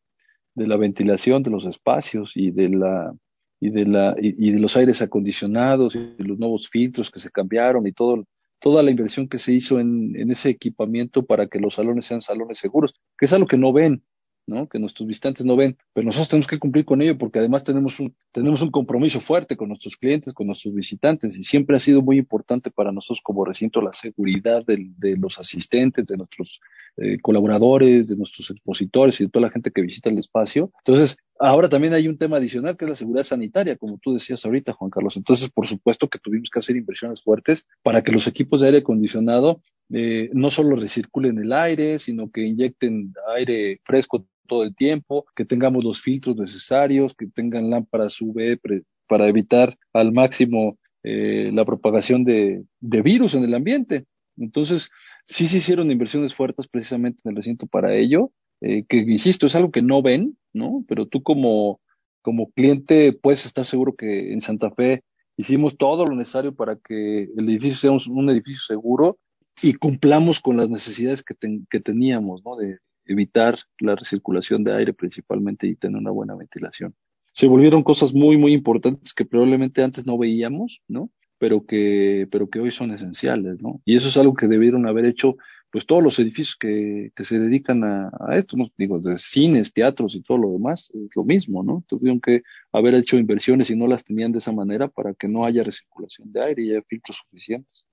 de 0.56 0.68
la 0.68 0.78
ventilación 0.78 1.44
de 1.44 1.52
los 1.52 1.66
espacios 1.66 2.32
y 2.36 2.52
de 2.52 2.70
la 2.70 3.14
y 3.60 3.70
de 3.70 3.86
la 3.86 4.16
y, 4.20 4.52
de 4.52 4.60
los 4.60 4.76
aires 4.76 5.02
acondicionados 5.02 5.96
y 5.96 6.16
los 6.24 6.40
nuevos 6.40 6.70
filtros 6.70 7.12
que 7.12 7.20
se 7.20 7.30
cambiaron 7.30 7.86
y 7.86 7.92
todo 7.92 8.24
toda 8.60 8.82
la 8.84 8.92
inversión 8.92 9.28
que 9.28 9.38
se 9.38 9.54
hizo 9.54 9.80
en, 9.80 10.16
en 10.16 10.32
ese 10.32 10.50
equipamiento 10.50 11.26
para 11.26 11.48
que 11.48 11.60
los 11.60 11.76
salones 11.76 12.06
sean 12.06 12.22
salones 12.22 12.60
seguros, 12.60 12.94
que 13.18 13.26
es 13.26 13.34
algo 13.34 13.48
que 13.48 13.58
no 13.58 13.74
ven, 13.74 14.04
¿no? 14.48 14.68
Que 14.68 14.80
nuestros 14.80 15.08
visitantes 15.08 15.46
no 15.46 15.56
ven, 15.56 15.78
pero 15.94 16.06
nosotros 16.06 16.30
tenemos 16.30 16.48
que 16.48 16.60
cumplir 16.60 16.86
con 16.86 17.02
ello 17.02 17.18
porque 17.18 17.40
además 17.40 17.64
tenemos 17.64 18.00
un, 18.00 18.16
tenemos 18.32 18.62
un 18.62 18.72
compromiso 18.72 19.20
fuerte 19.20 19.56
con 19.56 19.70
nuestros 19.70 19.96
clientes, 19.96 20.34
con 20.34 20.48
nuestros 20.48 20.74
visitantes 20.74 21.38
y 21.38 21.44
siempre 21.44 21.78
ha 21.78 21.80
sido 21.80 22.02
muy 22.02 22.18
importante 22.18 22.72
para 22.72 22.92
nosotros 22.92 23.22
como 23.24 23.46
recinto 23.46 23.82
la 23.82 23.94
seguridad 23.94 24.64
de, 24.66 25.16
los 25.18 25.38
asistentes, 25.40 26.06
de 26.06 26.18
nuestros 26.18 26.60
eh, 26.98 27.20
colaboradores, 27.22 28.08
de 28.10 28.16
nuestros 28.16 28.50
expositores 28.50 29.20
y 29.20 29.26
de 29.26 29.30
toda 29.30 29.46
la 29.46 29.52
gente 29.52 29.72
que 29.72 29.82
visita 29.82 30.10
el 30.10 30.18
espacio. 30.18 30.72
Entonces, 30.86 31.18
ahora 31.40 31.70
también 31.70 31.94
hay 31.94 32.08
un 32.08 32.18
tema 32.18 32.38
adicional 32.38 32.78
que 32.78 32.86
es 32.86 32.90
la 32.90 32.96
seguridad 32.96 33.24
sanitaria, 33.24 33.78
como 33.78 33.98
tú 33.98 34.14
decías 34.14 34.46
ahorita, 34.46 34.74
Juan 34.74 34.92
Carlos. 34.92 35.18
Entonces, 35.18 35.50
por 35.50 35.68
supuesto 35.68 36.08
que 36.08 36.20
tuvimos 36.20 36.50
que 36.50 36.60
hacer 36.60 36.76
inversiones 36.76 37.22
fuertes 37.22 37.66
para 37.84 38.04
que 38.04 38.12
los 38.12 38.28
equipos 38.28 38.62
de 38.62 38.68
aire 38.68 38.80
acondicionado 38.80 39.62
eh, 39.94 40.30
no 40.34 40.52
solo 40.52 40.78
recirculen 40.78 41.38
el 41.40 41.52
aire, 41.52 42.00
sino 42.00 42.32
que 42.32 42.42
inyecten 42.42 43.14
aire 43.36 43.82
fresco 43.84 44.26
todo 44.48 44.64
el 44.64 44.76
tiempo, 44.76 45.26
que 45.36 45.46
tengamos 45.46 45.84
los 45.84 46.02
filtros 46.02 46.36
necesarios, 46.36 47.14
que 47.16 47.28
tengan 47.28 47.70
lámparas 47.70 48.20
UV 48.22 48.60
para 49.08 49.28
evitar 49.28 49.78
al 49.94 50.12
máximo 50.12 50.78
eh, 51.04 51.52
la 51.54 51.66
propagación 51.66 52.24
de, 52.24 52.64
virus 52.80 53.34
en 53.34 53.44
el 53.44 53.54
ambiente. 53.56 54.06
Entonces, 54.38 54.90
sí 55.26 55.48
se 55.48 55.58
hicieron 55.58 55.92
inversiones 55.92 56.36
fuertes 56.36 56.68
precisamente 56.68 57.22
en 57.24 57.32
el 57.32 57.38
recinto 57.38 57.68
para 57.68 57.96
ello, 57.96 58.32
eh, 58.62 58.84
que 58.88 58.98
insisto, 58.98 59.48
es 59.48 59.56
algo 59.56 59.72
que 59.72 59.82
no 59.82 60.02
ven, 60.02 60.38
¿no? 60.54 60.86
Pero 60.88 61.08
tú 61.08 61.24
como, 61.24 61.82
como 62.22 62.52
cliente 62.52 63.14
puedes 63.14 63.46
estar 63.46 63.66
seguro 63.66 63.96
que 63.96 64.32
en 64.32 64.42
Santa 64.42 64.72
Fe 64.72 65.04
hicimos 65.38 65.76
todo 65.78 66.06
lo 66.06 66.16
necesario 66.16 66.54
para 66.54 66.76
que 66.76 67.24
el 67.24 67.50
edificio 67.50 67.80
sea 67.80 67.92
un, 67.92 68.02
un 68.18 68.30
edificio 68.30 68.62
seguro 68.68 69.18
y 69.62 69.74
cumplamos 69.74 70.40
con 70.40 70.58
las 70.58 70.70
necesidades 70.70 71.24
que, 71.24 71.34
ten, 71.34 71.68
que 71.70 71.80
teníamos, 71.80 72.44
¿no? 72.46 72.56
De 72.56 72.78
evitar 73.12 73.60
la 73.80 73.96
recirculación 73.96 74.64
de 74.64 74.74
aire 74.74 74.94
principalmente 74.94 75.68
y 75.68 75.76
tener 75.76 75.98
una 75.98 76.12
buena 76.12 76.36
ventilación. 76.36 76.94
Se 77.34 77.48
volvieron 77.48 77.84
cosas 77.84 78.14
muy, 78.14 78.38
muy 78.38 78.54
importantes 78.54 79.14
que 79.14 79.26
probablemente 79.26 79.84
antes 79.84 80.06
no 80.06 80.18
veíamos, 80.18 80.82
¿no? 80.88 81.10
Pero 81.38 81.66
que, 81.66 82.28
pero 82.32 82.50
que 82.50 82.60
hoy 82.60 82.72
son 82.72 82.92
esenciales, 82.92 83.62
¿no? 83.62 83.82
Y 83.86 83.96
eso 83.96 84.10
es 84.10 84.18
algo 84.18 84.34
que 84.34 84.48
debieron 84.48 84.86
haber 84.86 85.06
hecho, 85.06 85.38
pues 85.72 85.86
todos 85.86 86.04
los 86.04 86.20
edificios 86.20 86.58
que, 86.60 87.12
que 87.16 87.24
se 87.24 87.40
dedican 87.40 87.84
a, 87.84 88.12
a 88.28 88.38
esto, 88.38 88.58
¿no? 88.58 88.70
Digo, 88.78 89.00
de 89.00 89.18
cines, 89.18 89.74
teatros 89.74 90.14
y 90.16 90.22
todo 90.22 90.38
lo 90.38 90.52
demás, 90.52 90.92
es 90.94 91.10
lo 91.16 91.24
mismo, 91.24 91.64
¿no? 91.64 91.84
Tuvieron 91.88 92.20
que 92.20 92.42
haber 92.72 92.96
hecho 92.96 93.18
inversiones 93.18 93.70
y 93.70 93.76
no 93.76 93.88
las 93.88 94.04
tenían 94.04 94.32
de 94.32 94.40
esa 94.40 94.52
manera 94.52 94.88
para 94.88 95.14
que 95.14 95.28
no 95.28 95.46
haya 95.46 95.64
recirculación 95.64 96.32
de 96.32 96.44
aire 96.44 96.64
y 96.64 96.72
haya 96.72 96.82
filtros 96.84 97.18
suficientes. 97.18 97.86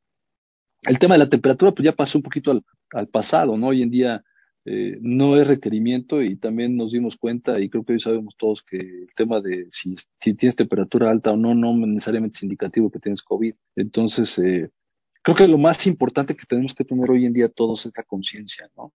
El 0.83 0.99
tema 0.99 1.15
de 1.15 1.21
la 1.21 1.31
temperatura, 1.31 1.73
pues 1.73 1.85
ya 1.85 1.93
pasó 1.93 2.19
un 2.19 2.23
poquito 2.23 2.51
al, 2.51 2.63
al 2.93 3.09
pasado, 3.09 3.57
¿no? 3.57 3.69
Hoy 3.69 3.83
en 3.83 3.91
día, 3.91 4.23
eh, 4.71 4.99
no 5.01 5.41
es 5.41 5.49
requerimiento 5.49 6.21
y 6.21 6.37
también 6.37 6.77
nos 6.77 6.93
dimos 6.93 7.17
cuenta 7.17 7.59
y 7.59 7.71
creo 7.71 7.85
que 7.85 7.95
hoy 7.95 8.01
sabemos 8.01 8.35
todos 8.37 8.63
que 8.63 8.77
el 8.77 9.09
tema 9.17 9.41
de 9.41 9.67
si, 9.71 9.97
tienes 10.21 10.57
temperatura 10.57 11.11
alta 11.11 11.33
o 11.33 11.39
no, 11.39 11.55
no 11.55 11.75
necesariamente 11.87 12.37
es 12.37 12.43
indicativo 12.43 12.91
que 12.91 12.99
tienes 12.99 13.23
COVID. 13.23 13.55
Entonces, 13.77 14.39
eh, 14.39 14.69
creo 15.23 15.35
que 15.35 15.49
lo 15.49 15.57
más 15.57 15.87
importante 15.87 16.37
que 16.37 16.45
tenemos 16.47 16.75
que 16.75 16.85
tener 16.85 17.11
hoy 17.11 17.25
en 17.25 17.33
día 17.33 17.49
todos 17.49 17.87
es 17.87 17.93
la 17.97 18.03
conciencia, 18.03 18.69
¿no? 18.77 18.93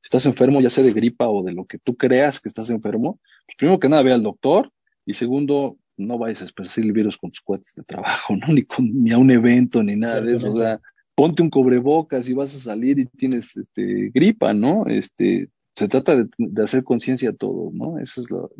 Si 0.00 0.06
estás 0.06 0.24
enfermo, 0.24 0.62
ya 0.62 0.70
sea 0.70 0.84
de 0.84 0.94
gripa 0.94 1.28
o 1.28 1.42
de 1.42 1.52
lo 1.52 1.66
que 1.66 1.78
tú 1.78 1.98
creas 1.98 2.40
que 2.40 2.48
estás 2.48 2.70
enfermo, 2.70 3.20
pues 3.44 3.56
primero 3.58 3.78
que 3.78 3.90
nada 3.90 4.02
ve 4.02 4.14
al 4.14 4.22
doctor 4.22 4.72
y 5.04 5.12
segundo, 5.12 5.76
no 5.98 6.16
vayas 6.16 6.40
a 6.40 6.46
esparcir 6.46 6.84
el 6.84 6.92
virus 6.92 7.18
con 7.18 7.30
tus 7.30 7.42
cuates 7.42 7.74
de 7.74 7.82
trabajo, 7.82 8.36
¿no? 8.36 8.54
Ni, 8.54 8.64
con, 8.64 8.90
ni 8.90 9.10
a 9.10 9.18
un 9.18 9.30
evento, 9.30 9.82
ni 9.82 9.96
nada 9.96 10.22
de 10.22 10.36
eso. 10.36 10.50
O 10.50 10.58
sea, 10.58 10.80
ponte 11.20 11.42
un 11.42 11.50
cobrebocas 11.50 12.26
y 12.30 12.32
vas 12.32 12.56
a 12.56 12.60
salir 12.60 12.98
y 12.98 13.04
tienes 13.04 13.54
este 13.54 14.08
gripa, 14.08 14.54
¿no? 14.54 14.86
Este, 14.86 15.50
se 15.74 15.86
trata 15.86 16.16
de, 16.16 16.62
hacer 16.62 16.82
conciencia 16.82 17.28
a 17.28 17.34
todos, 17.34 17.74
¿no? 17.74 17.98
Eso 17.98 18.22
es 18.22 18.30
lo, 18.30 18.50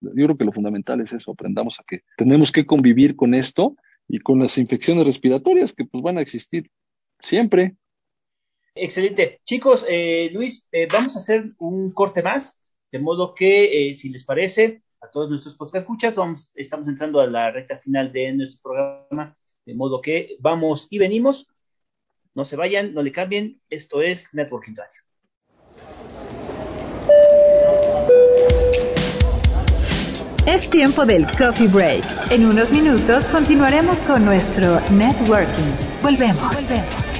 yo 0.00 0.12
creo 0.12 0.36
que 0.36 0.44
lo 0.44 0.52
fundamental 0.52 1.00
es 1.00 1.12
eso, 1.12 1.32
aprendamos 1.32 1.80
a 1.80 1.84
que 1.84 2.02
tenemos 2.16 2.52
que 2.52 2.66
convivir 2.66 3.16
con 3.16 3.34
esto 3.34 3.74
y 4.06 4.20
con 4.20 4.38
las 4.38 4.56
infecciones 4.58 5.08
respiratorias 5.08 5.72
que 5.72 5.86
pues 5.86 6.04
van 6.04 6.18
a 6.18 6.20
existir 6.20 6.70
siempre. 7.20 7.74
Excelente. 8.76 9.40
Chicos, 9.42 9.84
eh, 9.90 10.30
Luis, 10.32 10.68
eh, 10.70 10.86
vamos 10.86 11.16
a 11.16 11.18
hacer 11.18 11.50
un 11.58 11.90
corte 11.90 12.22
más, 12.22 12.62
de 12.92 13.00
modo 13.00 13.34
que, 13.34 13.90
eh, 13.90 13.94
si 13.94 14.08
les 14.10 14.22
parece, 14.22 14.82
a 15.00 15.10
todos 15.10 15.30
nuestros 15.30 15.56
podcast 15.56 15.82
escuchas, 15.82 16.14
vamos, 16.14 16.52
estamos 16.54 16.86
entrando 16.86 17.20
a 17.20 17.26
la 17.26 17.50
recta 17.50 17.76
final 17.78 18.12
de 18.12 18.34
nuestro 18.34 18.60
programa, 18.62 19.36
de 19.66 19.74
modo 19.74 20.00
que 20.00 20.36
vamos 20.38 20.86
y 20.90 20.98
venimos. 20.98 21.48
No 22.34 22.44
se 22.44 22.56
vayan, 22.56 22.92
no 22.94 23.02
le 23.02 23.12
cambien. 23.12 23.60
Esto 23.70 24.02
es 24.02 24.28
Networking 24.32 24.74
Radio. 24.74 25.00
Es 30.46 30.68
tiempo 30.70 31.06
del 31.06 31.26
coffee 31.38 31.68
break. 31.68 32.04
En 32.30 32.44
unos 32.46 32.70
minutos 32.70 33.26
continuaremos 33.28 34.02
con 34.02 34.24
nuestro 34.24 34.80
networking. 34.90 36.02
Volvemos. 36.02 36.56
Volvemos. 36.56 37.14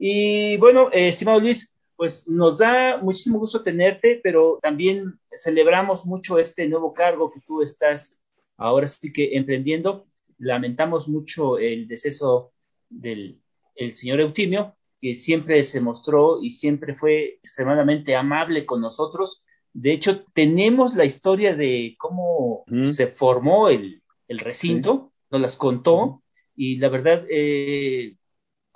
Y 0.00 0.56
bueno, 0.56 0.88
eh, 0.90 1.10
estimado 1.10 1.38
Luis, 1.38 1.72
pues 1.94 2.26
nos 2.26 2.58
da 2.58 2.98
muchísimo 3.00 3.38
gusto 3.38 3.62
tenerte, 3.62 4.20
pero 4.24 4.58
también 4.60 5.20
celebramos 5.40 6.04
mucho 6.06 6.40
este 6.40 6.66
nuevo 6.66 6.92
cargo 6.92 7.30
que 7.30 7.38
tú 7.46 7.62
estás 7.62 8.18
ahora 8.56 8.88
sí 8.88 9.12
que 9.12 9.36
emprendiendo. 9.36 10.08
Lamentamos 10.38 11.06
mucho 11.06 11.56
el 11.56 11.86
deceso 11.86 12.50
del 12.88 13.38
el 13.76 13.94
señor 13.94 14.20
Eutimio, 14.20 14.74
que 15.00 15.14
siempre 15.14 15.64
se 15.64 15.80
mostró 15.80 16.42
y 16.42 16.50
siempre 16.50 16.94
fue 16.94 17.38
extremadamente 17.42 18.14
amable 18.16 18.66
con 18.66 18.80
nosotros. 18.80 19.44
De 19.72 19.92
hecho, 19.92 20.24
tenemos 20.34 20.94
la 20.94 21.04
historia 21.04 21.54
de 21.54 21.94
cómo 21.98 22.64
se 22.92 23.06
formó 23.06 23.68
el, 23.68 24.02
recinto, 24.28 25.12
nos 25.30 25.40
las 25.40 25.56
contó 25.56 26.22
y 26.54 26.78
la 26.78 26.88
verdad 26.88 27.24
eh, 27.30 28.16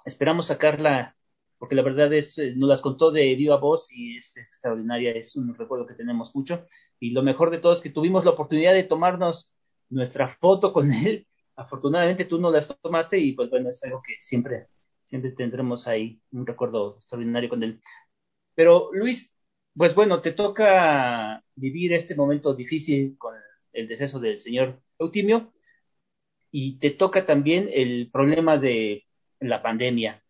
esperamos 0.04 0.46
sacarla 0.46 1.14
porque 1.58 1.76
la 1.76 1.82
verdad 1.82 2.12
es, 2.12 2.36
eh, 2.38 2.52
nos 2.54 2.68
las 2.68 2.82
contó 2.82 3.10
de 3.10 3.34
viva 3.36 3.56
voz 3.56 3.90
y 3.90 4.18
es 4.18 4.36
extraordinaria, 4.36 5.12
es 5.12 5.34
un 5.34 5.54
recuerdo 5.54 5.86
que 5.86 5.94
tenemos 5.94 6.34
mucho. 6.34 6.66
Y 7.00 7.10
lo 7.10 7.22
mejor 7.22 7.50
de 7.50 7.56
todo 7.56 7.72
es 7.72 7.80
que 7.80 7.88
tuvimos 7.88 8.24
la 8.26 8.32
oportunidad 8.32 8.74
de 8.74 8.84
tomarnos 8.84 9.50
nuestra 9.88 10.28
foto 10.28 10.72
con 10.74 10.92
él. 10.92 11.26
Afortunadamente 11.56 12.26
tú 12.26 12.38
no 12.38 12.50
las 12.50 12.68
tomaste 12.82 13.18
y 13.18 13.32
pues 13.32 13.48
bueno, 13.48 13.70
es 13.70 13.82
algo 13.84 14.02
que 14.06 14.14
siempre 14.20 14.66
siempre 15.04 15.32
tendremos 15.32 15.86
ahí 15.86 16.20
un 16.32 16.46
recuerdo 16.46 16.96
extraordinario 16.96 17.48
con 17.48 17.62
él. 17.62 17.80
Pero 18.54 18.90
Luis, 18.92 19.32
pues 19.76 19.94
bueno, 19.94 20.20
te 20.20 20.32
toca 20.32 21.42
vivir 21.54 21.92
este 21.92 22.14
momento 22.14 22.54
difícil 22.54 23.16
con 23.18 23.34
el 23.72 23.88
deceso 23.88 24.20
del 24.20 24.38
señor 24.38 24.80
Eutimio 24.98 25.52
y 26.50 26.78
te 26.78 26.90
toca 26.90 27.24
también 27.26 27.68
el 27.72 28.10
problema 28.12 28.58
de 28.58 29.04
la 29.40 29.62
pandemia. 29.62 30.22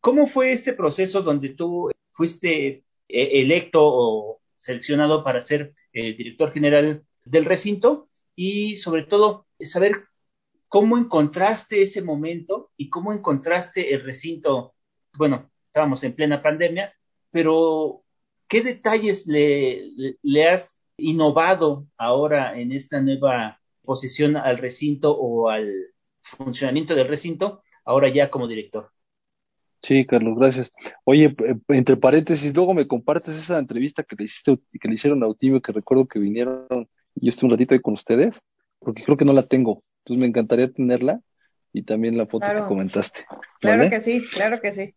¿Cómo 0.00 0.26
fue 0.26 0.52
este 0.52 0.74
proceso 0.74 1.22
donde 1.22 1.50
tú 1.50 1.90
fuiste 2.12 2.84
eh, 3.08 3.40
electo 3.42 3.80
o 3.82 4.40
seleccionado 4.56 5.24
para 5.24 5.40
ser 5.40 5.74
el 5.92 6.16
director 6.16 6.52
general 6.52 7.04
del 7.24 7.44
recinto? 7.44 8.08
Y 8.36 8.76
sobre 8.76 9.04
todo, 9.04 9.46
saber 9.60 10.04
¿Cómo 10.70 10.96
encontraste 10.96 11.82
ese 11.82 12.00
momento 12.00 12.59
y 12.80 12.88
cómo 12.88 13.12
encontraste 13.12 13.92
el 13.92 14.02
recinto? 14.02 14.72
Bueno, 15.18 15.50
estábamos 15.66 16.02
en 16.02 16.14
plena 16.14 16.42
pandemia, 16.42 16.94
pero 17.30 18.04
¿qué 18.48 18.62
detalles 18.62 19.26
le, 19.26 20.48
has 20.48 20.80
innovado 20.96 21.84
ahora 21.98 22.58
en 22.58 22.72
esta 22.72 23.02
nueva 23.02 23.60
posición 23.82 24.34
al 24.34 24.56
recinto 24.56 25.14
o 25.14 25.50
al 25.50 25.70
funcionamiento 26.22 26.94
del 26.94 27.08
recinto, 27.08 27.62
ahora 27.84 28.08
ya 28.08 28.30
como 28.30 28.48
director? 28.48 28.90
Sí, 29.82 30.06
Carlos, 30.06 30.38
gracias. 30.38 30.70
Oye, 31.04 31.36
entre 31.68 31.98
paréntesis, 31.98 32.54
luego 32.54 32.72
me 32.72 32.88
compartes 32.88 33.34
esa 33.34 33.58
entrevista 33.58 34.04
que 34.04 34.16
le 34.16 34.24
hiciste, 34.24 34.58
que 34.80 34.88
le 34.88 34.94
hicieron 34.94 35.22
a 35.22 35.28
Utimio, 35.28 35.60
que 35.60 35.72
recuerdo 35.72 36.08
que 36.08 36.18
vinieron, 36.18 36.66
yo 37.14 37.28
estuve 37.28 37.48
un 37.48 37.58
ratito 37.58 37.74
ahí 37.74 37.80
con 37.80 37.92
ustedes, 37.92 38.40
porque 38.78 39.04
creo 39.04 39.18
que 39.18 39.26
no 39.26 39.34
la 39.34 39.42
tengo. 39.42 39.82
Entonces 39.98 40.22
me 40.22 40.28
encantaría 40.28 40.72
tenerla 40.72 41.20
y 41.72 41.82
también 41.82 42.16
la 42.16 42.26
foto 42.26 42.46
que 42.54 42.62
comentaste. 42.62 43.24
Claro 43.60 43.88
que 43.88 44.02
sí, 44.02 44.22
claro 44.32 44.60
que 44.60 44.72
sí. 44.72 44.94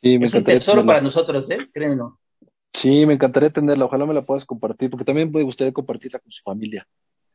Sí, 0.00 0.18
me 0.18 0.26
es 0.26 0.34
un 0.34 0.44
tesoro 0.44 0.84
para 0.84 1.00
nosotros, 1.00 1.50
¿eh? 1.50 1.68
Créanlo. 1.72 2.18
Sí, 2.72 3.06
me 3.06 3.14
encantaría 3.14 3.50
tenerla. 3.50 3.84
Ojalá 3.84 4.06
me 4.06 4.14
la 4.14 4.22
puedas 4.22 4.44
compartir, 4.44 4.90
porque 4.90 5.04
también 5.04 5.30
me 5.30 5.42
gustaría 5.42 5.72
compartirla 5.72 6.18
con 6.18 6.32
su 6.32 6.42
familia. 6.42 6.86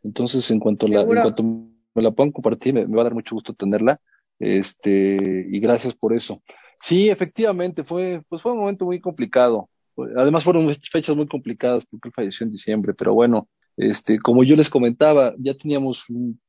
Entonces, 0.03 0.49
en 0.51 0.59
cuanto, 0.59 0.87
la, 0.87 1.01
en 1.01 1.07
cuanto 1.07 1.43
me 1.43 2.01
la 2.01 2.11
puedan 2.11 2.31
compartir, 2.31 2.73
me, 2.73 2.85
va 2.85 3.01
a 3.01 3.05
dar 3.05 3.13
mucho 3.13 3.35
gusto 3.35 3.53
tenerla. 3.53 3.99
Este, 4.39 5.45
y 5.49 5.59
gracias 5.59 5.95
por 5.95 6.13
eso. 6.13 6.41
Sí, 6.79 7.09
efectivamente, 7.09 7.83
fue, 7.83 8.21
pues 8.27 8.41
fue 8.41 8.51
un 8.51 8.59
momento 8.59 8.85
muy 8.85 8.99
complicado. 8.99 9.69
Además 10.15 10.43
fueron 10.43 10.69
fechas 10.91 11.15
muy 11.15 11.27
complicadas 11.27 11.83
porque 11.89 12.09
él 12.09 12.13
falleció 12.13 12.45
en 12.45 12.51
diciembre, 12.51 12.93
pero 12.93 13.13
bueno, 13.15 13.47
este, 13.77 14.19
como 14.19 14.43
yo 14.43 14.55
les 14.55 14.69
comentaba, 14.69 15.33
ya 15.39 15.55
teníamos, 15.55 16.03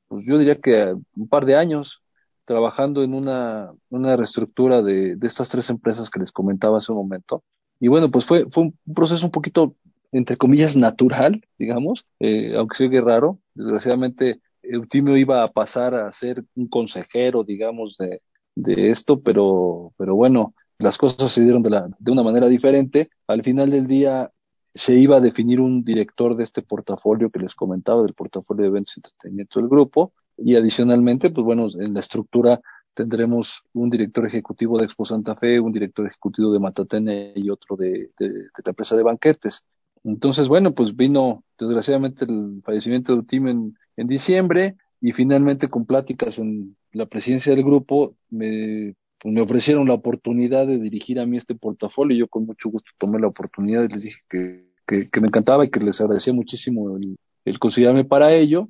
pues 0.08 0.24
yo 0.26 0.38
diría 0.38 0.60
que 0.60 0.94
un 1.16 1.28
par 1.28 1.46
de 1.46 1.56
años 1.56 2.02
trabajando 2.44 3.02
en 3.02 3.14
una, 3.14 3.72
una 3.90 4.16
reestructura 4.16 4.82
de, 4.82 5.16
de 5.16 5.26
estas 5.26 5.50
tres 5.50 5.68
empresas 5.70 6.08
que 6.10 6.20
les 6.20 6.32
comentaba 6.32 6.78
hace 6.78 6.92
un 6.92 6.98
momento. 6.98 7.44
Y 7.78 7.88
bueno, 7.88 8.10
pues 8.10 8.24
fue, 8.24 8.46
fue 8.50 8.64
un 8.64 8.94
proceso 8.94 9.24
un 9.26 9.32
poquito, 9.32 9.76
entre 10.12 10.36
comillas, 10.36 10.74
natural, 10.76 11.42
digamos, 11.58 12.06
eh, 12.20 12.56
aunque 12.56 12.76
sea 12.76 13.00
raro. 13.02 13.38
Desgraciadamente, 13.54 14.40
Eutimio 14.62 15.16
iba 15.16 15.42
a 15.42 15.52
pasar 15.52 15.94
a 15.94 16.10
ser 16.10 16.42
un 16.56 16.68
consejero, 16.68 17.44
digamos, 17.44 17.96
de, 17.98 18.22
de 18.54 18.90
esto, 18.90 19.20
pero, 19.20 19.92
pero 19.98 20.14
bueno, 20.16 20.54
las 20.78 20.96
cosas 20.96 21.30
se 21.32 21.42
dieron 21.42 21.62
de, 21.62 21.70
la, 21.70 21.88
de 21.98 22.10
una 22.10 22.22
manera 22.22 22.48
diferente. 22.48 23.10
Al 23.26 23.42
final 23.42 23.70
del 23.70 23.86
día, 23.86 24.30
se 24.78 24.94
iba 24.94 25.16
a 25.16 25.20
definir 25.20 25.60
un 25.60 25.82
director 25.82 26.36
de 26.36 26.44
este 26.44 26.62
portafolio 26.62 27.30
que 27.30 27.40
les 27.40 27.56
comentaba, 27.56 28.02
del 28.02 28.14
portafolio 28.14 28.62
de 28.62 28.68
eventos 28.68 28.96
y 28.96 29.00
entretenimiento 29.00 29.58
del 29.58 29.68
grupo, 29.68 30.12
y 30.36 30.54
adicionalmente, 30.54 31.30
pues 31.30 31.44
bueno, 31.44 31.66
en 31.80 31.94
la 31.94 32.00
estructura 32.00 32.60
tendremos 32.94 33.62
un 33.72 33.90
director 33.90 34.24
ejecutivo 34.24 34.78
de 34.78 34.84
Expo 34.84 35.04
Santa 35.04 35.34
Fe, 35.34 35.58
un 35.58 35.72
director 35.72 36.06
ejecutivo 36.06 36.52
de 36.52 36.60
Matatene 36.60 37.32
y 37.34 37.50
otro 37.50 37.74
de, 37.74 38.10
la 38.20 38.70
empresa 38.70 38.96
de 38.96 39.02
banquetes. 39.02 39.64
Entonces, 40.04 40.46
bueno, 40.46 40.72
pues 40.72 40.94
vino 40.94 41.42
desgraciadamente 41.58 42.24
el 42.24 42.62
fallecimiento 42.64 43.12
de 43.12 43.18
Utim 43.18 43.48
en, 43.48 43.74
en 43.96 44.06
diciembre 44.06 44.76
y 45.00 45.10
finalmente 45.10 45.66
con 45.66 45.86
pláticas 45.86 46.38
en 46.38 46.76
la 46.92 47.06
presidencia 47.06 47.52
del 47.52 47.64
grupo 47.64 48.14
me 48.30 48.94
pues 49.20 49.34
me 49.34 49.40
ofrecieron 49.40 49.88
la 49.88 49.94
oportunidad 49.94 50.66
de 50.66 50.78
dirigir 50.78 51.18
a 51.18 51.26
mí 51.26 51.36
este 51.36 51.54
portafolio 51.54 52.16
y 52.16 52.20
yo 52.20 52.28
con 52.28 52.46
mucho 52.46 52.68
gusto 52.68 52.90
tomé 52.98 53.18
la 53.18 53.26
oportunidad 53.26 53.84
y 53.84 53.88
les 53.88 54.02
dije 54.02 54.20
que, 54.28 54.67
que, 54.88 55.20
me 55.20 55.28
encantaba 55.28 55.64
y 55.64 55.70
que 55.70 55.80
les 55.80 56.00
agradecía 56.00 56.32
muchísimo 56.32 56.96
el, 56.96 57.16
el 57.44 57.58
considerarme 57.58 58.04
para 58.04 58.32
ello. 58.32 58.68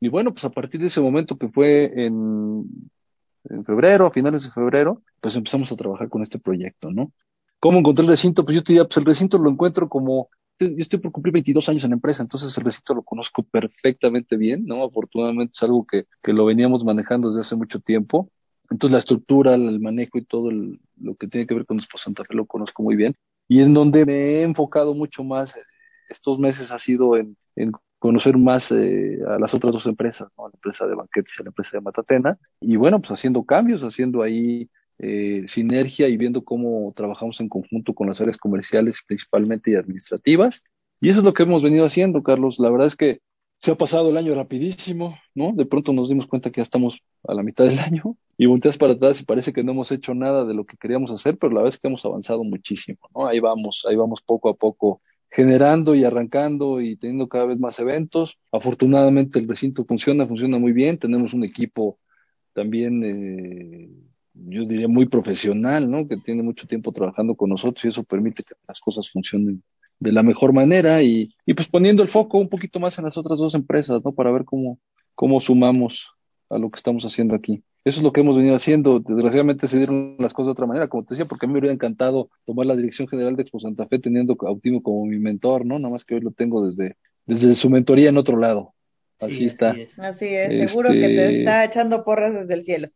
Y 0.00 0.08
bueno, 0.08 0.32
pues 0.32 0.44
a 0.44 0.50
partir 0.50 0.80
de 0.80 0.88
ese 0.88 1.00
momento 1.00 1.38
que 1.38 1.48
fue 1.48 1.90
en, 2.04 2.64
en 3.44 3.64
febrero, 3.64 4.06
a 4.06 4.12
finales 4.12 4.44
de 4.44 4.50
febrero, 4.50 5.02
pues 5.20 5.34
empezamos 5.34 5.72
a 5.72 5.76
trabajar 5.76 6.08
con 6.08 6.22
este 6.22 6.38
proyecto, 6.38 6.90
¿no? 6.90 7.12
¿Cómo 7.58 7.78
encontré 7.78 8.04
el 8.04 8.10
recinto? 8.10 8.44
Pues 8.44 8.56
yo 8.56 8.62
te 8.62 8.74
diría, 8.74 8.84
pues 8.84 8.98
el 8.98 9.06
recinto 9.06 9.38
lo 9.38 9.50
encuentro 9.50 9.88
como, 9.88 10.28
yo 10.60 10.68
estoy 10.76 10.98
por 10.98 11.12
cumplir 11.12 11.32
22 11.32 11.68
años 11.70 11.84
en 11.84 11.90
la 11.90 11.96
empresa, 11.96 12.22
entonces 12.22 12.56
el 12.58 12.64
recinto 12.64 12.94
lo 12.94 13.02
conozco 13.02 13.42
perfectamente 13.42 14.36
bien, 14.36 14.66
¿no? 14.66 14.84
Afortunadamente 14.84 15.52
es 15.56 15.62
algo 15.62 15.86
que, 15.86 16.04
que 16.22 16.34
lo 16.34 16.44
veníamos 16.44 16.84
manejando 16.84 17.28
desde 17.28 17.40
hace 17.40 17.56
mucho 17.56 17.80
tiempo 17.80 18.28
entonces 18.70 18.92
la 18.92 18.98
estructura, 18.98 19.54
el 19.54 19.80
manejo 19.80 20.18
y 20.18 20.24
todo 20.24 20.50
lo 20.50 21.14
que 21.16 21.28
tiene 21.28 21.46
que 21.46 21.54
ver 21.54 21.66
con 21.66 21.78
Expo 21.78 21.98
Santa 21.98 22.24
Fe 22.24 22.34
lo 22.34 22.46
conozco 22.46 22.82
muy 22.82 22.96
bien. 22.96 23.14
Y 23.48 23.60
en 23.60 23.74
donde 23.74 24.06
me 24.06 24.14
he 24.14 24.42
enfocado 24.42 24.94
mucho 24.94 25.22
más 25.22 25.56
eh, 25.56 25.60
estos 26.08 26.38
meses 26.38 26.70
ha 26.70 26.78
sido 26.78 27.16
en, 27.16 27.36
conocer 27.98 28.36
más 28.36 28.70
eh, 28.70 29.18
a 29.26 29.38
las 29.38 29.54
otras 29.54 29.72
dos 29.72 29.86
empresas, 29.86 30.28
¿no? 30.36 30.48
la 30.48 30.54
empresa 30.54 30.86
de 30.86 30.94
banquetes 30.94 31.36
y 31.38 31.42
la 31.42 31.48
empresa 31.48 31.78
de 31.78 31.80
Matatena. 31.80 32.38
Y 32.60 32.76
bueno, 32.76 33.00
pues 33.00 33.12
haciendo 33.12 33.44
cambios, 33.44 33.82
haciendo 33.82 34.22
ahí 34.22 34.68
eh, 34.98 35.44
sinergia 35.46 36.08
y 36.08 36.16
viendo 36.16 36.44
cómo 36.44 36.92
trabajamos 36.94 37.40
en 37.40 37.48
conjunto 37.48 37.94
con 37.94 38.06
las 38.06 38.20
áreas 38.20 38.36
comerciales 38.36 39.00
principalmente 39.06 39.70
y 39.70 39.76
administrativas. 39.76 40.62
Y 41.00 41.08
eso 41.08 41.18
es 41.18 41.24
lo 41.24 41.34
que 41.34 41.44
hemos 41.44 41.62
venido 41.62 41.86
haciendo, 41.86 42.22
Carlos. 42.22 42.58
La 42.58 42.70
verdad 42.70 42.88
es 42.88 42.96
que 42.96 43.20
se 43.64 43.70
ha 43.70 43.76
pasado 43.76 44.10
el 44.10 44.18
año 44.18 44.34
rapidísimo, 44.34 45.18
¿no? 45.34 45.52
De 45.52 45.64
pronto 45.64 45.94
nos 45.94 46.10
dimos 46.10 46.26
cuenta 46.26 46.50
que 46.50 46.58
ya 46.58 46.64
estamos 46.64 47.00
a 47.26 47.32
la 47.32 47.42
mitad 47.42 47.64
del 47.64 47.78
año 47.80 48.14
y 48.36 48.44
volteas 48.44 48.76
para 48.76 48.92
atrás 48.92 49.18
y 49.22 49.24
parece 49.24 49.54
que 49.54 49.64
no 49.64 49.72
hemos 49.72 49.90
hecho 49.90 50.14
nada 50.14 50.44
de 50.44 50.52
lo 50.52 50.66
que 50.66 50.76
queríamos 50.76 51.10
hacer, 51.10 51.38
pero 51.38 51.50
la 51.50 51.60
verdad 51.60 51.74
es 51.74 51.80
que 51.80 51.88
hemos 51.88 52.04
avanzado 52.04 52.44
muchísimo, 52.44 52.98
¿no? 53.14 53.26
Ahí 53.26 53.40
vamos, 53.40 53.86
ahí 53.88 53.96
vamos 53.96 54.20
poco 54.20 54.50
a 54.50 54.54
poco 54.54 55.00
generando 55.30 55.94
y 55.94 56.04
arrancando 56.04 56.82
y 56.82 56.96
teniendo 56.96 57.26
cada 57.26 57.46
vez 57.46 57.58
más 57.58 57.78
eventos. 57.78 58.38
Afortunadamente 58.52 59.38
el 59.38 59.48
recinto 59.48 59.86
funciona, 59.86 60.26
funciona 60.26 60.58
muy 60.58 60.72
bien. 60.72 60.98
Tenemos 60.98 61.32
un 61.32 61.42
equipo 61.42 61.98
también, 62.52 63.02
eh, 63.02 63.88
yo 64.34 64.66
diría, 64.66 64.88
muy 64.88 65.06
profesional, 65.06 65.90
¿no? 65.90 66.06
Que 66.06 66.18
tiene 66.18 66.42
mucho 66.42 66.66
tiempo 66.66 66.92
trabajando 66.92 67.34
con 67.34 67.48
nosotros 67.48 67.82
y 67.86 67.88
eso 67.88 68.04
permite 68.04 68.42
que 68.42 68.54
las 68.68 68.78
cosas 68.78 69.10
funcionen 69.10 69.62
de 70.00 70.12
la 70.12 70.22
mejor 70.22 70.52
manera 70.52 71.02
y, 71.02 71.34
y 71.46 71.54
pues 71.54 71.68
poniendo 71.68 72.02
el 72.02 72.08
foco 72.08 72.38
un 72.38 72.48
poquito 72.48 72.80
más 72.80 72.98
en 72.98 73.04
las 73.04 73.16
otras 73.16 73.38
dos 73.38 73.54
empresas, 73.54 74.02
¿no? 74.04 74.12
Para 74.12 74.32
ver 74.32 74.44
cómo, 74.44 74.78
cómo 75.14 75.40
sumamos 75.40 76.08
a 76.50 76.58
lo 76.58 76.70
que 76.70 76.76
estamos 76.76 77.04
haciendo 77.04 77.34
aquí. 77.34 77.62
Eso 77.84 77.98
es 77.98 78.02
lo 78.02 78.12
que 78.12 78.22
hemos 78.22 78.36
venido 78.36 78.56
haciendo. 78.56 79.00
Desgraciadamente 79.00 79.68
se 79.68 79.76
dieron 79.76 80.16
las 80.18 80.32
cosas 80.32 80.46
de 80.46 80.52
otra 80.52 80.66
manera, 80.66 80.88
como 80.88 81.04
te 81.04 81.14
decía, 81.14 81.26
porque 81.26 81.44
a 81.44 81.48
mí 81.48 81.52
me 81.52 81.60
hubiera 81.60 81.74
encantado 81.74 82.30
tomar 82.46 82.66
la 82.66 82.76
dirección 82.76 83.08
general 83.08 83.36
de 83.36 83.42
Expo 83.42 83.60
Santa 83.60 83.86
Fe 83.86 83.98
teniendo 83.98 84.36
a 84.40 84.48
Autimo 84.48 84.82
como 84.82 85.04
mi 85.04 85.18
mentor, 85.18 85.66
¿no? 85.66 85.78
Nada 85.78 85.92
más 85.92 86.04
que 86.04 86.14
hoy 86.14 86.22
lo 86.22 86.30
tengo 86.30 86.66
desde, 86.66 86.96
desde 87.26 87.54
su 87.54 87.68
mentoría 87.68 88.08
en 88.08 88.16
otro 88.16 88.38
lado. 88.38 88.72
Así 89.20 89.44
está. 89.44 89.70
Así 89.70 89.82
es, 89.82 89.98
así 89.98 90.26
es. 90.26 90.70
seguro 90.70 90.90
que 90.90 91.00
te 91.00 91.24
este 91.26 91.38
está 91.40 91.64
echando 91.64 92.04
porras 92.04 92.32
desde 92.34 92.54
el 92.54 92.64
cielo. 92.64 92.88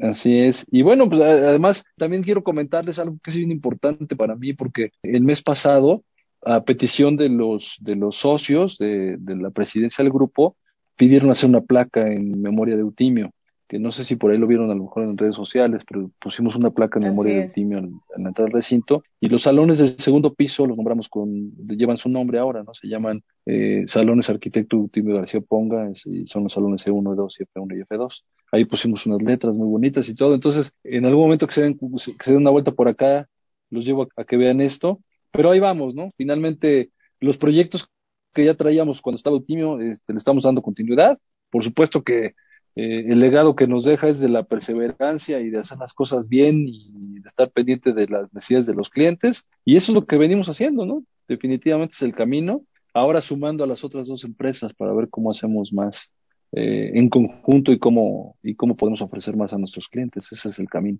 Así 0.00 0.38
es. 0.38 0.64
Y 0.70 0.82
bueno, 0.82 1.08
pues 1.08 1.20
además 1.22 1.84
también 1.96 2.22
quiero 2.22 2.42
comentarles 2.42 2.98
algo 2.98 3.18
que 3.22 3.30
es 3.30 3.36
bien 3.36 3.50
importante 3.50 4.16
para 4.16 4.36
mí, 4.36 4.52
porque 4.52 4.92
el 5.02 5.22
mes 5.22 5.42
pasado, 5.42 6.04
a 6.42 6.64
petición 6.64 7.16
de 7.16 7.28
los, 7.28 7.76
de 7.80 7.96
los 7.96 8.16
socios 8.16 8.78
de, 8.78 9.16
de 9.18 9.36
la 9.36 9.50
presidencia 9.50 10.02
del 10.02 10.12
grupo, 10.12 10.56
pidieron 10.96 11.30
hacer 11.30 11.48
una 11.48 11.60
placa 11.60 12.12
en 12.12 12.40
memoria 12.40 12.76
de 12.76 12.82
Eutimio 12.82 13.30
que 13.70 13.78
no 13.78 13.92
sé 13.92 14.04
si 14.04 14.16
por 14.16 14.32
ahí 14.32 14.36
lo 14.36 14.48
vieron 14.48 14.68
a 14.72 14.74
lo 14.74 14.82
mejor 14.82 15.04
en 15.04 15.16
redes 15.16 15.36
sociales, 15.36 15.84
pero 15.88 16.10
pusimos 16.20 16.56
una 16.56 16.70
placa 16.70 16.98
en 16.98 17.04
memoria 17.04 17.36
de 17.36 17.48
Timio 17.50 17.78
en, 17.78 18.00
la 18.16 18.30
entrada 18.30 18.46
del 18.46 18.52
recinto, 18.52 19.04
y 19.20 19.28
los 19.28 19.42
salones 19.42 19.78
del 19.78 19.96
segundo 20.00 20.34
piso 20.34 20.66
los 20.66 20.76
nombramos 20.76 21.08
con, 21.08 21.52
llevan 21.68 21.96
su 21.96 22.08
nombre 22.08 22.40
ahora, 22.40 22.64
¿no? 22.64 22.74
Se 22.74 22.88
llaman 22.88 23.22
eh, 23.46 23.84
Salones 23.86 24.28
Arquitecto 24.28 24.90
Timio 24.92 25.14
García 25.14 25.40
Ponga, 25.40 25.88
y 26.04 26.26
son 26.26 26.42
los 26.42 26.52
salones 26.52 26.84
E1, 26.84 27.14
E2, 27.14 27.46
F1 27.54 27.78
y 27.78 27.82
F2. 27.82 28.24
Ahí 28.50 28.64
pusimos 28.64 29.06
unas 29.06 29.22
letras 29.22 29.54
muy 29.54 29.68
bonitas 29.68 30.08
y 30.08 30.16
todo, 30.16 30.34
entonces 30.34 30.72
en 30.82 31.06
algún 31.06 31.22
momento 31.22 31.46
que 31.46 31.54
se 31.54 31.62
den, 31.62 31.78
que 31.78 32.24
se 32.24 32.32
den 32.32 32.40
una 32.40 32.50
vuelta 32.50 32.72
por 32.72 32.88
acá, 32.88 33.28
los 33.70 33.84
llevo 33.84 34.08
a, 34.16 34.24
que 34.24 34.36
vean 34.36 34.60
esto, 34.60 34.98
pero 35.30 35.48
ahí 35.48 35.60
vamos, 35.60 35.94
¿no? 35.94 36.10
Finalmente, 36.16 36.90
los 37.20 37.38
proyectos 37.38 37.86
que 38.34 38.46
ya 38.46 38.54
traíamos 38.54 39.00
cuando 39.00 39.18
estaba 39.18 39.38
Timio, 39.40 39.78
este, 39.80 40.12
le 40.12 40.18
estamos 40.18 40.42
dando 40.42 40.60
continuidad, 40.60 41.20
por 41.50 41.62
supuesto 41.62 42.02
que 42.02 42.34
eh, 42.76 43.06
el 43.08 43.20
legado 43.20 43.56
que 43.56 43.66
nos 43.66 43.84
deja 43.84 44.08
es 44.08 44.20
de 44.20 44.28
la 44.28 44.44
perseverancia 44.44 45.40
y 45.40 45.50
de 45.50 45.58
hacer 45.58 45.78
las 45.78 45.92
cosas 45.92 46.28
bien 46.28 46.66
y 46.68 47.18
de 47.18 47.28
estar 47.28 47.50
pendiente 47.50 47.92
de 47.92 48.06
las 48.06 48.32
necesidades 48.32 48.66
de 48.66 48.74
los 48.74 48.90
clientes. 48.90 49.44
Y 49.64 49.76
eso 49.76 49.92
es 49.92 49.96
lo 49.96 50.06
que 50.06 50.16
venimos 50.16 50.48
haciendo, 50.48 50.86
¿no? 50.86 51.04
Definitivamente 51.26 51.94
es 51.96 52.02
el 52.02 52.14
camino. 52.14 52.62
Ahora 52.94 53.20
sumando 53.20 53.64
a 53.64 53.66
las 53.66 53.84
otras 53.84 54.06
dos 54.06 54.24
empresas 54.24 54.72
para 54.74 54.92
ver 54.92 55.08
cómo 55.08 55.30
hacemos 55.30 55.72
más 55.72 56.10
eh, 56.52 56.92
en 56.94 57.08
conjunto 57.08 57.72
y 57.72 57.78
cómo, 57.78 58.36
y 58.42 58.54
cómo 58.54 58.76
podemos 58.76 59.02
ofrecer 59.02 59.36
más 59.36 59.52
a 59.52 59.58
nuestros 59.58 59.88
clientes. 59.88 60.30
Ese 60.30 60.48
es 60.48 60.58
el 60.58 60.68
camino. 60.68 60.98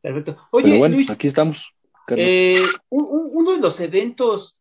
Perfecto. 0.00 0.36
Oye, 0.52 0.78
bueno, 0.78 0.96
Luis, 0.96 1.10
aquí 1.10 1.28
estamos. 1.28 1.64
Eh, 2.10 2.62
uno 2.90 3.52
de 3.52 3.60
los 3.60 3.80
eventos 3.80 4.58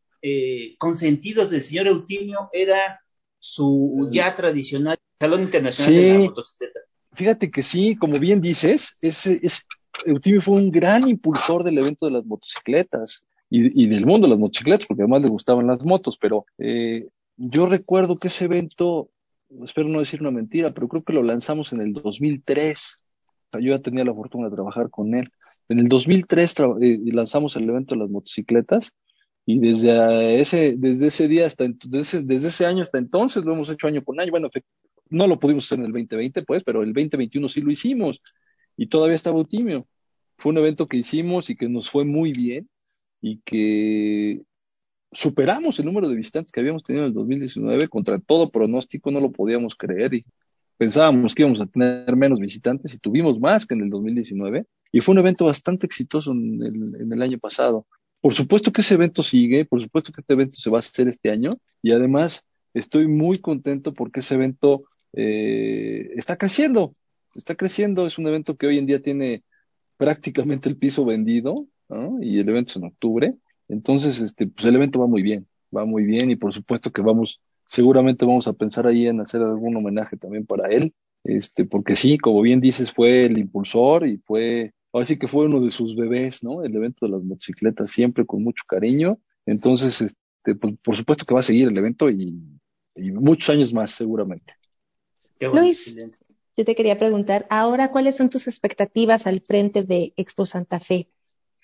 consentidos 0.79 1.51
del 1.51 1.61
señor 1.61 1.85
Eutimio 1.85 2.49
era 2.51 2.99
su 3.37 4.09
ya 4.11 4.35
tradicional 4.35 4.97
Salón 5.25 5.43
Internacional 5.43 5.93
de 5.93 6.13
la 6.13 6.19
Motocicleta. 6.19 6.79
Fíjate 7.13 7.49
que 7.49 7.63
sí, 7.63 7.95
como 7.95 8.19
bien 8.19 8.41
dices, 8.41 8.97
es, 9.01 9.25
es, 9.25 9.65
Eutimio 10.05 10.41
fue 10.41 10.55
un 10.55 10.69
gran 10.69 11.07
impulsor 11.07 11.63
del 11.63 11.77
evento 11.77 12.05
de 12.05 12.11
las 12.11 12.25
motocicletas 12.25 13.23
y, 13.49 13.83
y, 13.83 13.87
del 13.87 14.05
mundo 14.05 14.27
de 14.27 14.31
las 14.31 14.39
motocicletas, 14.39 14.85
porque 14.85 15.03
además 15.03 15.21
le 15.21 15.29
gustaban 15.29 15.67
las 15.67 15.83
motos, 15.83 16.17
pero 16.19 16.45
eh, 16.57 17.07
yo 17.37 17.65
recuerdo 17.67 18.17
que 18.17 18.27
ese 18.27 18.45
evento, 18.45 19.09
espero 19.63 19.87
no 19.87 19.99
decir 19.99 20.21
una 20.21 20.31
mentira, 20.31 20.73
pero 20.73 20.87
creo 20.87 21.03
que 21.03 21.13
lo 21.13 21.23
lanzamos 21.23 21.71
en 21.73 21.81
el 21.81 21.93
2003. 21.93 22.77
O 22.77 23.49
sea, 23.51 23.61
yo 23.61 23.75
ya 23.75 23.81
tenía 23.81 24.03
la 24.03 24.13
fortuna 24.13 24.49
de 24.49 24.55
trabajar 24.55 24.89
con 24.89 25.13
él. 25.15 25.31
En 25.69 25.79
el 25.79 25.87
2003 25.87 26.55
eh, 26.81 26.99
lanzamos 27.05 27.55
el 27.55 27.69
evento 27.69 27.95
de 27.95 28.01
las 28.01 28.09
motocicletas 28.09 28.91
y 29.45 29.59
desde 29.59 30.41
ese, 30.41 30.75
desde 30.77 31.07
ese 31.07 31.27
día 31.27 31.45
hasta 31.45 31.65
desde, 31.85 32.23
desde 32.23 32.47
ese 32.47 32.65
año 32.65 32.83
hasta 32.83 32.97
entonces 32.97 33.43
lo 33.43 33.53
hemos 33.53 33.69
hecho 33.69 33.87
año 33.87 34.03
con 34.03 34.19
año. 34.19 34.31
Bueno, 34.31 34.49
no 35.09 35.27
lo 35.27 35.39
pudimos 35.39 35.65
hacer 35.65 35.79
en 35.79 35.85
el 35.85 35.91
2020, 35.91 36.43
pues, 36.43 36.63
pero 36.63 36.81
el 36.81 36.93
2021 36.93 37.49
sí 37.49 37.61
lo 37.61 37.71
hicimos 37.71 38.21
y 38.77 38.87
todavía 38.87 39.15
estaba 39.15 39.37
Eutimio. 39.37 39.87
Fue 40.37 40.51
un 40.51 40.57
evento 40.57 40.87
que 40.87 40.97
hicimos 40.97 41.49
y 41.49 41.55
que 41.55 41.69
nos 41.69 41.89
fue 41.89 42.05
muy 42.05 42.31
bien 42.31 42.69
y 43.21 43.39
que 43.45 44.41
superamos 45.11 45.79
el 45.79 45.85
número 45.85 46.09
de 46.09 46.15
visitantes 46.15 46.51
que 46.51 46.59
habíamos 46.59 46.83
tenido 46.83 47.05
en 47.05 47.09
el 47.09 47.13
2019 47.13 47.87
contra 47.87 48.19
todo 48.19 48.49
pronóstico, 48.51 49.11
no 49.11 49.21
lo 49.21 49.31
podíamos 49.31 49.75
creer 49.75 50.13
y 50.13 50.25
pensábamos 50.77 51.33
que 51.33 51.43
íbamos 51.43 51.61
a 51.61 51.67
tener 51.67 52.15
menos 52.15 52.39
visitantes 52.39 52.93
y 52.93 52.97
tuvimos 52.97 53.39
más 53.39 53.65
que 53.65 53.75
en 53.75 53.81
el 53.81 53.89
2019 53.89 54.65
y 54.91 54.99
fue 54.99 55.13
un 55.13 55.19
evento 55.19 55.45
bastante 55.45 55.85
exitoso 55.85 56.31
en 56.31 56.61
el, 56.61 57.01
en 57.01 57.13
el 57.13 57.21
año 57.21 57.37
pasado. 57.39 57.85
Por 58.19 58.33
supuesto 58.33 58.71
que 58.71 58.81
ese 58.81 58.95
evento 58.95 59.23
sigue, 59.23 59.65
por 59.65 59.81
supuesto 59.81 60.11
que 60.11 60.21
este 60.21 60.33
evento 60.33 60.57
se 60.57 60.69
va 60.69 60.77
a 60.77 60.79
hacer 60.79 61.07
este 61.07 61.29
año 61.29 61.51
y 61.81 61.91
además 61.91 62.43
estoy 62.73 63.07
muy 63.07 63.39
contento 63.39 63.93
porque 63.93 64.19
ese 64.19 64.35
evento 64.35 64.83
eh, 65.15 66.11
está 66.15 66.37
creciendo, 66.37 66.95
está 67.35 67.55
creciendo, 67.55 68.05
es 68.05 68.17
un 68.17 68.27
evento 68.27 68.55
que 68.55 68.67
hoy 68.67 68.77
en 68.77 68.85
día 68.85 69.01
tiene 69.01 69.43
prácticamente 69.97 70.69
el 70.69 70.77
piso 70.77 71.05
vendido, 71.05 71.67
y 72.21 72.39
el 72.39 72.49
evento 72.49 72.71
es 72.71 72.75
en 72.77 72.85
octubre, 72.85 73.35
entonces 73.67 74.19
este, 74.19 74.47
pues 74.47 74.65
el 74.65 74.75
evento 74.75 74.99
va 74.99 75.07
muy 75.07 75.21
bien, 75.21 75.47
va 75.75 75.85
muy 75.85 76.03
bien 76.03 76.31
y 76.31 76.35
por 76.35 76.53
supuesto 76.53 76.91
que 76.91 77.01
vamos, 77.01 77.39
seguramente 77.67 78.25
vamos 78.25 78.47
a 78.47 78.53
pensar 78.53 78.87
ahí 78.87 79.07
en 79.07 79.21
hacer 79.21 79.41
algún 79.41 79.75
homenaje 79.75 80.17
también 80.17 80.45
para 80.45 80.69
él, 80.69 80.93
este, 81.23 81.65
porque 81.65 81.95
sí, 81.95 82.17
como 82.17 82.41
bien 82.41 82.59
dices, 82.59 82.91
fue 82.91 83.25
el 83.25 83.37
impulsor 83.37 84.07
y 84.07 84.17
fue, 84.17 84.73
ahora 84.91 85.05
sí 85.05 85.17
que 85.17 85.27
fue 85.27 85.45
uno 85.45 85.61
de 85.61 85.71
sus 85.71 85.95
bebés, 85.95 86.43
¿no? 86.43 86.63
El 86.63 86.75
evento 86.75 87.05
de 87.05 87.13
las 87.13 87.23
motocicletas, 87.23 87.91
siempre 87.91 88.25
con 88.25 88.43
mucho 88.43 88.63
cariño, 88.67 89.19
entonces, 89.45 90.01
este, 90.01 90.55
pues, 90.55 90.75
por 90.83 90.95
supuesto 90.95 91.25
que 91.25 91.33
va 91.33 91.39
a 91.41 91.43
seguir 91.43 91.67
el 91.67 91.77
evento 91.77 92.09
y, 92.09 92.39
y 92.95 93.11
muchos 93.11 93.49
años 93.49 93.73
más, 93.73 93.91
seguramente. 93.91 94.53
Luis, 95.39 95.95
yo 96.57 96.63
te 96.63 96.75
quería 96.75 96.97
preguntar, 96.97 97.45
ahora, 97.49 97.91
¿cuáles 97.91 98.15
son 98.15 98.29
tus 98.29 98.47
expectativas 98.47 99.27
al 99.27 99.41
frente 99.41 99.83
de 99.83 100.13
Expo 100.15 100.45
Santa 100.45 100.79
Fe? 100.79 101.09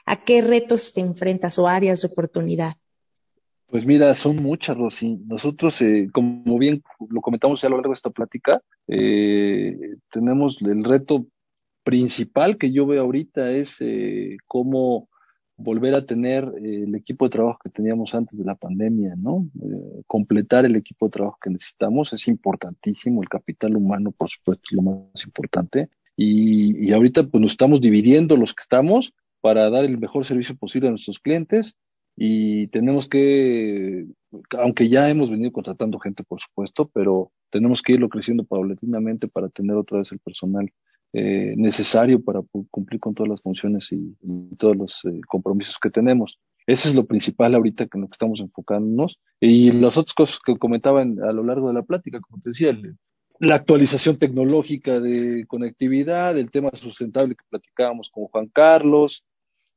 ¿A 0.06 0.24
qué 0.24 0.42
retos 0.42 0.94
te 0.94 1.02
enfrentas 1.02 1.58
o 1.60 1.68
áreas 1.68 2.02
de 2.02 2.08
oportunidad? 2.08 2.74
Pues 3.68 3.86
mira, 3.86 4.14
son 4.16 4.36
muchas, 4.36 4.78
Rosy. 4.78 5.18
Nosotros, 5.26 5.82
eh, 5.82 6.10
como 6.12 6.58
bien 6.60 6.84
lo 7.10 7.22
comentamos 7.22 7.62
ya 7.62 7.68
a 7.68 7.72
lo 7.72 7.78
largo 7.78 7.92
de 7.92 7.96
esta 7.96 8.10
plática, 8.10 8.62
eh, 8.88 9.78
tenemos 10.12 10.58
el 10.62 10.84
reto 10.84 11.26
principal 11.84 12.58
que 12.58 12.74
yo 12.74 12.86
veo 12.86 13.02
ahorita 13.02 13.52
es 13.52 13.78
eh, 13.80 14.36
cómo 14.46 15.08
volver 15.62 15.96
a 15.96 16.06
tener 16.06 16.44
eh, 16.58 16.84
el 16.84 16.96
equipo 16.96 17.26
de 17.26 17.32
trabajo 17.32 17.60
que 17.64 17.70
teníamos 17.70 18.14
antes 18.16 18.38
de 18.38 18.46
la 18.46 18.56
pandemia, 18.56 19.16
¿no? 19.18 19.48
Eh, 19.62 20.04
completar 20.08 20.66
el 20.66 20.76
equipo 20.76 21.06
de 21.08 21.12
trabajo 21.12 21.38
que 21.42 21.50
necesitamos 21.50 22.14
es 22.14 22.28
importantísimo, 22.28 23.22
el 23.22 23.30
capital 23.30 23.76
humano, 23.76 24.12
por 24.12 24.30
supuesto, 24.30 24.64
es 24.70 24.76
lo 24.76 24.82
más 24.82 25.26
importante. 25.26 25.90
Y, 26.16 26.88
y 26.88 26.94
ahorita 26.94 27.24
pues 27.28 27.42
nos 27.42 27.52
estamos 27.52 27.82
dividiendo 27.82 28.36
los 28.38 28.54
que 28.54 28.64
estamos 28.64 29.14
para 29.40 29.70
dar 29.70 29.86
el 29.86 29.98
mejor 29.98 30.26
servicio 30.26 30.56
posible 30.56 30.88
a 30.88 30.92
nuestros 30.92 31.20
clientes 31.20 31.76
y 32.16 32.68
tenemos 32.68 33.08
que, 33.08 34.06
aunque 34.60 34.90
ya 34.90 35.10
hemos 35.10 35.30
venido 35.30 35.52
contratando 35.52 36.00
gente, 36.00 36.24
por 36.24 36.40
supuesto, 36.42 36.90
pero 36.94 37.32
tenemos 37.50 37.82
que 37.82 37.94
irlo 37.94 38.10
creciendo 38.10 38.44
paulatinamente 38.44 39.28
para 39.28 39.50
tener 39.50 39.76
otra 39.76 40.00
vez 40.00 40.12
el 40.12 40.20
personal 40.20 40.72
eh, 41.14 41.56
necesario 41.58 42.24
para 42.24 42.42
cumplir 42.70 43.02
con 43.02 43.14
todas 43.14 43.30
las 43.30 43.42
funciones 43.42 43.92
y, 43.92 44.16
todos 44.58 44.78
los 44.78 45.02
eh, 45.06 45.20
compromisos 45.28 45.78
que 45.82 45.90
tenemos. 45.90 46.40
Ese 46.66 46.90
es 46.90 46.96
lo 46.96 47.06
principal 47.06 47.54
ahorita 47.54 47.88
en 47.94 48.02
lo 48.02 48.08
que 48.08 48.14
estamos 48.14 48.40
enfocándonos. 48.40 49.20
Y 49.40 49.72
las 49.74 49.98
otras 49.98 50.14
cosas 50.14 50.40
que 50.46 50.58
comentaban 50.58 51.18
a 51.22 51.34
lo 51.34 51.44
largo 51.44 51.68
de 51.68 51.74
la 51.74 51.84
plática, 51.84 52.22
como 52.22 52.42
te 52.42 52.52
decía, 52.52 52.78
la 53.40 53.56
actualización 53.56 54.20
tecnológica 54.20 55.00
de 55.00 55.46
conectividad, 55.48 56.38
el 56.38 56.52
tema 56.52 56.70
sustentable 56.74 57.36
que 57.36 57.44
platicábamos 57.50 58.10
con 58.10 58.26
Juan 58.26 58.48
Carlos. 58.48 59.26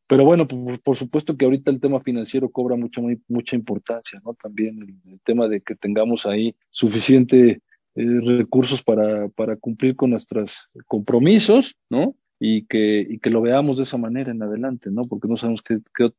Pero 0.06 0.24
bueno, 0.24 0.46
por, 0.46 0.96
supuesto 0.96 1.36
que 1.36 1.46
ahorita 1.46 1.70
el 1.70 1.80
tema 1.80 1.98
financiero 2.00 2.50
cobra 2.50 2.76
mucha, 2.76 3.00
mucha 3.26 3.56
importancia, 3.56 4.20
¿no? 4.22 4.34
También 4.34 5.00
el 5.06 5.20
tema 5.24 5.48
de 5.48 5.62
que 5.62 5.74
tengamos 5.74 6.26
ahí 6.26 6.54
suficiente 6.70 7.62
eh, 7.96 8.20
recursos 8.20 8.82
para, 8.82 9.28
para 9.28 9.56
cumplir 9.56 9.96
con 9.96 10.10
nuestros 10.10 10.68
compromisos, 10.86 11.76
¿no? 11.90 12.14
Y 12.40 12.66
que, 12.66 13.06
y 13.08 13.18
que 13.18 13.30
lo 13.30 13.40
veamos 13.40 13.76
de 13.76 13.84
esa 13.84 13.96
manera 13.96 14.32
en 14.32 14.42
adelante, 14.42 14.90
¿no? 14.90 15.06
Porque 15.06 15.28
no 15.28 15.36
sabemos 15.36 15.62
qué, 15.62 15.78
qué 15.96 16.10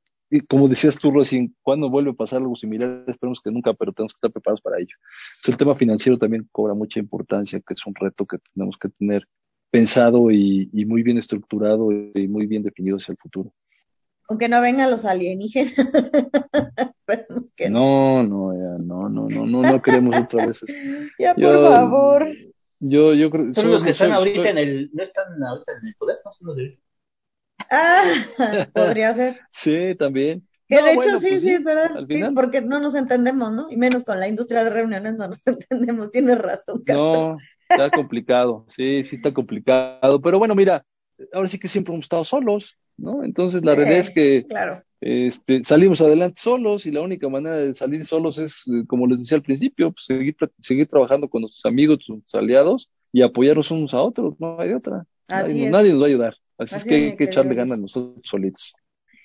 como 0.48 0.68
decías 0.68 0.98
tú, 0.98 1.12
recién, 1.12 1.56
¿cuándo 1.62 1.90
vuelve 1.90 2.12
a 2.12 2.14
pasar 2.14 2.42
algo 2.42 2.56
similar? 2.56 3.04
Esperemos 3.08 3.40
que 3.42 3.52
nunca, 3.52 3.74
pero 3.74 3.94
tenemos 3.94 4.14
que 4.14 4.18
estar 4.18 4.32
preparados 4.32 4.62
para 4.62 4.80
ello. 4.80 4.96
el 5.48 5.58
tema 5.58 5.76
financiero 5.76 6.18
también 6.18 6.48
cobra 6.52 6.74
mucha 6.74 7.00
importancia, 7.00 7.60
que 7.60 7.74
es 7.74 7.86
un 7.86 7.94
reto 7.96 8.26
que 8.26 8.38
tenemos 8.54 8.78
que 8.78 8.90
tener 8.90 9.28
pensado 9.70 10.32
y, 10.32 10.70
muy 10.88 11.04
bien 11.04 11.18
estructurado 11.18 11.92
y 11.92 12.28
muy 12.28 12.48
bien 12.48 12.64
definido 12.64 12.98
hacia 12.98 13.12
el 13.12 13.18
futuro. 13.18 13.54
Aunque 14.28 14.50
no 14.50 14.62
vengan 14.62 14.90
los 14.90 15.06
alienígenas. 15.06 15.74
no, 17.70 18.24
no, 18.24 18.54
ya, 18.54 18.78
no, 18.84 19.10
no, 19.10 19.28
no, 19.30 19.46
no, 19.46 19.62
no 19.62 19.82
queremos 19.82 20.16
otra 20.16 20.48
vez. 20.48 20.62
ya, 21.20 21.36
por 21.36 21.68
favor. 21.70 22.28
Yo, 22.80 23.14
yo 23.14 23.30
creo. 23.30 23.54
Son 23.54 23.72
los 23.72 23.84
que 23.84 23.92
están 23.92 24.12
ahorita 24.12 24.50
en 24.50 24.58
el, 24.58 24.90
no 24.94 25.04
están 25.04 25.26
ahorita 25.44 25.72
en 25.74 25.88
el 25.88 25.96
poder, 25.96 26.18
no 26.26 26.34
son 26.34 26.48
los 26.48 26.58
de 26.58 26.80
Ah, 27.70 28.26
podría 28.74 29.14
ser. 29.16 29.40
Sí, 29.52 29.96
también. 29.98 30.48
Que 30.68 30.82
de 30.82 30.94
hecho 30.94 31.20
sí, 31.20 31.28
pues 31.30 31.42
sí, 31.42 31.50
es 31.52 31.64
verdad. 31.64 32.06
Sí, 32.08 32.24
porque 32.34 32.62
no 32.62 32.80
nos 32.80 32.96
entendemos, 32.96 33.52
¿no? 33.52 33.70
Y 33.70 33.78
menos 33.78 34.04
con 34.04 34.20
la 34.20 34.28
industria 34.28 34.64
de 34.64 34.72
reuniones 34.72 35.16
no 35.16 35.28
nos 35.28 35.46
entendemos. 35.46 36.10
Tienes 36.12 36.38
razón. 36.40 36.84
No, 36.88 37.38
está 37.70 37.92
complicado. 37.92 38.66
Sí, 38.70 39.04
sí 39.04 39.18
está 39.18 39.32
complicado. 39.34 40.20
Pero 40.22 40.40
bueno, 40.40 40.56
mira, 40.56 40.84
ahora 41.32 41.48
sí 41.48 41.60
que 41.60 41.68
siempre 41.68 41.94
hemos 41.94 42.06
estado 42.06 42.26
solos, 42.26 42.76
¿no? 42.98 43.24
Entonces 43.24 43.64
la 43.64 43.76
realidad 43.76 44.00
es 44.00 44.10
que 44.12 44.46
claro. 44.48 44.84
este, 45.02 45.64
salimos 45.64 46.02
adelante 46.02 46.42
solos 46.42 46.86
y 46.86 46.92
la 46.92 47.02
única 47.02 47.30
manera 47.30 47.58
de 47.58 47.74
salir 47.76 48.06
solos 48.06 48.38
es, 48.38 48.64
eh, 48.68 48.86
como 48.88 49.08
les 49.08 49.20
decía 49.20 49.38
al 49.38 49.44
principio, 49.44 49.92
pues, 49.92 50.06
seguir, 50.06 50.36
seguir 50.60 50.88
trabajando 50.88 51.30
con 51.30 51.42
nuestros 51.42 51.66
amigos, 51.66 52.06
nuestros 52.08 52.42
aliados 52.42 52.90
y 53.12 53.22
apoyarnos 53.22 53.72
unos 53.72 53.94
a 53.94 54.02
otros. 54.02 54.36
No 54.40 54.60
hay 54.60 54.74
otra. 54.74 55.06
Nadie, 55.28 55.70
nadie 55.70 55.92
nos 55.92 56.02
va 56.02 56.06
a 56.06 56.10
ayudar. 56.10 56.36
Así, 56.58 56.76
es 56.76 56.86
que 56.86 56.96
hay 56.96 57.16
que 57.18 57.26
echarle 57.26 57.56
ganas 57.56 57.80
nosotros 57.80 58.22
solitos. 58.24 58.74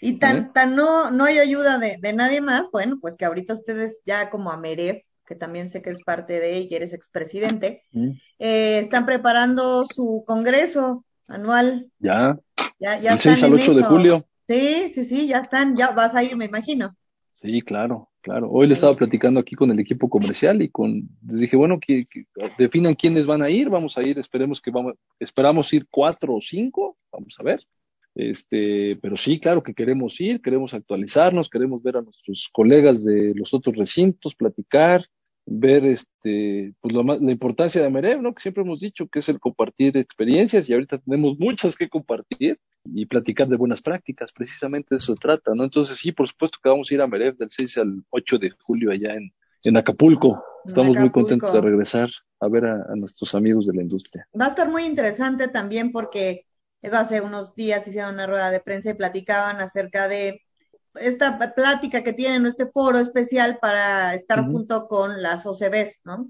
Y 0.01 0.19
tan, 0.19 0.53
tan 0.53 0.75
no, 0.75 1.11
no 1.11 1.25
hay 1.25 1.39
ayuda 1.39 1.79
de, 1.79 1.99
de, 2.01 2.13
nadie 2.15 2.41
más, 2.41 2.71
bueno, 2.73 2.99
pues 3.01 3.17
que 3.17 3.27
ahorita 3.27 3.53
ustedes 3.53 3.99
ya 4.07 4.31
como 4.31 4.51
a 4.51 4.57
Meref, 4.57 5.03
que 5.27 5.35
también 5.37 5.69
sé 5.69 5.83
que 5.83 5.91
es 5.91 6.03
parte 6.03 6.41
de 6.41 6.57
ella, 6.57 6.79
eres 6.79 6.93
expresidente, 6.93 7.85
eh, 7.93 8.81
están 8.81 9.07
preparando 9.07 9.85
su 9.85 10.25
congreso 10.27 11.05
anual. 11.31 11.91
Ya. 11.99 12.39
Ya, 12.79 12.99
ya 12.99 13.13
El 13.13 13.19
6 13.21 13.43
al 13.45 13.55
8 13.55 13.75
de 13.75 13.83
julio. 13.85 14.27
Sí, 14.47 14.93
sí, 14.95 15.05
sí, 15.05 15.27
ya 15.27 15.39
están, 15.39 15.77
ya 15.77 15.93
vas 15.93 16.15
a 16.15 16.25
ir, 16.25 16.37
me 16.37 16.47
imagino. 16.47 16.97
Sí, 17.41 17.63
claro, 17.63 18.09
claro. 18.21 18.51
Hoy 18.51 18.67
le 18.67 18.75
estaba 18.75 18.95
platicando 18.95 19.41
aquí 19.41 19.55
con 19.55 19.71
el 19.71 19.79
equipo 19.79 20.11
comercial 20.11 20.61
y 20.61 20.69
con, 20.69 21.09
les 21.27 21.41
dije, 21.41 21.57
bueno, 21.57 21.79
que, 21.81 22.07
que, 22.07 22.25
definan 22.59 22.95
quiénes 22.95 23.27
van 23.27 23.43
a 23.43 23.51
ir, 23.51 23.71
vamos 23.71 23.97
a 23.97 24.03
ir, 24.03 24.19
esperemos 24.19 24.61
que 24.61 24.71
vamos, 24.71 24.95
esperamos 25.19 25.73
ir 25.73 25.87
cuatro 25.91 26.35
o 26.35 26.41
cinco, 26.41 26.97
vamos 27.13 27.35
a 27.39 27.43
ver. 27.43 27.65
Este, 28.15 28.97
pero 29.01 29.17
sí, 29.17 29.39
claro 29.39 29.63
que 29.63 29.73
queremos 29.73 30.21
ir, 30.21 30.43
queremos 30.43 30.75
actualizarnos, 30.75 31.49
queremos 31.49 31.83
ver 31.83 31.99
a 31.99 32.03
nuestros 32.03 32.51
colegas 32.53 33.05
de 33.05 33.33
los 33.35 33.55
otros 33.55 33.77
recintos, 33.77 34.35
platicar, 34.35 35.07
ver 35.51 35.85
este, 35.85 36.73
pues 36.81 36.95
lo 36.95 37.03
la 37.03 37.33
importancia 37.33 37.81
de 37.81 37.89
Amerev, 37.89 38.23
¿no? 38.23 38.33
Que 38.33 38.41
siempre 38.41 38.63
hemos 38.63 38.79
dicho 38.79 39.09
que 39.09 39.19
es 39.19 39.29
el 39.29 39.41
compartir 39.41 39.97
experiencias 39.97 40.69
y 40.69 40.73
ahorita 40.73 40.99
tenemos 40.99 41.39
muchas 41.41 41.77
que 41.77 41.89
compartir 41.89 42.59
y 42.85 43.05
platicar 43.07 43.49
de 43.49 43.57
buenas 43.57 43.83
prácticas, 43.83 44.33
precisamente 44.33 44.89
de 44.91 44.97
eso 44.97 45.13
se 45.13 45.21
trata, 45.21 45.51
¿no? 45.55 45.65
Entonces 45.65 45.99
sí, 45.99 46.13
por 46.13 46.29
supuesto 46.29 46.59
que 46.63 46.69
vamos 46.69 46.91
a 46.91 46.95
ir 46.95 47.01
a 47.01 47.05
Amerev 47.05 47.37
del 47.37 47.51
6 47.51 47.79
al 47.79 48.05
8 48.11 48.39
de 48.39 48.51
julio 48.63 48.93
allá 48.93 49.15
en, 49.15 49.33
en 49.65 49.77
Acapulco. 49.77 50.43
Estamos 50.65 50.97
muy 50.97 51.11
contentos 51.11 51.53
de 51.53 51.61
regresar 51.61 52.11
a 52.39 52.49
ver 52.49 52.67
a, 52.67 52.75
a, 52.75 52.95
nuestros 52.95 53.35
amigos 53.35 53.67
de 53.67 53.75
la 53.75 53.83
industria. 53.83 54.29
Va 54.39 54.47
a 54.47 54.51
estar 54.51 54.71
muy 54.71 54.85
interesante 54.85 55.49
también 55.49 55.91
porque 55.91 56.47
hace 56.93 57.21
unos 57.21 57.57
días 57.57 57.87
hicieron 57.89 58.15
una 58.15 58.27
rueda 58.27 58.53
de 58.53 58.61
prensa 58.61 58.91
y 58.91 58.95
platicaban 58.95 59.61
acerca 59.61 60.07
de 60.07 60.43
esta 60.95 61.55
plática 61.55 62.03
que 62.03 62.13
tienen, 62.13 62.47
este 62.47 62.67
foro 62.67 62.99
especial 62.99 63.59
para 63.61 64.15
estar 64.15 64.45
junto 64.45 64.87
con 64.89 65.23
las 65.23 65.47
OCBs, 65.47 66.01
¿no? 66.05 66.29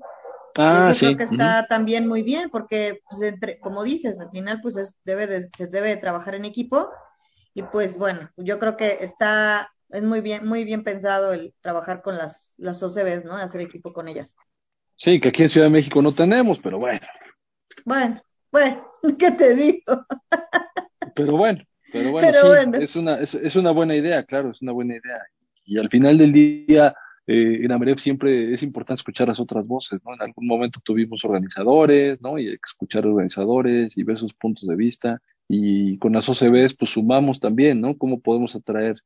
Ah, 0.58 0.92
sí. 0.94 1.06
Creo 1.06 1.16
que 1.16 1.34
está 1.34 1.66
también 1.68 2.08
muy 2.08 2.22
bien 2.22 2.50
porque, 2.50 3.00
pues, 3.08 3.22
entre, 3.22 3.58
como 3.61 3.82
dices, 3.82 4.18
al 4.18 4.30
final, 4.30 4.61
pues, 4.62 4.76
es, 4.76 4.96
debe 5.04 5.26
de, 5.26 5.48
se 5.56 5.66
debe 5.66 5.88
de 5.88 5.96
trabajar 5.96 6.34
en 6.34 6.44
equipo 6.44 6.90
y, 7.54 7.62
pues, 7.62 7.96
bueno, 7.96 8.30
yo 8.36 8.58
creo 8.58 8.76
que 8.76 8.98
está, 9.00 9.70
es 9.88 10.02
muy 10.02 10.20
bien, 10.20 10.46
muy 10.46 10.64
bien 10.64 10.84
pensado 10.84 11.32
el 11.32 11.54
trabajar 11.61 12.02
con 12.02 12.16
las, 12.16 12.54
las 12.58 12.82
OCBs, 12.82 13.24
¿no? 13.24 13.36
Hacer 13.36 13.61
equipo 13.61 13.92
con 13.92 14.08
ellas. 14.08 14.34
Sí, 14.96 15.20
que 15.20 15.28
aquí 15.28 15.44
en 15.44 15.48
Ciudad 15.48 15.66
de 15.66 15.72
México 15.72 16.02
no 16.02 16.14
tenemos, 16.14 16.58
pero 16.58 16.78
bueno. 16.78 17.00
Bueno, 17.84 18.22
bueno, 18.52 18.86
¿qué 19.18 19.30
te 19.30 19.54
digo? 19.54 20.04
pero 21.14 21.36
bueno, 21.36 21.62
pero 21.93 22.11
bueno, 22.12 22.32
sí, 22.32 22.82
Es, 22.82 22.97
una, 22.97 23.20
es, 23.20 23.34
es, 23.34 23.57
una 23.57 23.70
buena 23.70 23.97
idea, 23.97 24.24
claro, 24.24 24.51
es 24.51 24.62
una 24.62 24.72
buena 24.72 24.95
idea. 24.95 25.20
Y 25.64 25.78
al 25.78 25.88
final 25.88 26.18
del 26.18 26.32
día, 26.32 26.95
eh, 27.26 27.61
en 27.62 27.72
Ameref 27.72 28.01
siempre 28.01 28.53
es 28.53 28.62
importante 28.62 29.01
escuchar 29.01 29.28
las 29.28 29.38
otras 29.41 29.66
voces, 29.66 30.01
¿no? 30.05 30.14
En 30.14 30.22
algún 30.22 30.47
momento 30.47 30.80
tuvimos 30.84 31.24
organizadores, 31.24 32.20
¿no? 32.20 32.38
Y 32.38 32.49
escuchar 32.49 33.07
organizadores 33.07 33.97
y 33.97 34.03
ver 34.03 34.18
sus 34.18 34.34
puntos 34.34 34.68
de 34.68 34.76
vista. 34.76 35.20
Y 35.49 35.99
con 35.99 36.12
las 36.12 36.28
OCBs, 36.28 36.74
pues 36.74 36.93
sumamos 36.93 37.41
también, 37.41 37.80
¿no? 37.80 37.97
Cómo 37.97 38.20
podemos 38.20 38.57
atraer 38.57 38.97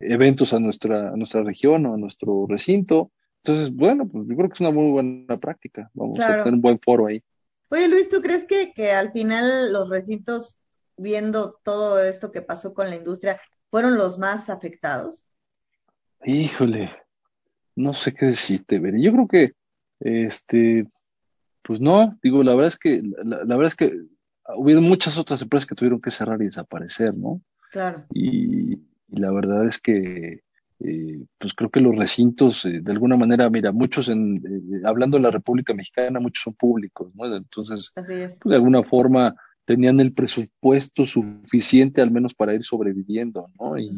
eventos 0.00 0.52
a 0.52 0.60
nuestra, 0.60 1.10
a 1.10 1.16
nuestra 1.16 1.42
región 1.42 1.86
o 1.86 1.94
a 1.94 1.96
nuestro 1.96 2.46
recinto. 2.48 3.10
Entonces, 3.42 3.74
bueno, 3.74 4.08
pues 4.08 4.26
yo 4.28 4.36
creo 4.36 4.48
que 4.48 4.54
es 4.54 4.60
una 4.60 4.70
muy 4.70 4.90
buena 4.90 5.36
práctica. 5.38 5.90
Vamos 5.94 6.18
a 6.20 6.28
tener 6.38 6.54
un 6.54 6.60
buen 6.60 6.78
foro 6.78 7.06
ahí. 7.06 7.22
Oye, 7.70 7.88
Luis, 7.88 8.08
¿tú 8.08 8.20
crees 8.20 8.44
que, 8.44 8.72
que 8.72 8.92
al 8.92 9.12
final 9.12 9.72
los 9.72 9.88
recintos 9.88 10.60
viendo 10.96 11.60
todo 11.62 12.02
esto 12.02 12.30
que 12.30 12.42
pasó 12.42 12.74
con 12.74 12.90
la 12.90 12.96
industria, 12.96 13.40
fueron 13.70 13.96
los 13.96 14.18
más 14.18 14.48
afectados? 14.50 15.24
Híjole, 16.24 16.90
no 17.76 17.94
sé 17.94 18.14
qué 18.14 18.26
decirte, 18.26 18.78
ver. 18.78 18.94
Yo 18.98 19.12
creo 19.12 19.28
que, 19.28 19.52
este, 20.00 20.86
pues 21.62 21.80
no, 21.80 22.18
digo, 22.22 22.42
la 22.42 22.54
verdad 22.54 22.72
es 22.72 22.78
que, 22.78 23.02
la, 23.24 23.56
verdad 23.56 23.66
es 23.66 23.76
que 23.76 23.92
hubo 24.56 24.80
muchas 24.80 25.18
otras 25.18 25.42
empresas 25.42 25.66
que 25.66 25.74
tuvieron 25.74 26.00
que 26.00 26.10
cerrar 26.10 26.40
y 26.42 26.46
desaparecer, 26.46 27.14
¿no? 27.14 27.40
Claro. 27.72 28.04
Y, 28.12 28.78
la 29.08 29.30
verdad 29.30 29.66
es 29.66 29.80
que, 29.80 30.40
eh, 30.80 31.24
pues 31.38 31.52
creo 31.54 31.70
que 31.70 31.80
los 31.80 31.94
recintos, 31.96 32.64
eh, 32.64 32.80
de 32.82 32.92
alguna 32.92 33.16
manera, 33.16 33.48
mira, 33.48 33.70
muchos 33.70 34.08
en, 34.08 34.36
eh, 34.36 34.82
hablando 34.84 35.16
de 35.16 35.22
la 35.22 35.30
República 35.30 35.72
Mexicana, 35.72 36.20
muchos 36.20 36.42
son 36.42 36.54
públicos, 36.54 37.14
¿no? 37.14 37.34
Entonces, 37.34 37.92
Así 37.94 38.14
es. 38.14 38.38
Pues, 38.40 38.50
de 38.50 38.56
alguna 38.56 38.82
forma, 38.82 39.36
tenían 39.64 40.00
el 40.00 40.12
presupuesto 40.12 41.06
suficiente 41.06 42.00
al 42.00 42.10
menos 42.10 42.34
para 42.34 42.54
ir 42.54 42.64
sobreviviendo, 42.64 43.48
¿no? 43.58 43.78
Y, 43.78 43.90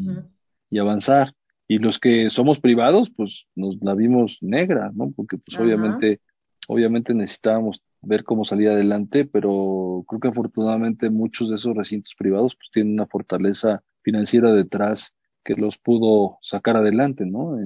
y 0.70 0.78
avanzar. 0.78 1.34
Y 1.68 1.78
los 1.78 1.98
que 1.98 2.30
somos 2.30 2.60
privados, 2.60 3.10
pues 3.16 3.46
nos 3.56 3.76
la 3.82 3.94
vimos 3.94 4.38
negra, 4.40 4.92
¿no? 4.94 5.12
Porque 5.14 5.38
pues 5.38 5.58
obviamente, 5.58 6.20
obviamente 6.68 7.12
necesitábamos 7.14 7.82
ver 8.02 8.22
cómo 8.22 8.44
salir 8.44 8.68
adelante, 8.68 9.24
pero 9.24 10.04
creo 10.06 10.20
que 10.20 10.28
afortunadamente 10.28 11.10
muchos 11.10 11.48
de 11.48 11.56
esos 11.56 11.76
recintos 11.76 12.14
privados 12.16 12.54
pues 12.54 12.70
tienen 12.72 12.92
una 12.92 13.06
fortaleza 13.06 13.82
financiera 14.02 14.52
detrás 14.52 15.12
que 15.44 15.54
los 15.54 15.76
pudo 15.78 16.38
sacar 16.42 16.76
adelante, 16.76 17.26
¿no? 17.26 17.56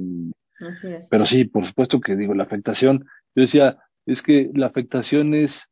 Así 0.61 0.89
es. 0.89 1.09
Pero 1.11 1.27
sí, 1.27 1.45
por 1.45 1.67
supuesto 1.67 2.01
que 2.01 2.17
digo, 2.17 2.35
la 2.35 2.45
afectación, 2.45 3.05
yo 3.35 3.43
decía, 3.43 3.79
es 4.07 4.23
que 4.23 4.51
la 4.55 4.67
afectación 4.67 5.35
es 5.35 5.63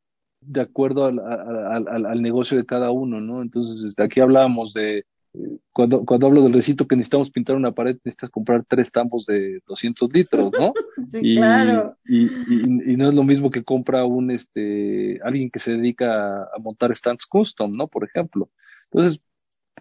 de 0.41 0.61
acuerdo 0.61 1.07
al, 1.07 1.19
al, 1.19 2.07
al, 2.07 2.23
negocio 2.23 2.57
de 2.57 2.65
cada 2.67 2.91
uno, 2.91 3.21
¿no? 3.21 3.43
Entonces, 3.43 3.85
este, 3.85 4.03
aquí 4.03 4.21
hablábamos 4.21 4.73
de, 4.73 5.05
eh, 5.35 5.59
cuando, 5.73 6.05
cuando 6.05 6.27
hablo 6.27 6.43
del 6.43 6.53
recito 6.53 6.87
que 6.87 6.97
necesitamos 6.97 7.31
pintar 7.31 7.57
una 7.57 7.73
pared, 7.73 7.97
necesitas 8.05 8.31
comprar 8.31 8.65
tres 8.67 8.91
tampos 8.91 9.27
de 9.27 9.61
200 9.67 10.13
litros, 10.13 10.53
¿no? 10.59 10.73
sí, 11.13 11.21
y, 11.23 11.37
claro. 11.37 11.97
Y, 12.05 12.25
y, 12.25 12.93
y, 12.93 12.97
no 12.97 13.09
es 13.09 13.15
lo 13.15 13.25
mismo 13.25 13.51
que 13.51 13.65
compra 13.65 14.05
un, 14.05 14.31
este, 14.31 15.21
alguien 15.23 15.51
que 15.51 15.59
se 15.59 15.73
dedica 15.73 16.45
a, 16.45 16.59
montar 16.61 16.95
stands 16.95 17.27
custom, 17.27 17.77
¿no? 17.77 17.89
Por 17.89 18.05
ejemplo. 18.05 18.49
Entonces, 18.91 19.21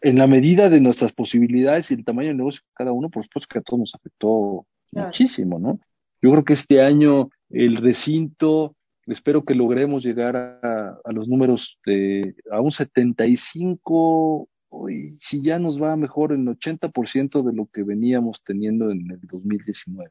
en 0.01 0.17
la 0.17 0.27
medida 0.27 0.69
de 0.69 0.81
nuestras 0.81 1.11
posibilidades 1.13 1.89
y 1.89 1.95
el 1.95 2.05
tamaño 2.05 2.29
del 2.29 2.37
negocio 2.37 2.61
de 2.63 2.73
cada 2.73 2.91
uno, 2.91 3.09
por 3.09 3.23
supuesto 3.23 3.47
que 3.51 3.59
a 3.59 3.63
todos 3.63 3.79
nos 3.79 3.95
afectó 3.95 4.65
muchísimo, 4.91 5.59
¿no? 5.59 5.79
Yo 6.21 6.31
creo 6.31 6.43
que 6.43 6.53
este 6.53 6.81
año 6.81 7.29
el 7.49 7.77
recinto 7.77 8.75
espero 9.07 9.43
que 9.43 9.55
logremos 9.55 10.03
llegar 10.03 10.35
a, 10.35 10.99
los 11.11 11.27
números 11.27 11.79
de 11.85 12.35
a 12.51 12.61
un 12.61 12.71
75 12.71 14.49
hoy 14.69 15.17
si 15.19 15.41
ya 15.41 15.59
nos 15.59 15.81
va 15.81 15.95
mejor 15.95 16.33
en 16.33 16.45
80% 16.45 17.43
de 17.43 17.53
lo 17.53 17.67
que 17.67 17.83
veníamos 17.83 18.43
teniendo 18.43 18.91
en 18.91 19.09
el 19.11 19.21
2019 19.21 20.09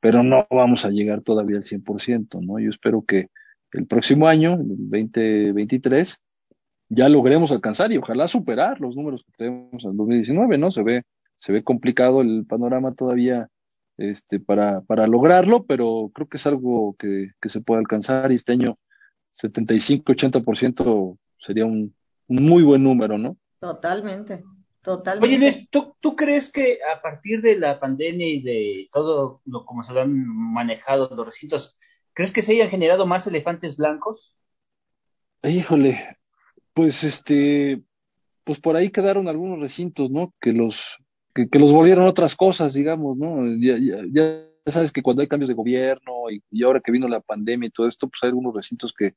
pero 0.00 0.22
no 0.22 0.46
vamos 0.50 0.84
a 0.84 0.90
llegar 0.90 1.20
todavía 1.20 1.58
al 1.58 1.64
100%, 1.64 2.40
¿no? 2.40 2.58
Yo 2.58 2.70
espero 2.70 3.02
que 3.02 3.28
el 3.72 3.86
próximo 3.86 4.26
año, 4.26 4.54
el 4.54 4.66
2023, 4.88 6.16
ya 6.88 7.08
logremos 7.08 7.52
alcanzar 7.52 7.92
y 7.92 7.98
ojalá 7.98 8.26
superar 8.26 8.80
los 8.80 8.96
números 8.96 9.22
que 9.24 9.32
tenemos 9.36 9.84
en 9.84 9.90
el 9.90 9.96
2019, 9.96 10.58
¿no? 10.58 10.70
Se 10.72 10.82
ve, 10.82 11.02
se 11.36 11.52
ve 11.52 11.62
complicado 11.62 12.22
el 12.22 12.46
panorama 12.46 12.94
todavía 12.94 13.48
este, 14.00 14.40
para, 14.40 14.80
para 14.80 15.06
lograrlo, 15.06 15.64
pero 15.64 16.10
creo 16.14 16.26
que 16.26 16.38
es 16.38 16.46
algo 16.46 16.96
que, 16.98 17.32
que 17.40 17.50
se 17.50 17.60
puede 17.60 17.80
alcanzar 17.80 18.32
y 18.32 18.36
este 18.36 18.52
año 18.52 18.78
75-80% 19.42 21.18
sería 21.38 21.66
un, 21.66 21.94
un 22.26 22.42
muy 22.42 22.62
buen 22.62 22.82
número, 22.82 23.18
¿no? 23.18 23.36
Totalmente. 23.60 24.42
Totalmente. 24.82 25.28
Oye, 25.28 25.38
Luis, 25.38 25.68
¿tú, 25.68 25.94
¿tú 26.00 26.16
crees 26.16 26.50
que 26.50 26.78
a 26.82 27.02
partir 27.02 27.42
de 27.42 27.58
la 27.58 27.78
pandemia 27.78 28.26
y 28.26 28.42
de 28.42 28.88
todo 28.90 29.42
lo 29.44 29.66
como 29.66 29.82
se 29.82 29.92
lo 29.92 30.00
han 30.00 30.26
manejado 30.26 31.14
los 31.14 31.26
recintos, 31.26 31.76
¿crees 32.14 32.32
que 32.32 32.40
se 32.40 32.52
hayan 32.52 32.70
generado 32.70 33.06
más 33.06 33.26
elefantes 33.26 33.76
blancos? 33.76 34.34
Híjole, 35.42 36.16
pues 36.72 37.04
este, 37.04 37.82
pues 38.44 38.58
por 38.58 38.76
ahí 38.76 38.90
quedaron 38.90 39.28
algunos 39.28 39.60
recintos, 39.60 40.10
¿no? 40.10 40.32
Que 40.40 40.54
los, 40.54 40.96
que, 41.34 41.48
que 41.48 41.58
los 41.58 41.72
volvieron 41.72 42.06
otras 42.06 42.34
cosas, 42.34 42.74
digamos, 42.74 43.16
¿no? 43.16 43.44
Ya, 43.58 43.76
ya, 43.78 44.04
ya 44.12 44.70
sabes 44.70 44.92
que 44.92 45.02
cuando 45.02 45.22
hay 45.22 45.28
cambios 45.28 45.48
de 45.48 45.54
gobierno 45.54 46.30
y, 46.30 46.42
y 46.50 46.62
ahora 46.64 46.80
que 46.80 46.92
vino 46.92 47.08
la 47.08 47.20
pandemia 47.20 47.68
y 47.68 47.70
todo 47.70 47.88
esto, 47.88 48.08
pues 48.08 48.22
hay 48.22 48.28
algunos 48.28 48.54
recintos 48.54 48.92
que, 48.96 49.14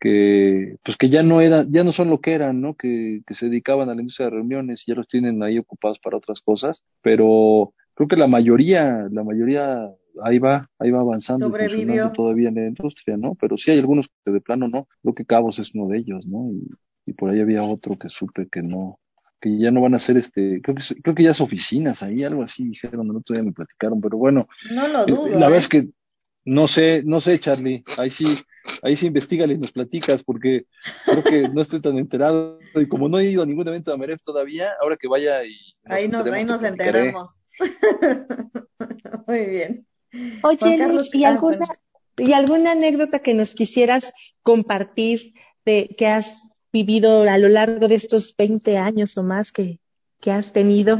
que 0.00 0.76
pues 0.82 0.96
que 0.96 1.10
ya 1.10 1.22
no 1.22 1.40
eran, 1.40 1.70
ya 1.70 1.84
no 1.84 1.92
son 1.92 2.08
lo 2.10 2.20
que 2.20 2.32
eran, 2.32 2.60
¿no? 2.60 2.74
Que, 2.74 3.22
que 3.26 3.34
se 3.34 3.46
dedicaban 3.46 3.88
a 3.88 3.94
la 3.94 4.00
industria 4.00 4.26
de 4.26 4.36
reuniones 4.36 4.82
y 4.82 4.92
ya 4.92 4.96
los 4.96 5.08
tienen 5.08 5.42
ahí 5.42 5.58
ocupados 5.58 5.98
para 5.98 6.16
otras 6.16 6.40
cosas, 6.40 6.82
pero 7.02 7.74
creo 7.94 8.08
que 8.08 8.16
la 8.16 8.26
mayoría, 8.26 9.08
la 9.10 9.22
mayoría 9.22 9.90
ahí 10.22 10.38
va, 10.38 10.68
ahí 10.78 10.90
va 10.90 11.00
avanzando 11.00 11.48
y 11.48 11.50
funcionando 11.50 12.12
todavía 12.12 12.48
en 12.48 12.54
la 12.54 12.66
industria, 12.68 13.16
¿no? 13.16 13.34
Pero 13.34 13.58
sí 13.58 13.70
hay 13.70 13.78
algunos 13.78 14.08
que 14.24 14.32
de 14.32 14.40
plano 14.40 14.68
no, 14.68 14.88
creo 15.02 15.14
que 15.14 15.26
Cabos 15.26 15.58
es 15.58 15.74
uno 15.74 15.88
de 15.88 15.98
ellos, 15.98 16.26
¿no? 16.26 16.50
Y, 16.50 16.66
y 17.06 17.12
por 17.12 17.30
ahí 17.30 17.40
había 17.40 17.62
otro 17.62 17.98
que 17.98 18.08
supe 18.08 18.48
que 18.50 18.62
no, 18.62 18.99
que 19.40 19.58
ya 19.58 19.70
no 19.70 19.80
van 19.80 19.94
a 19.94 19.98
ser 19.98 20.16
este, 20.16 20.60
creo 20.62 20.76
que 20.76 20.82
creo 21.02 21.14
que 21.14 21.22
ya 21.22 21.30
es 21.30 21.40
oficinas 21.40 22.02
ahí, 22.02 22.22
algo 22.24 22.42
así 22.42 22.64
dijeron, 22.64 23.08
el 23.10 23.16
otro 23.16 23.34
día 23.34 23.42
me 23.42 23.52
platicaron, 23.52 24.00
pero 24.00 24.18
bueno, 24.18 24.48
No 24.70 24.86
lo 24.88 25.02
eh, 25.02 25.10
dudo. 25.10 25.28
la 25.28 25.48
verdad 25.48 25.54
¿eh? 25.54 25.58
es 25.58 25.68
que 25.68 25.88
no 26.44 26.68
sé, 26.68 27.02
no 27.04 27.20
sé, 27.20 27.38
Charlie. 27.38 27.84
Ahí 27.98 28.10
sí, 28.10 28.24
ahí 28.82 28.96
sí 28.96 29.06
investigale 29.06 29.54
y 29.54 29.58
nos 29.58 29.72
platicas, 29.72 30.22
porque 30.22 30.64
creo 31.04 31.22
que 31.22 31.48
no 31.48 31.60
estoy 31.60 31.80
tan 31.80 31.98
enterado. 31.98 32.58
Y 32.74 32.86
como 32.88 33.08
no 33.08 33.18
he 33.18 33.26
ido 33.26 33.42
a 33.42 33.46
ningún 33.46 33.68
evento 33.68 33.90
de 33.90 33.94
Ameref 33.94 34.22
todavía, 34.22 34.70
ahora 34.80 34.96
que 34.96 35.08
vaya 35.08 35.44
y 35.44 35.54
Ahí 35.84 36.08
nos, 36.08 36.26
ahí 36.26 36.44
nos 36.44 36.62
enteramos. 36.62 37.30
Muy 39.26 39.46
bien. 39.46 39.86
Oye, 40.42 40.78
Luis, 40.88 41.14
¿y 41.14 41.24
ah, 41.24 41.30
alguna, 41.30 41.58
bueno. 41.58 41.74
y 42.16 42.32
alguna 42.32 42.72
anécdota 42.72 43.20
que 43.20 43.34
nos 43.34 43.54
quisieras 43.54 44.12
compartir 44.42 45.34
de 45.64 45.94
que 45.96 46.06
has 46.06 46.49
vivido 46.72 47.22
a 47.22 47.38
lo 47.38 47.48
largo 47.48 47.88
de 47.88 47.96
estos 47.96 48.34
20 48.36 48.78
años 48.78 49.16
o 49.16 49.22
más 49.22 49.52
que, 49.52 49.80
que 50.20 50.30
has 50.30 50.52
tenido? 50.52 50.98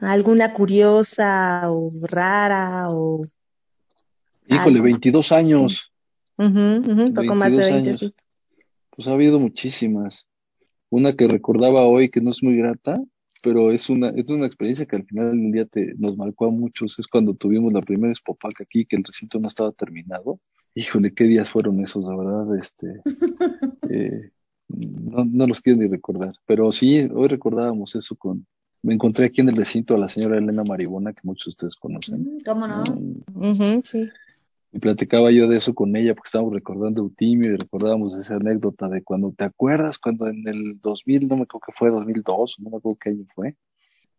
¿Alguna 0.00 0.54
curiosa 0.54 1.70
o 1.70 1.92
rara 2.02 2.90
o 2.90 3.26
Híjole, 4.46 4.76
algo? 4.76 4.84
22 4.84 5.32
años. 5.32 5.92
Ujú, 6.38 7.14
poco 7.14 7.34
más 7.34 7.52
de 7.52 7.58
22 7.58 7.70
20, 7.70 7.74
años. 7.74 7.98
sí. 8.00 8.14
Pues 8.90 9.08
ha 9.08 9.12
habido 9.12 9.38
muchísimas. 9.38 10.26
Una 10.88 11.14
que 11.14 11.28
recordaba 11.28 11.82
hoy 11.82 12.10
que 12.10 12.20
no 12.20 12.30
es 12.30 12.42
muy 12.42 12.56
grata, 12.56 13.00
pero 13.42 13.70
es 13.70 13.88
una, 13.88 14.10
es 14.10 14.28
una 14.28 14.46
experiencia 14.46 14.86
que 14.86 14.96
al 14.96 15.04
final 15.04 15.30
del 15.30 15.52
día 15.52 15.66
te, 15.66 15.94
nos 15.98 16.16
marcó 16.16 16.46
a 16.46 16.50
muchos. 16.50 16.98
Es 16.98 17.06
cuando 17.06 17.34
tuvimos 17.34 17.72
la 17.72 17.82
primera 17.82 18.12
Expopac 18.12 18.60
aquí, 18.60 18.86
que 18.86 18.96
el 18.96 19.04
recinto 19.04 19.38
no 19.38 19.48
estaba 19.48 19.72
terminado. 19.72 20.40
Híjole, 20.74 21.14
qué 21.14 21.24
días 21.24 21.50
fueron 21.50 21.80
esos, 21.80 22.04
la 22.04 22.16
verdad, 22.16 22.58
este, 22.58 23.02
eh, 23.90 24.30
no, 24.76 25.24
no 25.24 25.46
los 25.46 25.60
quiero 25.60 25.78
ni 25.80 25.88
recordar. 25.88 26.34
Pero 26.46 26.70
sí, 26.72 27.08
hoy 27.12 27.28
recordábamos 27.28 27.94
eso 27.94 28.16
con, 28.16 28.46
me 28.82 28.94
encontré 28.94 29.26
aquí 29.26 29.40
en 29.40 29.50
el 29.50 29.56
recinto 29.56 29.94
a 29.94 29.98
la 29.98 30.08
señora 30.08 30.38
Elena 30.38 30.62
Maribona, 30.66 31.12
que 31.12 31.20
muchos 31.22 31.46
de 31.46 31.50
ustedes 31.50 31.76
conocen. 31.76 32.40
¿Cómo 32.44 32.66
no? 32.66 32.84
sí. 33.84 34.08
Y 34.72 34.78
platicaba 34.78 35.32
yo 35.32 35.48
de 35.48 35.56
eso 35.56 35.74
con 35.74 35.96
ella 35.96 36.14
porque 36.14 36.28
estábamos 36.28 36.54
recordando 36.54 37.00
Eutimio 37.00 37.52
y 37.52 37.56
recordábamos 37.56 38.14
esa 38.14 38.36
anécdota 38.36 38.88
de 38.88 39.02
cuando, 39.02 39.32
¿te 39.32 39.44
acuerdas? 39.44 39.98
Cuando 39.98 40.28
en 40.28 40.46
el 40.46 40.80
2000, 40.80 41.26
no 41.26 41.36
me 41.36 41.42
acuerdo 41.42 41.66
que 41.66 41.72
fue 41.72 41.90
2002, 41.90 42.56
no 42.60 42.70
me 42.70 42.76
acuerdo 42.76 42.98
qué 43.02 43.10
año 43.10 43.24
fue, 43.34 43.56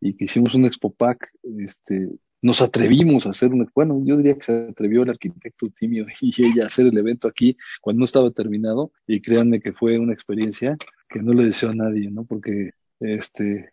y 0.01 0.13
que 0.13 0.25
hicimos 0.25 0.53
un 0.53 0.65
Expo 0.65 0.91
Pack, 0.91 1.31
este, 1.59 2.09
nos 2.41 2.61
atrevimos 2.61 3.25
a 3.25 3.31
hacer 3.31 3.51
un, 3.51 3.69
bueno, 3.73 4.01
yo 4.03 4.17
diría 4.17 4.35
que 4.35 4.43
se 4.43 4.67
atrevió 4.69 5.03
el 5.03 5.09
arquitecto 5.09 5.65
Eutimio 5.65 6.05
y 6.21 6.43
ella 6.43 6.63
a 6.63 6.67
hacer 6.67 6.87
el 6.87 6.97
evento 6.97 7.27
aquí 7.27 7.57
cuando 7.81 7.99
no 7.99 8.05
estaba 8.05 8.31
terminado 8.31 8.91
y 9.07 9.21
créanme 9.21 9.59
que 9.59 9.73
fue 9.73 9.99
una 9.99 10.13
experiencia 10.13 10.77
que 11.09 11.21
no 11.21 11.33
le 11.33 11.45
deseo 11.45 11.69
a 11.69 11.75
nadie, 11.75 12.09
¿no? 12.09 12.25
Porque, 12.25 12.71
este, 12.99 13.71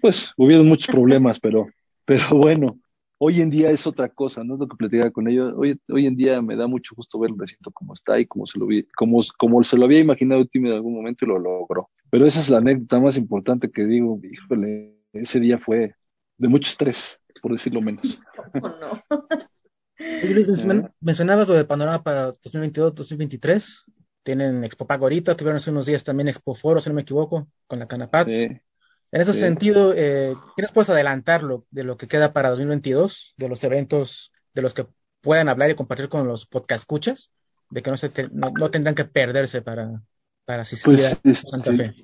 pues, 0.00 0.32
hubieron 0.36 0.66
muchos 0.66 0.86
problemas, 0.86 1.40
pero, 1.40 1.68
pero 2.04 2.28
bueno, 2.30 2.78
hoy 3.18 3.40
en 3.40 3.50
día 3.50 3.70
es 3.70 3.86
otra 3.86 4.08
cosa, 4.08 4.44
no 4.44 4.54
es 4.54 4.60
lo 4.60 4.68
que 4.68 4.76
platicaba 4.76 5.10
con 5.10 5.28
ellos. 5.28 5.52
Hoy, 5.56 5.78
hoy 5.88 6.06
en 6.06 6.16
día 6.16 6.40
me 6.42 6.56
da 6.56 6.66
mucho 6.66 6.94
gusto 6.94 7.18
ver 7.18 7.30
el 7.30 7.38
recinto 7.38 7.70
como 7.70 7.94
está 7.94 8.18
y 8.18 8.26
como 8.26 8.46
se 8.46 8.58
lo 8.58 8.66
vi, 8.66 8.84
como, 8.96 9.20
como 9.36 9.62
se 9.64 9.76
lo 9.76 9.84
había 9.84 10.00
imaginado 10.00 10.46
Timmy 10.46 10.70
en 10.70 10.76
algún 10.76 10.94
momento 10.94 11.24
y 11.24 11.28
lo 11.28 11.38
logró. 11.38 11.90
Pero 12.10 12.26
esa 12.26 12.40
es 12.40 12.48
la 12.48 12.58
anécdota 12.58 13.00
más 13.00 13.16
importante 13.16 13.70
que 13.70 13.84
digo, 13.84 14.20
híjole, 14.22 14.94
ese 15.12 15.40
día 15.40 15.58
fue 15.58 15.94
de 16.38 16.48
mucho 16.48 16.70
estrés, 16.70 17.18
por 17.46 17.52
decirlo 17.52 17.80
menos. 17.80 18.20
¿Cómo 18.52 18.68
no? 18.68 19.04
Oye, 19.98 20.34
Luis, 20.34 20.48
mencionabas- 20.48 20.90
mencionabas 21.00 21.46
lo 21.48 21.54
del 21.54 21.66
panorama 21.66 22.02
para 22.02 22.32
2022-2023. 22.34 23.84
Tienen 24.24 24.64
Expo 24.64 24.84
Pago 24.84 25.04
ahorita, 25.04 25.36
tuvieron 25.36 25.58
hace 25.58 25.70
unos 25.70 25.86
días 25.86 26.02
también 26.02 26.26
Expo 26.26 26.56
Foro, 26.56 26.80
si 26.80 26.88
no 26.88 26.96
me 26.96 27.02
equivoco, 27.02 27.46
con 27.68 27.78
la 27.78 27.86
Canapat. 27.86 28.26
Sí. 28.26 28.32
En 29.12 29.20
ese 29.20 29.32
Sí. 29.32 29.38
sentido, 29.38 29.94
eh, 29.96 30.34
¿qué 30.56 30.62
nos 30.62 30.72
puedes 30.72 30.90
adelantar 30.90 31.44
lo- 31.44 31.64
de 31.70 31.84
lo 31.84 31.96
que 31.96 32.08
queda 32.08 32.32
para 32.32 32.50
2022, 32.50 33.34
de 33.36 33.48
los 33.48 33.62
eventos 33.62 34.32
de 34.52 34.62
los 34.62 34.74
que 34.74 34.86
puedan 35.20 35.48
hablar 35.48 35.70
y 35.70 35.76
compartir 35.76 36.08
con 36.08 36.26
los 36.26 36.46
podcast 36.46 36.82
escuchas, 36.82 37.30
de 37.70 37.82
que 37.82 37.90
no, 37.92 37.96
se 37.96 38.08
te- 38.08 38.28
no, 38.32 38.50
no 38.50 38.68
tendrán 38.70 38.96
que 38.96 39.04
perderse 39.04 39.62
para, 39.62 40.02
para 40.44 40.62
asistir 40.62 40.96
Pues, 40.96 41.04
a 41.06 41.10
este, 41.12 41.34
Santa 41.36 41.72
Fe? 41.72 41.94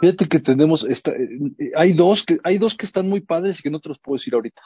Fíjate 0.00 0.26
que 0.26 0.40
tenemos, 0.40 0.84
esta, 0.84 1.12
eh, 1.12 1.28
eh, 1.58 1.70
hay 1.76 1.92
dos 1.94 2.24
que, 2.24 2.38
hay 2.44 2.58
dos 2.58 2.76
que 2.76 2.86
están 2.86 3.08
muy 3.08 3.20
padres 3.20 3.60
y 3.60 3.62
que 3.62 3.70
no 3.70 3.80
te 3.80 3.88
los 3.88 3.98
puedo 3.98 4.16
decir 4.16 4.34
ahorita, 4.34 4.62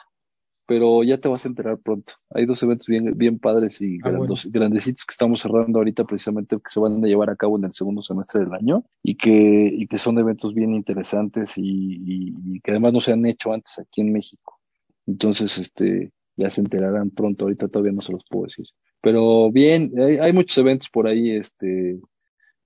pero 0.65 1.03
ya 1.03 1.17
te 1.19 1.27
vas 1.27 1.45
a 1.45 1.47
enterar 1.47 1.77
pronto. 1.79 2.13
Hay 2.31 2.45
dos 2.45 2.61
eventos 2.63 2.87
bien, 2.87 3.17
bien 3.17 3.39
padres 3.39 3.81
y 3.81 3.97
Ah, 4.03 4.09
bueno. 4.11 4.19
grandos- 4.25 4.51
grandecitos 4.51 5.05
que 5.05 5.11
estamos 5.13 5.41
cerrando 5.41 5.79
ahorita 5.79 6.03
precisamente 6.05 6.55
que 6.57 6.69
se 6.71 6.79
van 6.79 7.03
a 7.03 7.07
llevar 7.07 7.29
a 7.29 7.35
cabo 7.35 7.57
en 7.57 7.65
el 7.65 7.73
segundo 7.73 8.01
semestre 8.01 8.41
del 8.41 8.53
año 8.53 8.83
y 9.03 9.15
que, 9.15 9.71
y 9.73 9.87
que 9.87 9.97
son 9.97 10.17
eventos 10.19 10.53
bien 10.53 10.73
interesantes 10.73 11.57
y, 11.57 11.61
y- 11.63 12.33
y 12.55 12.59
que 12.61 12.71
además 12.71 12.93
no 12.93 13.01
se 13.01 13.13
han 13.13 13.25
hecho 13.25 13.53
antes 13.53 13.77
aquí 13.79 14.01
en 14.01 14.11
México. 14.13 14.59
Entonces, 15.07 15.57
este, 15.57 16.11
ya 16.37 16.49
se 16.49 16.61
enterarán 16.61 17.09
pronto, 17.11 17.45
ahorita 17.45 17.67
todavía 17.67 17.91
no 17.93 18.01
se 18.01 18.11
los 18.13 18.23
puedo 18.29 18.45
decir. 18.45 18.65
Pero 19.01 19.51
bien, 19.51 19.91
hay, 19.97 20.17
hay 20.17 20.33
muchos 20.33 20.57
eventos 20.57 20.89
por 20.89 21.07
ahí, 21.07 21.31
este, 21.31 21.99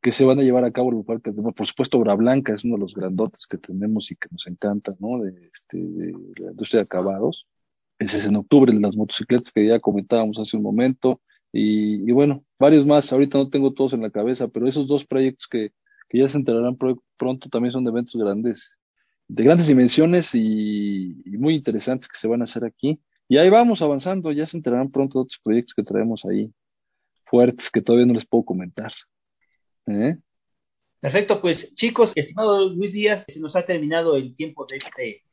que 0.04 0.12
se 0.12 0.26
van 0.26 0.38
a 0.38 0.44
llevar 0.44 0.66
a 0.66 0.72
cabo 0.72 0.92
en 0.92 1.00
el 1.00 1.06
parque. 1.06 1.32
Por 1.32 1.66
supuesto, 1.66 1.98
Obra 1.98 2.14
Blanca 2.14 2.54
es 2.54 2.66
uno 2.66 2.76
de 2.76 2.82
los 2.82 2.94
grandotes 2.94 3.48
que 3.48 3.58
tenemos 3.58 4.12
y 4.12 4.16
que 4.18 4.28
nos 4.30 4.46
encanta, 4.48 4.94
¿no? 5.00 5.24
De, 5.24 5.50
este, 5.52 5.78
de 5.78 6.12
la 6.40 6.52
industria 6.52 6.82
de 6.82 6.84
acabados. 6.84 7.48
Es 7.98 8.14
en 8.26 8.36
octubre, 8.36 8.74
las 8.74 8.98
motocicletas 8.98 9.52
que 9.52 9.66
ya 9.66 9.80
comentábamos 9.80 10.38
hace 10.38 10.58
un 10.58 10.64
momento. 10.64 11.22
Y, 11.54 12.08
y 12.08 12.12
bueno, 12.12 12.44
varios 12.60 12.86
más. 12.86 13.14
Ahorita 13.14 13.38
no 13.38 13.50
tengo 13.50 13.72
todos 13.74 13.94
en 13.94 14.02
la 14.02 14.10
cabeza, 14.10 14.50
pero 14.50 14.68
esos 14.68 14.88
dos 14.88 15.06
proyectos 15.06 15.48
que, 15.48 15.72
que 16.10 16.20
ya 16.20 16.28
se 16.28 16.38
enterarán 16.38 16.76
pro- 16.76 17.02
pronto 17.18 17.48
también 17.50 17.72
son 17.72 17.86
de 17.86 17.92
eventos 17.92 18.22
grandes, 18.22 18.72
de 19.30 19.44
grandes 19.44 19.68
dimensiones 19.68 20.36
y, 20.36 21.22
y 21.24 21.38
muy 21.38 21.56
interesantes 21.56 22.10
que 22.10 22.18
se 22.18 22.28
van 22.28 22.42
a 22.42 22.44
hacer 22.44 22.66
aquí. 22.66 23.00
Y 23.30 23.38
ahí 23.38 23.50
vamos 23.50 23.82
avanzando, 23.82 24.34
ya 24.34 24.46
se 24.46 24.58
enterarán 24.58 24.92
pronto 24.92 25.20
de 25.20 25.24
otros 25.24 25.40
proyectos 25.42 25.74
que 25.74 25.84
traemos 25.84 26.26
ahí, 26.26 26.52
fuertes, 27.24 27.70
que 27.72 27.82
todavía 27.82 28.06
no 28.06 28.16
les 28.16 28.26
puedo 28.26 28.44
comentar. 28.44 28.92
¿Eh? 29.88 30.18
Perfecto, 31.00 31.42
pues 31.42 31.76
chicos, 31.76 32.14
estimado 32.16 32.70
Luis 32.70 32.94
Díaz, 32.94 33.26
se 33.28 33.40
nos 33.40 33.56
ha 33.56 33.66
terminado 33.66 34.16
el 34.16 34.36
tiempo 34.36 34.66
de, 34.66 34.78
este, 34.78 35.24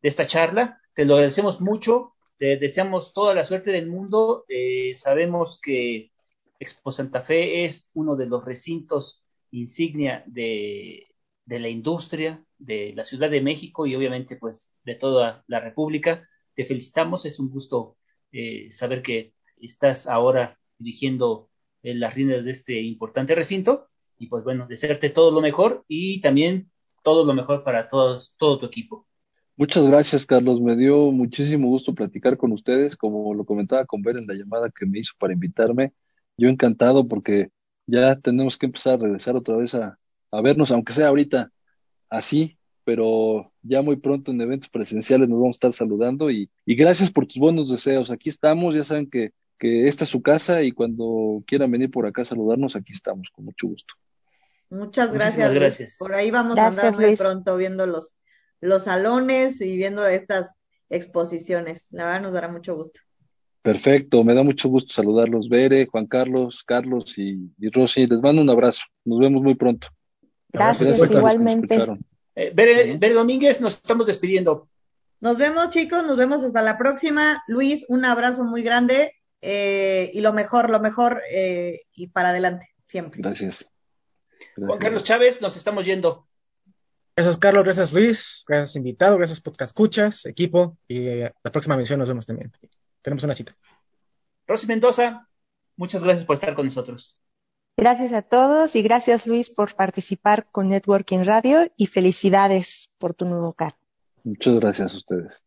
de 0.00 0.08
esta 0.08 0.26
charla. 0.26 0.80
Te 0.94 1.04
lo 1.04 1.14
agradecemos 1.14 1.60
mucho, 1.60 2.14
te 2.38 2.56
deseamos 2.56 3.12
toda 3.12 3.34
la 3.34 3.44
suerte 3.44 3.70
del 3.70 3.88
mundo. 3.88 4.44
Eh, 4.48 4.94
sabemos 4.94 5.60
que 5.62 6.12
Expo 6.58 6.92
Santa 6.92 7.22
Fe 7.22 7.66
es 7.66 7.86
uno 7.92 8.16
de 8.16 8.26
los 8.26 8.44
recintos 8.44 9.22
insignia 9.50 10.24
de, 10.26 11.06
de 11.44 11.58
la 11.58 11.68
industria 11.68 12.42
de 12.58 12.92
la 12.94 13.04
Ciudad 13.04 13.30
de 13.30 13.40
México 13.40 13.86
y 13.86 13.94
obviamente 13.94 14.36
pues 14.36 14.72
de 14.84 14.94
toda 14.94 15.44
la 15.46 15.60
República. 15.60 16.28
Te 16.54 16.64
felicitamos, 16.64 17.24
es 17.26 17.38
un 17.38 17.50
gusto 17.50 17.96
eh, 18.32 18.70
saber 18.72 19.02
que 19.02 19.34
estás 19.60 20.06
ahora 20.06 20.58
dirigiendo 20.78 21.50
eh, 21.82 21.94
las 21.94 22.14
riendas 22.14 22.44
de 22.44 22.52
este 22.52 22.80
importante 22.80 23.34
recinto 23.34 23.87
y 24.18 24.26
pues 24.26 24.44
bueno, 24.44 24.66
desearte 24.66 25.10
todo 25.10 25.30
lo 25.30 25.40
mejor 25.40 25.84
y 25.88 26.20
también 26.20 26.70
todo 27.02 27.24
lo 27.24 27.34
mejor 27.34 27.64
para 27.64 27.88
todos, 27.88 28.34
todo 28.38 28.58
tu 28.58 28.66
equipo. 28.66 29.06
Muchas 29.56 29.86
gracias, 29.86 30.24
Carlos. 30.24 30.60
Me 30.60 30.76
dio 30.76 31.10
muchísimo 31.10 31.68
gusto 31.68 31.94
platicar 31.94 32.36
con 32.36 32.52
ustedes, 32.52 32.96
como 32.96 33.34
lo 33.34 33.44
comentaba 33.44 33.86
con 33.86 34.02
Ver 34.02 34.16
en 34.16 34.26
la 34.26 34.34
llamada 34.34 34.70
que 34.70 34.86
me 34.86 35.00
hizo 35.00 35.14
para 35.18 35.32
invitarme. 35.32 35.92
Yo 36.36 36.48
encantado 36.48 37.08
porque 37.08 37.48
ya 37.86 38.16
tenemos 38.20 38.56
que 38.56 38.66
empezar 38.66 38.94
a 38.94 38.96
regresar 38.98 39.36
otra 39.36 39.56
vez 39.56 39.74
a, 39.74 39.98
vernos, 40.30 40.70
aunque 40.70 40.92
sea 40.92 41.08
ahorita 41.08 41.50
así, 42.10 42.56
pero 42.84 43.50
ya 43.62 43.82
muy 43.82 43.96
pronto 43.96 44.30
en 44.30 44.40
eventos 44.40 44.68
presenciales 44.68 45.28
nos 45.28 45.40
vamos 45.40 45.56
a 45.56 45.58
estar 45.58 45.72
saludando 45.72 46.30
y, 46.30 46.50
y 46.64 46.76
gracias 46.76 47.10
por 47.10 47.26
tus 47.26 47.38
buenos 47.38 47.68
deseos. 47.68 48.10
Aquí 48.10 48.28
estamos, 48.28 48.74
ya 48.74 48.84
saben 48.84 49.10
que, 49.10 49.32
que 49.58 49.88
esta 49.88 50.04
es 50.04 50.10
su 50.10 50.22
casa 50.22 50.62
y 50.62 50.72
cuando 50.72 51.42
quieran 51.46 51.70
venir 51.70 51.90
por 51.90 52.06
acá 52.06 52.22
a 52.22 52.26
saludarnos, 52.26 52.76
aquí 52.76 52.92
estamos, 52.92 53.28
con 53.32 53.46
mucho 53.46 53.66
gusto. 53.66 53.94
Muchas 54.70 55.12
gracias. 55.12 55.96
Por 55.98 56.14
ahí 56.14 56.30
vamos 56.30 56.54
Gracias, 56.54 56.84
a 56.84 56.86
andar 56.88 57.00
muy 57.00 57.06
Luis. 57.06 57.18
pronto 57.18 57.56
viendo 57.56 57.86
los, 57.86 58.14
los 58.60 58.84
salones 58.84 59.60
y 59.60 59.76
viendo 59.76 60.06
estas 60.06 60.50
exposiciones. 60.90 61.86
La 61.90 62.06
verdad 62.06 62.22
nos 62.22 62.32
dará 62.32 62.48
mucho 62.48 62.74
gusto. 62.74 63.00
Perfecto, 63.62 64.24
me 64.24 64.34
da 64.34 64.42
mucho 64.42 64.68
gusto 64.68 64.94
saludarlos, 64.94 65.48
Bere, 65.48 65.86
Juan 65.86 66.06
Carlos, 66.06 66.62
Carlos 66.66 67.18
y, 67.18 67.50
Rosy. 67.70 68.06
Les 68.06 68.20
mando 68.20 68.40
un 68.40 68.50
abrazo. 68.50 68.82
Nos 69.04 69.18
vemos 69.18 69.42
muy 69.42 69.54
pronto. 69.56 69.88
Gracias, 70.50 70.98
igualmente. 71.10 71.76
Eh, 72.34 72.52
Bere, 72.54 73.14
Domínguez, 73.14 73.60
nos 73.60 73.74
estamos 73.74 74.06
despidiendo. 74.06 74.68
Nos 75.20 75.36
vemos, 75.36 75.70
chicos, 75.70 76.04
nos 76.06 76.16
vemos 76.16 76.44
hasta 76.44 76.62
la 76.62 76.78
próxima. 76.78 77.42
Luis, 77.48 77.84
un 77.88 78.04
abrazo 78.04 78.44
muy 78.44 78.62
grande 78.62 79.12
eh, 79.42 80.10
y 80.14 80.20
lo 80.20 80.32
mejor, 80.32 80.70
lo 80.70 80.80
mejor 80.80 81.20
eh, 81.30 81.80
y 81.94 82.06
para 82.06 82.30
adelante, 82.30 82.68
siempre. 82.86 83.20
Gracias. 83.20 83.66
Juan 84.66 84.78
Carlos 84.78 85.04
Chávez, 85.04 85.40
nos 85.40 85.56
estamos 85.56 85.84
yendo. 85.84 86.26
Gracias, 87.16 87.36
Carlos. 87.38 87.64
Gracias, 87.64 87.92
Luis. 87.92 88.44
Gracias, 88.46 88.76
invitado. 88.76 89.16
Gracias, 89.18 89.40
podcast 89.40 89.70
escuchas, 89.70 90.24
equipo. 90.26 90.78
Y 90.86 91.08
eh, 91.08 91.32
la 91.42 91.52
próxima 91.52 91.76
mención 91.76 91.98
nos 91.98 92.08
vemos 92.08 92.26
también. 92.26 92.52
Tenemos 93.02 93.24
una 93.24 93.34
cita. 93.34 93.56
Rosy 94.46 94.66
Mendoza, 94.66 95.28
muchas 95.76 96.02
gracias 96.02 96.24
por 96.24 96.34
estar 96.34 96.54
con 96.54 96.66
nosotros. 96.66 97.16
Gracias 97.76 98.12
a 98.12 98.22
todos 98.22 98.74
y 98.74 98.82
gracias, 98.82 99.26
Luis, 99.26 99.50
por 99.50 99.74
participar 99.76 100.48
con 100.50 100.68
Networking 100.68 101.24
Radio 101.24 101.70
y 101.76 101.86
felicidades 101.86 102.90
por 102.98 103.14
tu 103.14 103.24
nuevo 103.24 103.52
cargo. 103.52 103.78
Muchas 104.24 104.54
gracias 104.56 104.94
a 104.94 104.96
ustedes. 104.96 105.42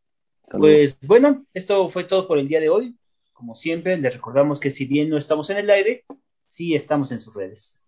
Pues 0.50 1.00
bueno, 1.02 1.46
esto 1.54 1.90
fue 1.90 2.04
todo 2.04 2.28
por 2.28 2.38
el 2.38 2.48
día 2.48 2.60
de 2.60 2.70
hoy. 2.70 2.98
Como 3.34 3.56
siempre, 3.56 3.98
les 3.98 4.14
recordamos 4.14 4.60
que 4.60 4.72
si 4.72 4.86
bien 4.86 5.10
no 5.10 5.18
estamos 5.18 5.50
en 5.50 5.58
el 5.58 5.70
aire, 5.70 6.06
sí 6.48 6.76
estamos 6.76 7.12
en 7.12 7.20
sus 7.20 7.34
redes. 7.34 7.81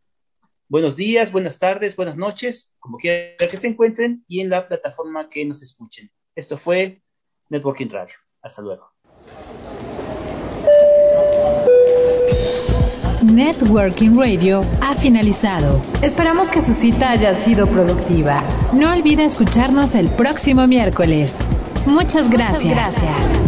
Buenos 0.74 0.96
días, 0.96 1.32
buenas 1.32 1.60
tardes, 1.60 1.96
buenas 1.96 2.18
noches, 2.18 2.76
como 2.80 2.98
quiera 2.98 3.48
que 3.48 3.58
se 3.58 3.68
encuentren 3.68 4.24
y 4.28 4.40
en 4.40 4.50
la 4.50 4.68
plataforma 4.68 5.30
que 5.30 5.46
nos 5.46 5.62
escuchen. 5.62 6.10
Esto 6.36 6.58
fue 6.58 7.04
Networking 7.50 7.90
Radio. 7.92 8.16
Hasta 8.42 8.64
luego. 8.64 8.90
Networking 13.22 14.18
Radio 14.18 14.62
ha 14.82 14.96
finalizado. 14.96 15.80
Esperamos 16.02 16.50
que 16.50 16.64
su 16.64 16.74
cita 16.74 17.12
haya 17.12 17.36
sido 17.46 17.68
productiva. 17.68 18.42
No 18.74 18.94
olvide 18.94 19.26
escucharnos 19.26 19.94
el 19.94 20.10
próximo 20.16 20.66
miércoles. 20.66 21.36
Muchas 21.86 22.32
gracias. 22.32 22.64
Muchas 22.64 22.76
gracias. 22.76 23.43